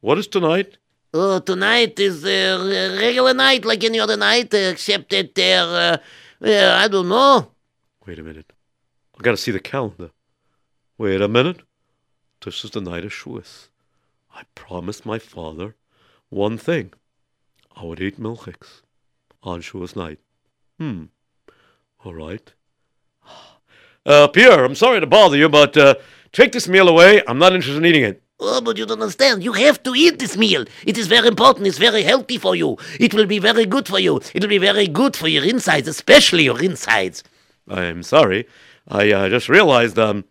What 0.00 0.18
is 0.18 0.26
tonight? 0.26 0.78
Oh, 1.14 1.38
tonight 1.38 1.98
is 1.98 2.24
a 2.24 2.52
uh, 2.52 3.00
regular 3.00 3.32
night 3.32 3.64
like 3.64 3.82
any 3.82 3.98
other 3.98 4.16
night, 4.16 4.52
uh, 4.52 4.58
except 4.58 5.10
that 5.10 5.34
there, 5.34 5.64
uh, 5.64 5.96
uh, 6.44 6.74
I 6.76 6.88
don't 6.88 7.08
know. 7.08 7.52
Wait 8.06 8.18
a 8.18 8.22
minute. 8.22 8.52
I 9.18 9.22
gotta 9.22 9.36
see 9.36 9.50
the 9.50 9.60
calendar. 9.60 10.10
Wait 10.98 11.20
a 11.20 11.28
minute. 11.28 11.62
This 12.44 12.64
is 12.64 12.72
the 12.72 12.80
night 12.80 13.04
of 13.04 13.12
Shavuos. 13.12 13.67
I 14.38 14.42
promised 14.54 15.04
my 15.04 15.18
father 15.18 15.74
one 16.28 16.58
thing. 16.58 16.92
I 17.74 17.84
would 17.84 18.00
eat 18.00 18.20
milchiks 18.20 18.82
on 19.42 19.62
Shavuos 19.62 19.96
night. 19.96 20.20
Hmm. 20.78 21.04
All 22.04 22.14
right. 22.14 22.52
Uh, 24.06 24.26
Pierre, 24.26 24.64
I'm 24.64 24.74
sorry 24.74 25.00
to 25.00 25.06
bother 25.06 25.36
you, 25.36 25.50
but 25.50 25.76
uh, 25.76 25.94
take 26.32 26.52
this 26.52 26.66
meal 26.66 26.88
away. 26.88 27.20
I'm 27.28 27.38
not 27.38 27.52
interested 27.52 27.76
in 27.76 27.84
eating 27.84 28.04
it. 28.04 28.22
Oh, 28.40 28.62
but 28.62 28.78
you 28.78 28.86
don't 28.86 29.02
understand. 29.02 29.44
You 29.44 29.52
have 29.52 29.82
to 29.82 29.94
eat 29.94 30.18
this 30.18 30.34
meal. 30.34 30.64
It 30.86 30.96
is 30.96 31.08
very 31.08 31.28
important. 31.28 31.66
It's 31.66 31.76
very 31.76 32.04
healthy 32.04 32.38
for 32.38 32.56
you. 32.56 32.78
It 32.98 33.12
will 33.12 33.26
be 33.26 33.38
very 33.38 33.66
good 33.66 33.86
for 33.86 33.98
you. 33.98 34.22
It 34.32 34.40
will 34.40 34.48
be 34.48 34.56
very 34.56 34.88
good 34.88 35.14
for 35.14 35.28
your 35.28 35.44
insides, 35.44 35.88
especially 35.88 36.44
your 36.44 36.58
insides. 36.62 37.22
I'm 37.68 38.02
sorry. 38.02 38.48
I 38.86 39.12
uh, 39.12 39.28
just 39.28 39.50
realized 39.50 39.98
um, 39.98 40.24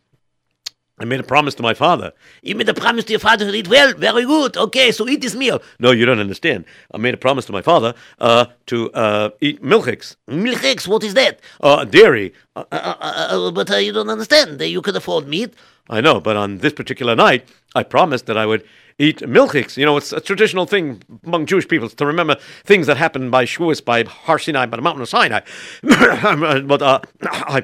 I 1.00 1.06
made 1.06 1.20
a 1.20 1.24
promise 1.24 1.54
to 1.56 1.64
my 1.64 1.76
father. 1.76 2.12
You 2.42 2.56
made 2.56 2.68
a 2.70 2.74
promise 2.74 3.06
to 3.06 3.12
your 3.14 3.20
father 3.20 3.46
to 3.52 3.56
eat 3.56 3.68
well. 3.68 3.94
Very 3.94 4.26
good. 4.26 4.58
Okay, 4.58 4.92
so 4.92 5.08
eat 5.08 5.22
this 5.22 5.36
meal. 5.36 5.62
No, 5.80 5.92
you 5.92 6.06
don't 6.06 6.20
understand. 6.20 6.66
I 6.92 6.98
made 6.98 7.14
a 7.14 7.18
promise 7.18 7.46
to 7.46 7.52
my 7.52 7.62
father 7.62 7.94
uh, 8.20 8.46
to 8.66 8.92
uh, 8.94 9.30
eat 9.40 9.62
milchiks, 9.62 10.16
Milk 10.28 10.64
eggs, 10.64 10.88
what 10.88 11.04
is 11.04 11.14
that? 11.14 11.40
uh, 11.62 11.86
dairy. 11.86 12.34
Uh, 12.56 12.64
Uh, 12.72 12.96
uh, 13.00 13.52
but 13.52 13.70
you 13.84 13.94
don't 13.94 14.10
understand. 14.10 14.60
You 14.62 14.82
could 14.82 14.96
afford 14.96 15.28
meat. 15.28 15.54
I 15.90 16.02
know, 16.02 16.20
but 16.20 16.36
on 16.36 16.58
this 16.58 16.74
particular 16.74 17.16
night, 17.16 17.48
I 17.76 17.84
promised 17.84 18.26
that 18.26 18.36
I 18.38 18.46
would 18.46 18.64
eat 19.00 19.20
milchiks. 19.20 19.78
You 19.78 19.86
know, 19.86 19.96
it's 19.98 20.12
a 20.12 20.20
traditional 20.20 20.66
thing 20.66 21.02
among 21.26 21.46
Jewish 21.46 21.68
people 21.68 21.88
to 21.90 22.06
remember 22.06 22.36
things 22.66 22.88
that 22.88 22.98
happened 22.98 23.30
by 23.32 23.46
Shavuos, 23.46 23.86
by 23.86 24.04
Har 24.04 24.40
Sinai, 24.40 24.66
by 24.66 24.78
the 24.78 24.82
mountain 24.82 25.04
of 25.04 25.10
Sinai. 25.10 25.42
but 25.84 26.82
I 27.24 27.64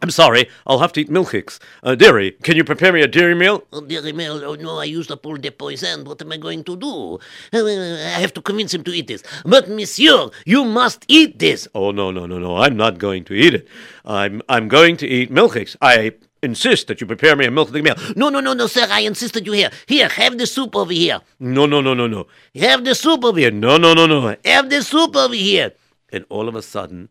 I'm 0.00 0.10
sorry, 0.10 0.48
I'll 0.64 0.78
have 0.78 0.92
to 0.92 1.00
eat 1.00 1.10
milkshakes. 1.10 1.58
Uh, 1.82 1.96
dairy, 1.96 2.30
can 2.44 2.56
you 2.56 2.62
prepare 2.62 2.92
me 2.92 3.02
a 3.02 3.08
dairy 3.08 3.34
meal? 3.34 3.64
Oh, 3.72 3.80
dear 3.80 4.12
Mel, 4.12 4.44
oh 4.44 4.54
no, 4.54 4.78
I 4.78 4.84
used 4.84 5.10
up 5.10 5.26
all 5.26 5.36
the 5.36 5.50
poison. 5.50 6.04
What 6.04 6.22
am 6.22 6.30
I 6.30 6.36
going 6.36 6.62
to 6.64 6.76
do? 6.76 7.18
Uh, 7.52 7.66
I 7.66 8.20
have 8.20 8.32
to 8.34 8.40
convince 8.40 8.72
him 8.72 8.84
to 8.84 8.92
eat 8.92 9.08
this. 9.08 9.24
But, 9.44 9.68
monsieur, 9.68 10.30
you 10.46 10.64
must 10.64 11.04
eat 11.08 11.40
this. 11.40 11.66
Oh, 11.74 11.90
no, 11.90 12.12
no, 12.12 12.26
no, 12.26 12.38
no, 12.38 12.58
I'm 12.58 12.76
not 12.76 12.98
going 12.98 13.24
to 13.24 13.34
eat 13.34 13.54
it. 13.54 13.68
I'm, 14.04 14.40
I'm 14.48 14.68
going 14.68 14.96
to 14.98 15.06
eat 15.08 15.32
milkshakes. 15.32 15.74
I 15.82 16.12
insist 16.44 16.86
that 16.86 17.00
you 17.00 17.06
prepare 17.08 17.34
me 17.34 17.46
a 17.46 17.50
milkshake 17.50 17.82
meal. 17.82 17.96
No, 18.14 18.28
no, 18.28 18.38
no, 18.38 18.52
no, 18.52 18.68
sir, 18.68 18.86
I 18.88 19.00
insisted 19.00 19.46
you 19.46 19.52
here. 19.52 19.70
Here, 19.86 20.08
have 20.08 20.38
the 20.38 20.46
soup 20.46 20.76
over 20.76 20.92
here. 20.92 21.22
No, 21.40 21.66
no, 21.66 21.80
no, 21.80 21.94
no, 21.94 22.06
no. 22.06 22.28
Have 22.54 22.84
the 22.84 22.94
soup 22.94 23.24
over 23.24 23.40
here. 23.40 23.50
No, 23.50 23.76
no, 23.76 23.94
no, 23.94 24.06
no. 24.06 24.36
Have 24.44 24.70
the 24.70 24.80
soup 24.82 25.16
over 25.16 25.34
here. 25.34 25.72
And 26.12 26.24
all 26.28 26.48
of 26.48 26.54
a 26.54 26.62
sudden, 26.62 27.08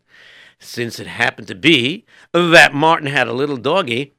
since 0.60 0.98
it 0.98 1.06
happened 1.06 1.48
to 1.48 1.54
be 1.54 2.04
that 2.32 2.74
Martin 2.74 3.08
had 3.08 3.28
a 3.28 3.32
little 3.32 3.56
doggy, 3.56 4.12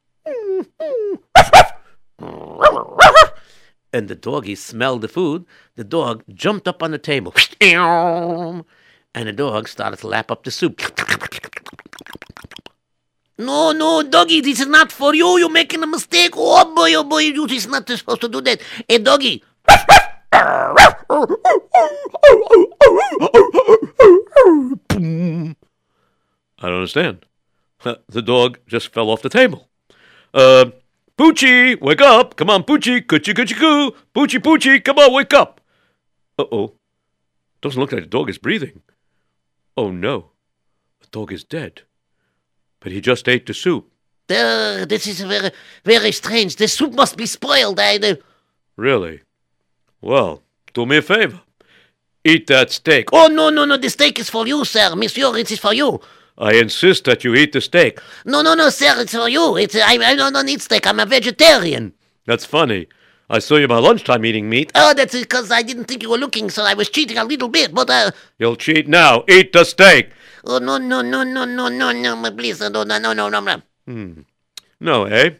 and 3.91 4.07
the 4.07 4.15
doggy 4.15 4.55
smelled 4.55 5.01
the 5.01 5.07
food, 5.07 5.45
the 5.75 5.83
dog 5.83 6.23
jumped 6.33 6.67
up 6.67 6.81
on 6.81 6.91
the 6.91 6.97
table, 6.97 7.33
and 7.61 8.63
the 9.13 9.33
dog 9.33 9.67
started 9.67 9.97
to 9.99 10.07
lap 10.07 10.31
up 10.31 10.43
the 10.43 10.51
soup. 10.51 10.81
No, 13.37 13.71
no, 13.71 14.03
doggy, 14.03 14.41
this 14.41 14.59
is 14.59 14.67
not 14.67 14.91
for 14.91 15.15
you. 15.15 15.37
You're 15.37 15.49
making 15.49 15.81
a 15.81 15.87
mistake. 15.87 16.33
Oh 16.35 16.75
boy, 16.75 16.93
oh 16.95 17.05
boy, 17.05 17.19
you 17.19 17.45
is 17.45 17.67
not 17.67 17.87
supposed 17.87 18.21
to 18.21 18.27
do 18.27 18.41
that. 18.41 18.61
Hey, 18.87 18.97
doggy. 18.97 19.43
I 26.59 26.67
don't 26.67 26.77
understand. 26.77 27.25
The 28.09 28.21
dog 28.21 28.59
just 28.67 28.93
fell 28.93 29.09
off 29.09 29.21
the 29.21 29.29
table. 29.29 29.69
Uh, 30.33 30.65
Poochie, 31.17 31.79
wake 31.79 32.01
up! 32.01 32.35
Come 32.35 32.49
on, 32.49 32.63
Poochie, 32.63 33.01
coochie 33.05 33.33
coochie 33.33 33.57
coo! 33.57 33.95
Poochie, 34.13 34.39
Poochie, 34.39 34.83
come 34.83 34.97
on, 34.99 35.13
wake 35.13 35.33
up! 35.33 35.61
Uh 36.37 36.45
oh. 36.51 36.73
Doesn't 37.61 37.79
look 37.79 37.91
like 37.91 38.03
the 38.03 38.07
dog 38.07 38.29
is 38.29 38.37
breathing. 38.37 38.81
Oh 39.75 39.91
no. 39.91 40.31
The 41.01 41.07
dog 41.11 41.31
is 41.31 41.43
dead. 41.43 41.81
But 42.79 42.91
he 42.91 43.01
just 43.01 43.27
ate 43.27 43.45
the 43.45 43.53
soup. 43.53 43.91
Uh, 44.29 44.85
this 44.85 45.07
is 45.07 45.21
very, 45.21 45.51
very 45.83 46.11
strange. 46.11 46.55
The 46.55 46.67
soup 46.67 46.93
must 46.93 47.17
be 47.17 47.25
spoiled. 47.25 47.79
I, 47.79 47.97
uh, 47.97 48.15
Really? 48.77 49.21
Well, 50.01 50.41
do 50.73 50.85
me 50.85 50.97
a 50.97 51.01
favor. 51.01 51.41
Eat 52.23 52.47
that 52.47 52.71
steak. 52.71 53.09
Oh, 53.11 53.27
no, 53.27 53.49
no, 53.49 53.65
no. 53.65 53.75
The 53.77 53.89
steak 53.89 54.19
is 54.19 54.29
for 54.29 54.47
you, 54.47 54.63
sir. 54.63 54.95
Monsieur, 54.95 55.35
it 55.37 55.51
is 55.51 55.59
for 55.59 55.73
you. 55.73 55.99
I 56.39 56.53
insist 56.53 57.03
that 57.05 57.23
you 57.25 57.35
eat 57.35 57.51
the 57.51 57.59
steak. 57.59 57.99
No, 58.25 58.41
no, 58.41 58.55
no, 58.55 58.69
sir. 58.69 58.95
It's 59.01 59.13
for 59.13 59.27
you. 59.27 59.57
It's, 59.57 59.75
I, 59.75 59.95
I 59.95 60.15
don't, 60.15 60.47
eat 60.49 60.61
steak. 60.61 60.87
I'm 60.87 60.99
a 60.99 61.05
vegetarian. 61.05 61.93
That's 62.25 62.45
funny. 62.45 62.87
I 63.29 63.39
saw 63.39 63.57
you 63.57 63.67
by 63.67 63.77
lunchtime 63.77 64.23
eating 64.25 64.49
meat. 64.49 64.71
Oh, 64.73 64.93
that's 64.93 65.19
because 65.19 65.51
I 65.51 65.61
didn't 65.61 65.85
think 65.85 66.01
you 66.01 66.09
were 66.09 66.17
looking, 66.17 66.49
so 66.49 66.63
I 66.63 66.73
was 66.73 66.89
cheating 66.89 67.17
a 67.17 67.25
little 67.25 67.49
bit. 67.49 67.73
But, 67.73 67.89
uh, 67.89 68.11
You'll 68.39 68.55
cheat 68.55 68.87
now. 68.87 69.25
Eat 69.27 69.51
the 69.51 69.65
steak. 69.65 70.11
oh, 70.45 70.59
no, 70.59 70.77
no, 70.77 71.01
no, 71.01 71.23
no, 71.23 71.45
no, 71.45 71.67
no, 71.67 71.91
no, 71.91 72.31
please, 72.31 72.61
no, 72.61 72.69
no, 72.69 72.97
no, 72.97 73.13
no, 73.13 73.29
no, 73.29 73.39
no. 73.85 74.23
No, 74.79 75.03
eh? 75.05 75.31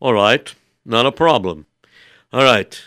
All 0.00 0.12
right. 0.12 0.54
Not 0.84 1.06
a 1.06 1.12
problem. 1.12 1.66
All 2.32 2.44
right. 2.44 2.80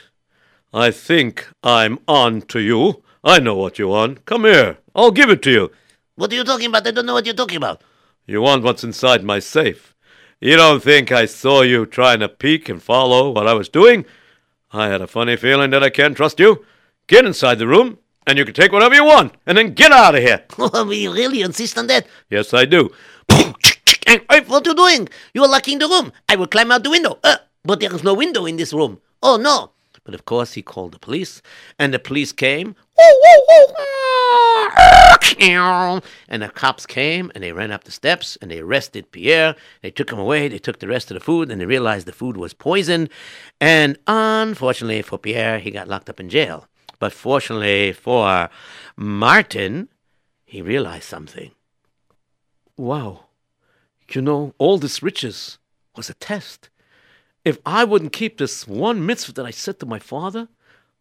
I 0.74 0.92
think 0.92 1.48
I'm 1.64 2.00
on 2.08 2.42
to 2.44 2.60
you. 2.60 3.04
I 3.24 3.40
know 3.40 3.56
what 3.56 3.80
you 3.80 3.88
want. 3.88 4.26
Come 4.26 4.44
here. 4.44 4.78
I'll 4.94 5.12
give 5.12 5.30
it 5.30 5.42
to 5.44 5.52
you. 5.52 5.72
What 6.16 6.32
are 6.32 6.36
you 6.36 6.46
talking 6.46 6.68
about? 6.68 6.88
I 6.88 6.92
don't 6.92 7.06
know 7.06 7.14
what 7.14 7.26
you're 7.26 7.36
talking 7.36 7.58
about. 7.58 7.82
You 8.26 8.42
want 8.42 8.64
what's 8.64 8.84
inside 8.84 9.24
my 9.24 9.40
safe. 9.40 9.94
You 10.40 10.56
don't 10.56 10.82
think 10.82 11.12
I 11.12 11.26
saw 11.26 11.62
you 11.62 11.86
trying 11.86 12.22
to 12.22 12.30
peek 12.30 12.70
and 12.70 12.82
follow 12.82 13.32
what 13.32 13.48
I 13.48 13.54
was 13.54 13.68
doing? 13.68 14.06
I 14.72 14.88
had 14.88 15.02
a 15.02 15.08
funny 15.08 15.36
feeling 15.36 15.72
that 15.72 15.84
I 15.84 15.90
can't 15.90 16.16
trust 16.16 16.40
you. 16.40 16.66
Get 17.08 17.26
inside 17.26 17.60
the 17.60 17.68
room, 17.68 18.00
and 18.26 18.38
you 18.38 18.46
can 18.46 18.54
take 18.54 18.72
whatever 18.72 18.96
you 18.96 19.04
want, 19.04 19.36
and 19.46 19.58
then 19.58 19.74
get 19.74 19.92
out 19.92 20.16
of 20.16 20.22
here. 20.22 20.44
Oh, 20.58 20.90
you 20.90 21.14
really 21.14 21.42
insist 21.42 21.78
on 21.78 21.88
that? 21.88 22.08
Yes, 22.30 22.54
I 22.54 22.66
do. 22.66 22.92
What 24.48 24.68
are 24.68 24.70
you 24.70 24.76
doing? 24.76 25.10
You 25.34 25.44
are 25.44 25.50
locking 25.50 25.80
the 25.80 25.88
room. 25.88 26.14
I 26.30 26.36
will 26.36 26.48
climb 26.48 26.72
out 26.72 26.84
the 26.84 26.92
window. 26.92 27.20
Uh, 27.24 27.38
but 27.64 27.80
there 27.80 27.94
is 27.94 28.04
no 28.04 28.14
window 28.14 28.46
in 28.46 28.56
this 28.56 28.72
room. 28.72 29.02
Oh, 29.22 29.38
no. 29.38 29.72
But 30.06 30.14
of 30.14 30.24
course, 30.24 30.54
he 30.54 30.62
called 30.62 30.94
the 30.94 31.00
police, 31.00 31.42
and 31.78 31.94
the 31.94 32.00
police 32.00 32.32
came. 32.32 32.76
Ah, 35.38 36.00
and 36.30 36.42
the 36.42 36.50
cops 36.50 36.86
came, 36.86 37.32
and 37.34 37.44
they 37.44 37.52
ran 37.52 37.72
up 37.72 37.84
the 37.84 37.92
steps, 37.92 38.38
and 38.40 38.52
they 38.52 38.60
arrested 38.60 39.12
Pierre. 39.12 39.56
They 39.82 39.90
took 39.92 40.12
him 40.12 40.20
away. 40.20 40.48
They 40.48 40.60
took 40.60 40.80
the 40.80 40.88
rest 40.88 41.10
of 41.10 41.16
the 41.16 41.24
food, 41.24 41.52
and 41.52 41.60
they 41.60 41.66
realized 41.66 42.06
the 42.06 42.14
food 42.14 42.38
was 42.38 42.54
poisoned. 42.54 43.10
And 43.60 43.98
unfortunately 44.06 45.02
for 45.02 45.18
Pierre, 45.18 45.58
he 45.60 45.72
got 45.72 45.88
locked 45.88 46.10
up 46.10 46.20
in 46.20 46.30
jail. 46.30 46.68
But 47.00 47.12
fortunately 47.12 47.92
for 47.92 48.50
Martin, 48.96 49.90
he 50.46 50.62
realized 50.62 51.06
something. 51.06 51.52
Wow, 52.78 53.26
you 54.12 54.22
know, 54.22 54.54
all 54.60 54.78
this 54.78 55.02
riches 55.02 55.58
was 55.96 56.10
a 56.10 56.14
test. 56.14 56.70
If 57.46 57.60
I 57.66 57.84
wouldn't 57.84 58.12
keep 58.12 58.38
this 58.38 58.68
one 58.68 59.06
mitzvah 59.06 59.34
that 59.34 59.46
I 59.46 59.52
said 59.52 59.80
to 59.80 59.86
my 59.86 60.00
father, 60.00 60.50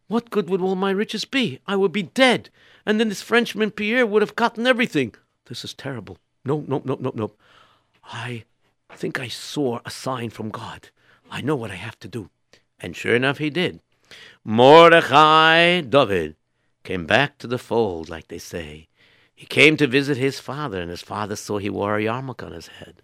what 0.07 0.29
good 0.29 0.47
would 0.47 0.61
all 0.61 0.75
my 0.75 0.91
riches 0.91 1.25
be? 1.25 1.59
I 1.65 1.75
would 1.75 1.91
be 1.91 2.03
dead. 2.03 2.49
And 2.85 2.99
then 2.99 3.09
this 3.09 3.23
Frenchman 3.23 3.71
Pierre 3.71 4.05
would 4.05 4.21
have 4.21 4.35
gotten 4.35 4.67
everything. 4.67 5.15
This 5.47 5.65
is 5.65 5.73
terrible. 5.73 6.19
No, 6.45 6.63
no, 6.67 6.83
no, 6.85 6.97
no, 7.01 7.11
no. 7.15 7.31
I 8.11 8.43
think 8.93 9.19
I 9.19 9.27
saw 9.27 9.79
a 9.83 9.89
sign 9.89 10.29
from 10.29 10.51
God. 10.51 10.89
I 11.31 11.41
know 11.41 11.55
what 11.55 11.71
I 11.71 11.75
have 11.75 11.99
to 12.01 12.07
do. 12.07 12.29
And 12.79 12.95
sure 12.95 13.15
enough, 13.15 13.39
he 13.39 13.49
did. 13.49 13.79
Mordechai 14.43 15.81
David 15.81 16.35
came 16.83 17.07
back 17.07 17.39
to 17.39 17.47
the 17.47 17.57
fold, 17.57 18.07
like 18.07 18.27
they 18.27 18.37
say. 18.37 18.87
He 19.33 19.47
came 19.47 19.75
to 19.77 19.87
visit 19.87 20.17
his 20.17 20.39
father, 20.39 20.79
and 20.79 20.91
his 20.91 21.01
father 21.01 21.35
saw 21.35 21.57
he 21.57 21.69
wore 21.71 21.97
a 21.97 22.03
yarmulke 22.03 22.45
on 22.45 22.51
his 22.51 22.67
head. 22.67 23.01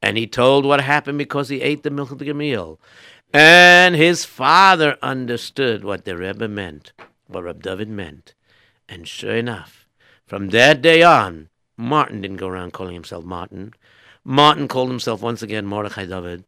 And 0.00 0.16
he 0.16 0.26
told 0.26 0.64
what 0.64 0.80
happened 0.80 1.18
because 1.18 1.48
he 1.48 1.60
ate 1.60 1.82
the 1.82 1.90
milk 1.90 2.10
of 2.10 2.18
the 2.18 2.32
meal. 2.32 2.80
And 3.32 3.94
his 3.94 4.24
father 4.24 4.96
understood 5.02 5.84
what 5.84 6.04
the 6.04 6.16
Rebbe 6.16 6.48
meant, 6.48 6.92
what 7.26 7.44
Reb 7.44 7.62
David 7.62 7.88
meant. 7.88 8.34
And 8.88 9.06
sure 9.06 9.36
enough, 9.36 9.86
from 10.26 10.48
that 10.48 10.80
day 10.80 11.02
on, 11.02 11.48
Martin 11.76 12.22
didn't 12.22 12.38
go 12.38 12.48
around 12.48 12.72
calling 12.72 12.94
himself 12.94 13.24
Martin. 13.24 13.74
Martin 14.24 14.68
called 14.68 14.90
himself 14.90 15.22
once 15.22 15.42
again 15.42 15.66
Mordechai 15.66 16.06
David, 16.06 16.44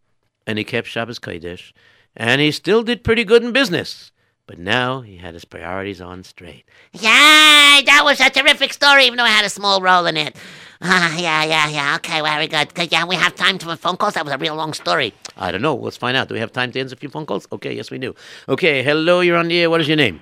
and 0.46 0.58
he 0.58 0.64
kept 0.64 0.88
Shabbos 0.88 1.18
Kodesh, 1.18 1.72
and 2.16 2.40
he 2.40 2.50
still 2.50 2.82
did 2.82 3.04
pretty 3.04 3.24
good 3.24 3.42
in 3.42 3.52
business. 3.52 4.12
But 4.50 4.58
now 4.58 5.00
he 5.02 5.16
had 5.16 5.34
his 5.34 5.44
priorities 5.44 6.00
on 6.00 6.24
straight. 6.24 6.64
Yeah, 6.92 7.82
that 7.86 8.02
was 8.02 8.18
a 8.18 8.30
terrific 8.30 8.72
story, 8.72 9.04
even 9.04 9.16
though 9.16 9.22
I 9.22 9.28
had 9.28 9.44
a 9.44 9.48
small 9.48 9.80
role 9.80 10.06
in 10.06 10.16
it. 10.16 10.34
Ah, 10.82 11.14
yeah, 11.18 11.44
yeah, 11.44 11.68
yeah. 11.68 11.94
Okay, 11.96 12.22
very 12.22 12.48
good. 12.48 12.74
Good, 12.74 12.90
Yeah, 12.90 13.04
we 13.04 13.14
have 13.14 13.34
time 13.34 13.58
for 13.58 13.76
phone 13.76 13.98
calls. 13.98 14.14
That 14.14 14.24
was 14.24 14.32
a 14.34 14.38
real 14.38 14.56
long 14.56 14.72
story. 14.72 15.12
I 15.36 15.52
don't 15.52 15.60
know. 15.60 15.74
Let's 15.76 15.98
find 15.98 16.16
out. 16.16 16.28
Do 16.28 16.34
we 16.34 16.40
have 16.40 16.52
time 16.52 16.72
to 16.72 16.80
answer 16.80 16.94
a 16.94 16.96
few 16.96 17.10
phone 17.10 17.26
calls? 17.26 17.46
Okay, 17.52 17.76
yes, 17.76 17.90
we 17.90 17.98
do. 17.98 18.14
Okay, 18.48 18.82
hello, 18.82 19.20
you're 19.20 19.36
on 19.36 19.48
the 19.48 19.58
air. 19.60 19.68
What 19.68 19.82
is 19.82 19.86
your 19.88 19.98
name? 19.98 20.18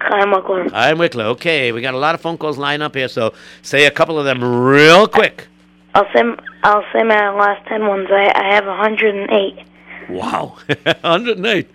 Hi, 0.00 0.24
Michael. 0.24 0.66
I'm 0.74 0.98
Wicklow. 0.98 1.28
Okay, 1.36 1.70
we 1.72 1.80
got 1.80 1.94
a 1.94 1.98
lot 1.98 2.16
of 2.16 2.20
phone 2.20 2.36
calls 2.36 2.58
lined 2.58 2.82
up 2.82 2.96
here, 2.96 3.06
so 3.08 3.32
say 3.62 3.86
a 3.86 3.90
couple 3.90 4.18
of 4.18 4.24
them 4.24 4.42
real 4.42 5.06
quick. 5.06 5.46
I'll 5.94 6.10
say 6.12 6.22
I'll 6.64 6.84
say 6.92 7.04
my 7.04 7.30
last 7.30 7.64
ten 7.68 7.86
ones. 7.86 8.08
I 8.10 8.32
I 8.34 8.54
have 8.54 8.66
108. 8.66 9.64
Wow, 10.10 10.56
108. 11.02 11.70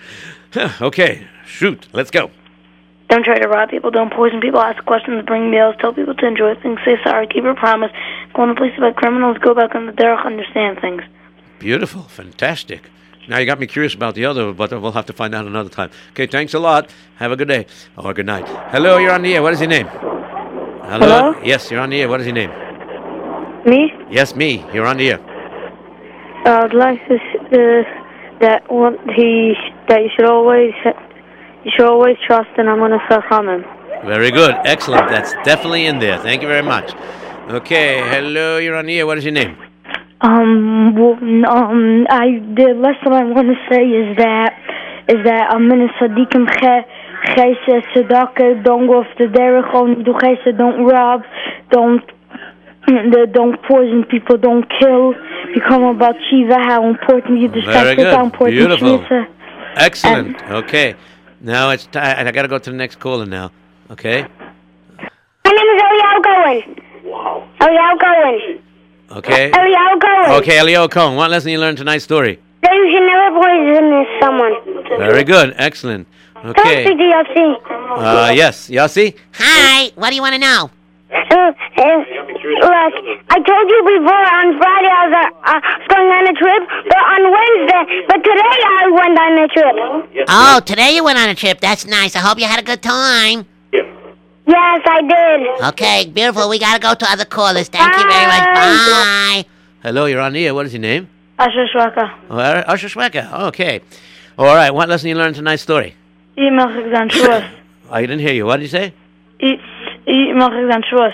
okay, 0.82 1.26
shoot, 1.46 1.88
let's 1.94 2.12
go. 2.12 2.32
Don't 3.10 3.24
try 3.24 3.38
to 3.38 3.48
rob 3.48 3.70
people. 3.70 3.92
Don't 3.92 4.12
poison 4.12 4.42
people. 4.42 4.60
Ask 4.60 4.84
questions. 4.86 5.24
Bring 5.26 5.52
meals. 5.52 5.76
Tell 5.80 5.94
people 5.94 6.16
to 6.16 6.26
enjoy 6.26 6.56
things. 6.56 6.80
Say 6.84 6.98
sorry. 7.04 7.28
Keep 7.28 7.44
your 7.44 7.56
promise. 7.56 7.92
Go 8.34 8.42
on 8.42 8.50
the 8.50 8.56
police 8.56 8.74
about 8.78 8.96
criminals. 8.96 9.38
Go 9.38 9.54
back 9.54 9.76
on 9.76 9.86
the 9.86 9.92
derech. 9.92 10.26
Understand 10.26 10.80
things. 10.82 11.04
Beautiful, 11.60 12.04
fantastic. 12.04 12.90
Now 13.28 13.38
you 13.38 13.46
got 13.46 13.60
me 13.60 13.68
curious 13.68 13.94
about 13.94 14.16
the 14.16 14.26
other, 14.26 14.54
but 14.54 14.72
we'll 14.72 14.92
have 14.92 15.06
to 15.08 15.14
find 15.14 15.34
out 15.34 15.46
another 15.46 15.70
time. 15.70 15.90
Okay, 16.12 16.28
thanks 16.28 16.54
a 16.54 16.60
lot. 16.60 16.92
Have 17.16 17.32
a 17.32 17.36
good 17.36 17.48
day 17.48 17.66
or 17.98 18.14
good 18.14 18.26
night. 18.26 18.48
Hello, 18.70 18.98
you're 18.98 19.12
on 19.12 19.24
the 19.24 19.36
air. 19.36 19.42
What 19.42 19.54
is 19.54 19.60
your 19.60 19.70
name? 19.70 19.88
Hello. 19.88 21.00
Hello? 21.00 21.42
Yes, 21.44 21.72
you're 21.72 21.80
on 21.80 21.90
the 21.90 22.02
air. 22.02 22.10
What 22.10 22.22
is 22.22 22.28
your 22.28 22.36
name? 22.36 22.52
Me? 23.66 23.92
Yes, 24.12 24.36
me. 24.36 24.64
You're 24.74 24.86
on 24.86 24.98
the 24.98 25.12
air. 25.12 25.20
I'd 26.46 26.74
like 26.74 27.00
to 27.08 27.16
uh, 27.16 27.84
that 28.42 28.72
one 28.72 28.98
he 29.16 29.56
that 29.88 30.04
you 30.04 30.10
should 30.16 30.30
always 30.30 30.74
you 31.66 31.72
should 31.76 31.88
always 31.88 32.16
trust 32.26 32.50
and 32.58 32.70
I'm 32.70 32.78
gonna 32.78 33.02
him. 33.50 33.66
Very 34.06 34.32
good. 34.32 34.56
Excellent. 34.66 35.10
That's 35.10 35.34
definitely 35.44 35.88
in 35.88 36.00
there. 36.00 36.20
Thank 36.20 36.42
you 36.42 36.48
very 36.48 36.62
much. 36.62 36.94
Okay, 37.50 38.00
hello, 38.10 38.58
you're 38.58 38.76
on 38.76 38.86
the 38.86 39.00
air. 39.00 39.06
What 39.08 39.18
is 39.18 39.26
your 39.26 39.34
name? 39.34 39.58
Um, 40.22 40.96
well, 40.96 41.14
um, 41.14 42.08
I 42.10 42.40
the 42.56 42.74
lesson 42.78 43.14
I 43.14 43.24
want 43.26 43.48
to 43.48 43.58
say 43.70 43.84
is 43.84 44.18
that 44.18 44.58
is 45.10 45.24
that 45.26 45.52
I'm 45.52 45.72
in 45.72 45.82
a 45.82 45.90
sadikim 46.00 46.48
geisa. 47.36 48.64
Don't 48.64 48.88
go 48.88 49.02
off 49.02 49.08
the 49.18 49.26
derech. 49.26 49.74
Only 49.74 50.04
do 50.04 50.14
geisa. 50.14 50.58
Don't 50.58 50.86
rob. 50.86 51.24
Don't 51.72 52.04
the 52.88 53.28
don't 53.32 53.62
poison 53.64 54.04
people, 54.10 54.38
don't 54.38 54.66
kill. 54.80 55.14
Become 55.54 55.84
about 55.84 56.16
Shiva, 56.30 56.60
how 56.60 56.88
important 56.88 57.40
you 57.40 57.50
Very 57.50 57.94
it, 57.94 57.96
good. 57.96 58.14
how 58.14 58.26
important 58.26 58.58
Beautiful. 58.58 59.02
Shiva. 59.04 59.28
Excellent. 59.76 60.42
Okay. 60.44 60.96
Now 61.46 61.70
it's 61.70 61.86
time. 61.86 62.26
I 62.28 62.32
got 62.32 62.42
to 62.42 62.48
go 62.48 62.58
to 62.58 62.72
the 62.72 62.76
next 62.76 63.00
caller 63.00 63.28
now. 63.28 63.52
Okay. 63.92 64.24
My 64.24 65.52
name 65.52 65.70
is 65.76 65.82
Eliel 65.86 66.24
Goen. 66.26 66.76
Eliel 67.62 68.00
Goen. 68.00 68.64
Okay. 69.12 69.52
Eliel 69.52 70.00
Goen. 70.02 70.32
Okay, 70.42 70.58
Elio 70.58 70.88
Cohen, 70.88 71.16
what 71.16 71.30
lesson 71.30 71.52
you 71.52 71.60
learned 71.60 71.78
tonight's 71.78 72.04
story? 72.04 72.40
That 72.64 72.74
you 72.74 72.90
should 72.92 73.06
never 73.06 73.30
poison 73.40 74.06
someone. 74.20 74.98
Very 74.98 75.24
good. 75.24 75.54
Excellent. 75.58 76.08
Can 76.34 76.48
I 76.48 76.50
Okay. 76.50 76.84
speak 76.86 76.98
to 76.98 77.04
Yossi? 77.04 77.56
Uh, 77.96 78.32
yes. 78.34 78.68
Yossi? 78.72 79.16
Hi, 79.36 79.92
what 79.94 80.10
do 80.10 80.16
you 80.16 80.24
want 80.24 80.34
to 80.34 80.40
know? 80.40 80.72
Uh, 81.16 81.52
uh, 81.78 81.98
look, 82.60 82.94
I 83.30 83.40
told 83.40 83.66
you 83.72 83.82
before 83.88 84.26
on 84.36 84.58
Friday 84.60 84.92
I 84.92 85.02
was 85.08 85.14
uh, 85.16 85.52
uh, 85.52 85.60
going 85.88 86.10
on 86.12 86.28
a 86.28 86.34
trip, 86.34 86.64
but 86.90 87.02
on 87.14 87.22
Wednesday, 87.32 87.84
but 88.08 88.20
today 88.24 88.56
I 88.80 88.84
went 88.92 89.18
on 89.18 89.34
a 89.40 89.48
trip. 89.48 90.26
Oh, 90.28 90.60
today 90.66 90.96
you 90.96 91.04
went 91.04 91.18
on 91.18 91.30
a 91.30 91.36
trip. 91.36 91.62
That's 91.62 91.86
nice. 91.86 92.16
I 92.16 92.20
hope 92.20 92.38
you 92.38 92.46
had 92.46 92.60
a 92.60 92.64
good 92.64 92.82
time. 92.84 93.46
Yes, 94.48 94.82
I 94.86 95.02
did. 95.02 95.64
Okay, 95.74 96.06
beautiful. 96.12 96.50
We 96.50 96.60
gotta 96.60 96.80
go 96.80 96.94
to 96.94 97.06
other 97.12 97.26
callers. 97.26 97.68
Thank 97.70 97.96
you 97.98 98.04
very 98.04 98.28
much. 98.28 98.44
Bye. 98.44 99.46
Hello, 99.82 100.06
you're 100.06 100.22
on 100.22 100.34
the 100.34 100.46
air. 100.46 100.54
What 100.54 100.66
is 100.66 100.74
your 100.74 100.82
name? 100.82 101.10
Asher 101.40 101.66
Shwaka. 101.74 102.14
Oh, 102.30 102.40
Ar- 102.40 102.64
Usher 102.68 102.88
Schwecker. 102.88 103.32
Okay. 103.50 103.82
All 104.38 104.46
right. 104.46 104.72
What 104.72 104.88
lesson 104.90 105.10
you 105.10 105.16
learned 105.16 105.36
tonight's 105.36 105.64
story? 105.64 105.96
Eat 106.38 106.52
milk 106.52 106.70
and 106.72 107.12
Shavuos. 107.12 107.50
I 107.92 108.02
didn't 108.02 108.20
hear 108.20 108.34
you. 108.34 108.46
What 108.46 108.58
did 108.58 108.64
you 108.64 108.70
say? 108.70 108.94
Eat, 109.40 109.60
eat 110.08 110.34
milk 110.36 110.52
and 110.54 110.84
Shavuos. 110.86 111.14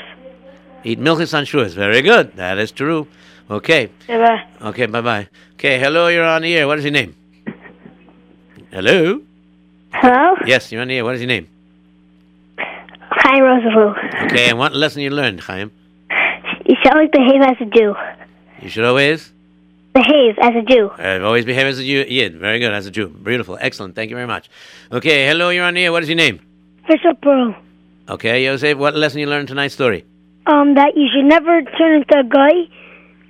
Eat 0.84 1.00
milk 1.00 1.20
and 1.20 1.30
sunshures. 1.30 1.74
Very 1.74 2.02
good. 2.02 2.34
That 2.36 2.58
is 2.58 2.72
true. 2.72 3.08
Okay. 3.50 3.90
Okay, 4.04 4.18
bye. 4.18 4.68
Okay, 4.70 4.86
bye-bye. 4.86 5.28
Okay, 5.54 5.80
hello, 5.80 6.08
you're 6.08 6.24
on 6.26 6.42
the 6.42 6.56
air. 6.56 6.68
What 6.68 6.80
is 6.80 6.86
your 6.86 6.92
name? 6.94 7.16
Hello? 8.72 9.22
Hello? 9.94 10.36
Yes, 10.46 10.72
you're 10.72 10.82
on 10.82 10.88
the 10.88 10.98
air. 10.98 11.04
What 11.04 11.16
is 11.16 11.22
your 11.22 11.28
name? 11.28 11.48
Hi, 12.58 13.40
Roosevelt. 13.42 13.98
Okay, 14.32 14.50
and 14.50 14.58
what 14.58 14.74
lesson 14.74 15.02
you 15.02 15.10
learned, 15.10 15.42
Chaim? 15.42 15.72
You 16.66 16.76
should 16.82 16.94
always 16.94 17.10
behave 17.12 17.42
as 17.42 17.58
a 17.60 17.66
Jew. 17.66 17.94
You 18.62 18.70
should 18.70 18.86
always 18.86 19.32
Behave 19.94 20.36
as 20.42 20.52
a 20.56 20.62
Jew. 20.62 20.90
uh, 20.98 21.20
always 21.26 21.44
behave 21.44 21.68
as 21.68 21.78
a 21.78 21.84
Jew. 21.84 22.06
Yid. 22.08 22.38
Very 22.38 22.60
good, 22.60 22.72
as 22.72 22.86
a 22.86 22.92
Jew. 22.92 23.10
Beautiful. 23.10 23.58
Excellent. 23.60 23.94
Thank 23.94 24.10
you 24.10 24.16
very 24.16 24.28
much. 24.28 24.50
Okay, 24.92 25.28
hello, 25.28 25.50
you're 25.50 25.66
on 25.66 25.74
the 25.74 25.84
air. 25.84 25.92
What 25.92 26.02
is 26.04 26.10
your 26.10 26.16
name? 26.16 26.40
Bishop 26.88 27.20
Pearl. 27.22 27.54
Okay, 28.10 28.46
Yosef, 28.46 28.78
what 28.78 28.96
lesson 28.96 29.20
you 29.20 29.28
learned 29.28 29.48
tonight's 29.48 29.74
story? 29.74 30.06
Um, 30.48 30.76
that 30.76 30.98
you 30.98 31.08
should 31.14 31.26
never 31.26 31.62
turn 31.78 32.02
into 32.02 32.18
a 32.20 32.24
guy. 32.24 32.68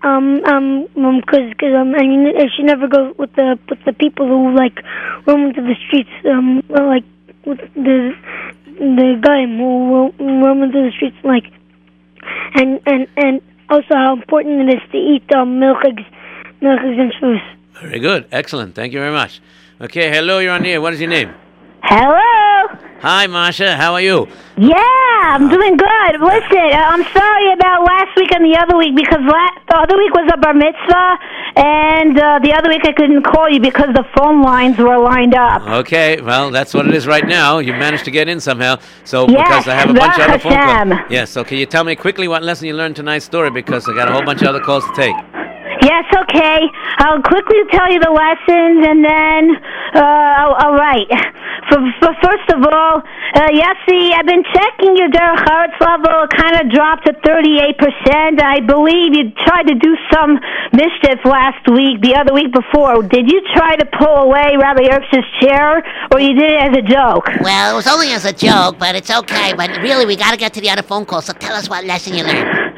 Um, 0.04 0.44
um, 0.46 0.88
um, 0.96 1.22
cause, 1.22 1.54
cause, 1.60 1.74
um, 1.78 1.94
I 1.94 2.02
you 2.02 2.50
should 2.56 2.66
never 2.66 2.88
go 2.88 3.14
with 3.20 3.34
the, 3.36 3.60
with 3.70 3.78
the 3.86 3.94
people 3.94 4.28
who, 4.28 4.56
like, 4.56 4.80
roam 5.28 5.50
into 5.50 5.62
the 5.62 5.76
streets, 5.86 6.10
um, 6.26 6.64
like, 6.70 7.04
with 7.46 7.60
the, 7.76 8.12
the 8.66 9.20
guy 9.22 9.46
who 9.46 9.94
ro- 9.94 10.14
roam 10.20 10.64
into 10.64 10.82
the 10.82 10.92
streets, 10.96 11.18
like, 11.24 11.46
and, 12.56 12.80
and, 12.88 13.08
and 13.18 13.42
also 13.70 13.94
how 13.94 14.14
important 14.14 14.68
it 14.70 14.76
is 14.78 14.92
to 14.92 14.98
eat, 14.98 15.32
um, 15.36 15.60
milk 15.60 15.86
eggs, 15.86 16.04
milk 16.62 16.80
eggs 16.84 16.98
and 16.98 17.14
shoes. 17.20 17.42
Very 17.80 18.00
good. 18.00 18.28
Excellent. 18.32 18.74
Thank 18.74 18.94
you 18.94 19.00
very 19.00 19.14
much. 19.14 19.40
Okay, 19.80 20.10
hello, 20.10 20.40
you're 20.40 20.54
on 20.54 20.66
air. 20.66 20.82
What 20.82 20.94
is 20.94 21.00
your 21.00 21.10
name? 21.10 21.32
Hello? 21.84 22.41
Hi, 23.02 23.26
Masha. 23.26 23.76
How 23.76 23.94
are 23.94 24.02
you? 24.02 24.28
Yeah, 24.58 24.78
I'm 25.34 25.50
doing 25.50 25.76
good. 25.76 26.12
Listen, 26.22 26.70
uh, 26.72 26.86
I'm 26.94 27.04
sorry 27.12 27.52
about 27.54 27.84
last 27.84 28.16
week 28.16 28.32
and 28.32 28.46
the 28.46 28.56
other 28.62 28.78
week 28.78 28.96
because 28.96 29.20
la- 29.22 29.58
the 29.70 29.78
other 29.80 29.98
week 29.98 30.14
was 30.14 30.30
a 30.32 30.38
bar 30.38 30.54
mitzvah, 30.54 31.18
and 31.56 32.20
uh, 32.20 32.40
the 32.44 32.54
other 32.54 32.70
week 32.70 32.82
I 32.86 32.92
couldn't 32.92 33.24
call 33.24 33.50
you 33.50 33.60
because 33.60 33.88
the 33.96 34.06
phone 34.16 34.44
lines 34.44 34.78
were 34.78 35.00
lined 35.00 35.34
up. 35.34 35.64
Okay, 35.82 36.22
well, 36.22 36.52
that's 36.52 36.76
what 36.76 36.86
it 36.88 36.94
is 36.94 37.08
right 37.08 37.26
now. 37.26 37.58
You 37.58 37.74
managed 37.74 38.06
to 38.06 38.12
get 38.12 38.28
in 38.30 38.40
somehow. 38.40 38.78
So, 39.04 39.28
Yes, 39.28 39.48
because 39.48 39.68
I 39.68 39.76
have 39.76 39.90
a 39.90 39.94
bunch 39.94 40.20
of 40.20 40.30
other 40.30 40.40
phone 40.40 40.52
calls. 40.54 41.00
Yes, 41.10 41.32
so 41.32 41.44
can 41.44 41.58
you 41.58 41.66
tell 41.66 41.84
me 41.84 41.96
quickly 41.96 42.28
what 42.28 42.44
lesson 42.44 42.68
you 42.68 42.76
learned 42.76 42.96
tonight's 42.98 43.26
story? 43.26 43.50
Because 43.50 43.90
I 43.90 43.96
got 43.96 44.10
a 44.10 44.12
whole 44.12 44.24
bunch 44.24 44.44
of 44.44 44.50
other 44.50 44.60
calls 44.62 44.86
to 44.86 44.94
take. 44.94 45.16
Yes, 45.82 46.06
okay. 46.24 46.60
I'll 47.00 47.22
quickly 47.22 47.58
tell 47.72 47.92
you 47.92 48.00
the 48.00 48.14
lessons, 48.14 48.86
and 48.86 49.02
then, 49.04 49.42
uh, 49.98 50.62
all 50.62 50.76
right. 50.78 51.08
For, 51.70 51.78
for 52.00 52.12
first 52.22 52.48
of 52.54 52.62
all, 52.70 53.02
uh, 53.02 53.50
Yossi, 53.50 54.14
I've 54.14 54.26
been 54.26 54.44
checking 54.54 54.98
your 54.98 55.10
Derech 55.10 55.42
Eretz 55.46 55.80
level. 55.82 56.26
It 56.26 56.32
kind 56.38 56.56
of 56.62 56.70
dropped 56.72 57.06
to 57.08 57.14
38%. 57.26 58.42
I 58.42 58.60
believe 58.62 59.16
you 59.16 59.32
tried 59.46 59.68
to 59.68 59.76
do 59.76 59.96
some 60.14 60.38
mischief 60.74 61.24
last 61.26 61.66
week, 61.72 62.02
the 62.02 62.14
other 62.16 62.34
week 62.34 62.52
before. 62.54 63.02
Did 63.04 63.32
you 63.32 63.42
try 63.56 63.76
to 63.76 63.86
pull 63.98 64.30
away 64.30 64.58
Rabbi 64.60 64.84
Erps' 64.86 65.24
chair, 65.42 65.82
or 66.14 66.20
you 66.20 66.34
did 66.36 66.52
it 66.52 66.62
as 66.62 66.78
a 66.78 66.82
joke? 66.82 67.26
Well, 67.42 67.74
it 67.74 67.76
was 67.76 67.88
only 67.88 68.12
as 68.12 68.26
a 68.26 68.34
joke, 68.34 68.78
but 68.78 68.96
it's 68.96 69.10
okay. 69.10 69.54
But 69.56 69.70
really, 69.82 70.06
we 70.06 70.16
gotta 70.16 70.38
get 70.38 70.54
to 70.56 70.62
the 70.62 70.70
other 70.70 70.84
phone 70.84 71.06
call. 71.06 71.22
So 71.22 71.34
tell 71.34 71.56
us 71.56 71.70
what 71.70 71.86
lesson 71.86 72.14
you 72.14 72.24
learned. 72.24 72.70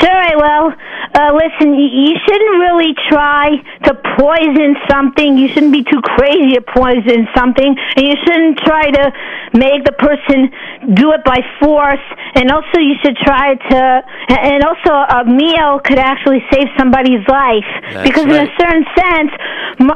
Sure, 0.00 0.10
I 0.10 0.34
will. 0.36 0.72
Uh, 1.12 1.32
listen, 1.34 1.74
you 1.74 2.14
shouldn't 2.24 2.56
really 2.62 2.94
try 3.10 3.50
to 3.84 3.92
poison 4.16 4.76
something. 4.88 5.36
You 5.36 5.48
shouldn't 5.48 5.72
be 5.72 5.84
too 5.84 6.00
crazy 6.02 6.54
to 6.54 6.62
poison 6.62 7.28
something, 7.36 7.76
and 7.96 8.06
you 8.06 8.16
shouldn't 8.24 8.58
try 8.58 8.90
to 8.90 9.12
make 9.52 9.84
the 9.84 9.92
person 9.92 10.48
do 10.94 11.12
it 11.12 11.24
by 11.24 11.40
force. 11.60 12.04
And 12.34 12.50
also, 12.50 12.78
you 12.78 12.94
should 13.04 13.16
try 13.16 13.54
to. 13.54 13.80
And 14.28 14.64
also, 14.64 14.92
a 14.94 15.24
meal 15.28 15.80
could 15.84 15.98
actually 15.98 16.40
save 16.52 16.68
somebody's 16.78 17.26
life 17.28 17.68
That's 17.92 18.08
because, 18.08 18.24
in 18.24 18.40
a 18.40 18.50
certain 18.56 18.86
sense, 18.96 19.32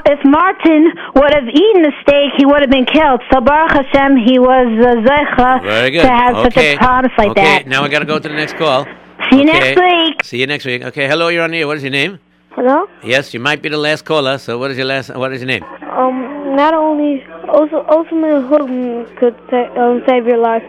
if 0.04 0.20
Martin 0.24 0.92
would 1.14 1.32
have 1.32 1.48
eaten 1.48 1.82
the 1.82 1.92
steak, 2.02 2.36
he 2.36 2.44
would 2.44 2.60
have 2.60 2.70
been 2.70 2.86
killed. 2.86 3.22
So 3.32 3.40
Baruch 3.40 3.72
Hashem, 3.72 4.16
he 4.18 4.38
was 4.38 4.68
uh, 4.84 5.00
zecha 5.00 6.02
to 6.02 6.08
have 6.08 6.36
okay. 6.36 6.44
such 6.44 6.56
a 6.56 6.76
promise 6.76 7.12
like 7.16 7.30
okay, 7.30 7.42
that. 7.42 7.66
now 7.66 7.84
I 7.84 7.88
got 7.88 8.00
to 8.00 8.04
go 8.04 8.18
to 8.18 8.28
the 8.28 8.34
next 8.34 8.56
call. 8.56 8.86
See 9.30 9.36
you 9.36 9.42
Okay. 9.42 9.74
next 9.74 9.80
week. 9.80 10.24
See 10.24 10.38
you 10.40 10.46
next 10.46 10.64
week. 10.64 10.82
Okay, 10.82 11.06
hello, 11.08 11.28
you're 11.28 11.42
on 11.44 11.50
the 11.50 11.58
air. 11.60 11.66
What 11.66 11.76
is 11.78 11.82
your 11.82 11.92
name? 11.92 12.18
Hello. 12.50 12.86
Yes, 13.02 13.34
you 13.34 13.40
might 13.40 13.62
be 13.62 13.68
the 13.68 13.78
last 13.78 14.04
caller. 14.04 14.38
So, 14.38 14.58
what 14.58 14.70
is 14.70 14.76
your 14.76 14.86
last? 14.86 15.10
What 15.14 15.32
is 15.32 15.40
your 15.40 15.48
name? 15.48 15.64
Um, 15.90 16.54
not 16.56 16.72
only 16.74 17.24
also 17.48 17.78
also 17.78 17.86
ultimate 17.98 18.42
Hugum 18.50 19.16
could 19.16 19.34
sa- 19.50 19.70
um, 19.80 20.02
save 20.06 20.26
your 20.26 20.38
life. 20.38 20.62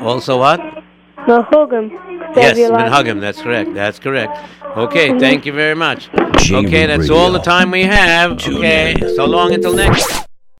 Also, 0.00 0.38
what? 0.38 0.60
The 1.26 1.42
Hugum 1.50 1.90
yes, 2.36 2.56
your 2.56 2.70
life. 2.70 2.92
Minhagim. 2.92 3.20
That's 3.20 3.42
correct. 3.42 3.74
That's 3.74 3.98
correct. 3.98 4.38
Okay, 4.76 5.18
thank 5.18 5.44
you 5.44 5.52
very 5.52 5.74
much. 5.74 6.08
J-Root 6.38 6.66
Okay, 6.66 6.86
that's 6.86 7.10
all 7.10 7.32
the 7.32 7.40
time 7.40 7.70
we 7.70 7.82
have. 7.82 8.32
Okay, 8.32 8.94
so 9.16 9.24
long 9.24 9.52
until 9.52 9.74
next. 9.74 10.27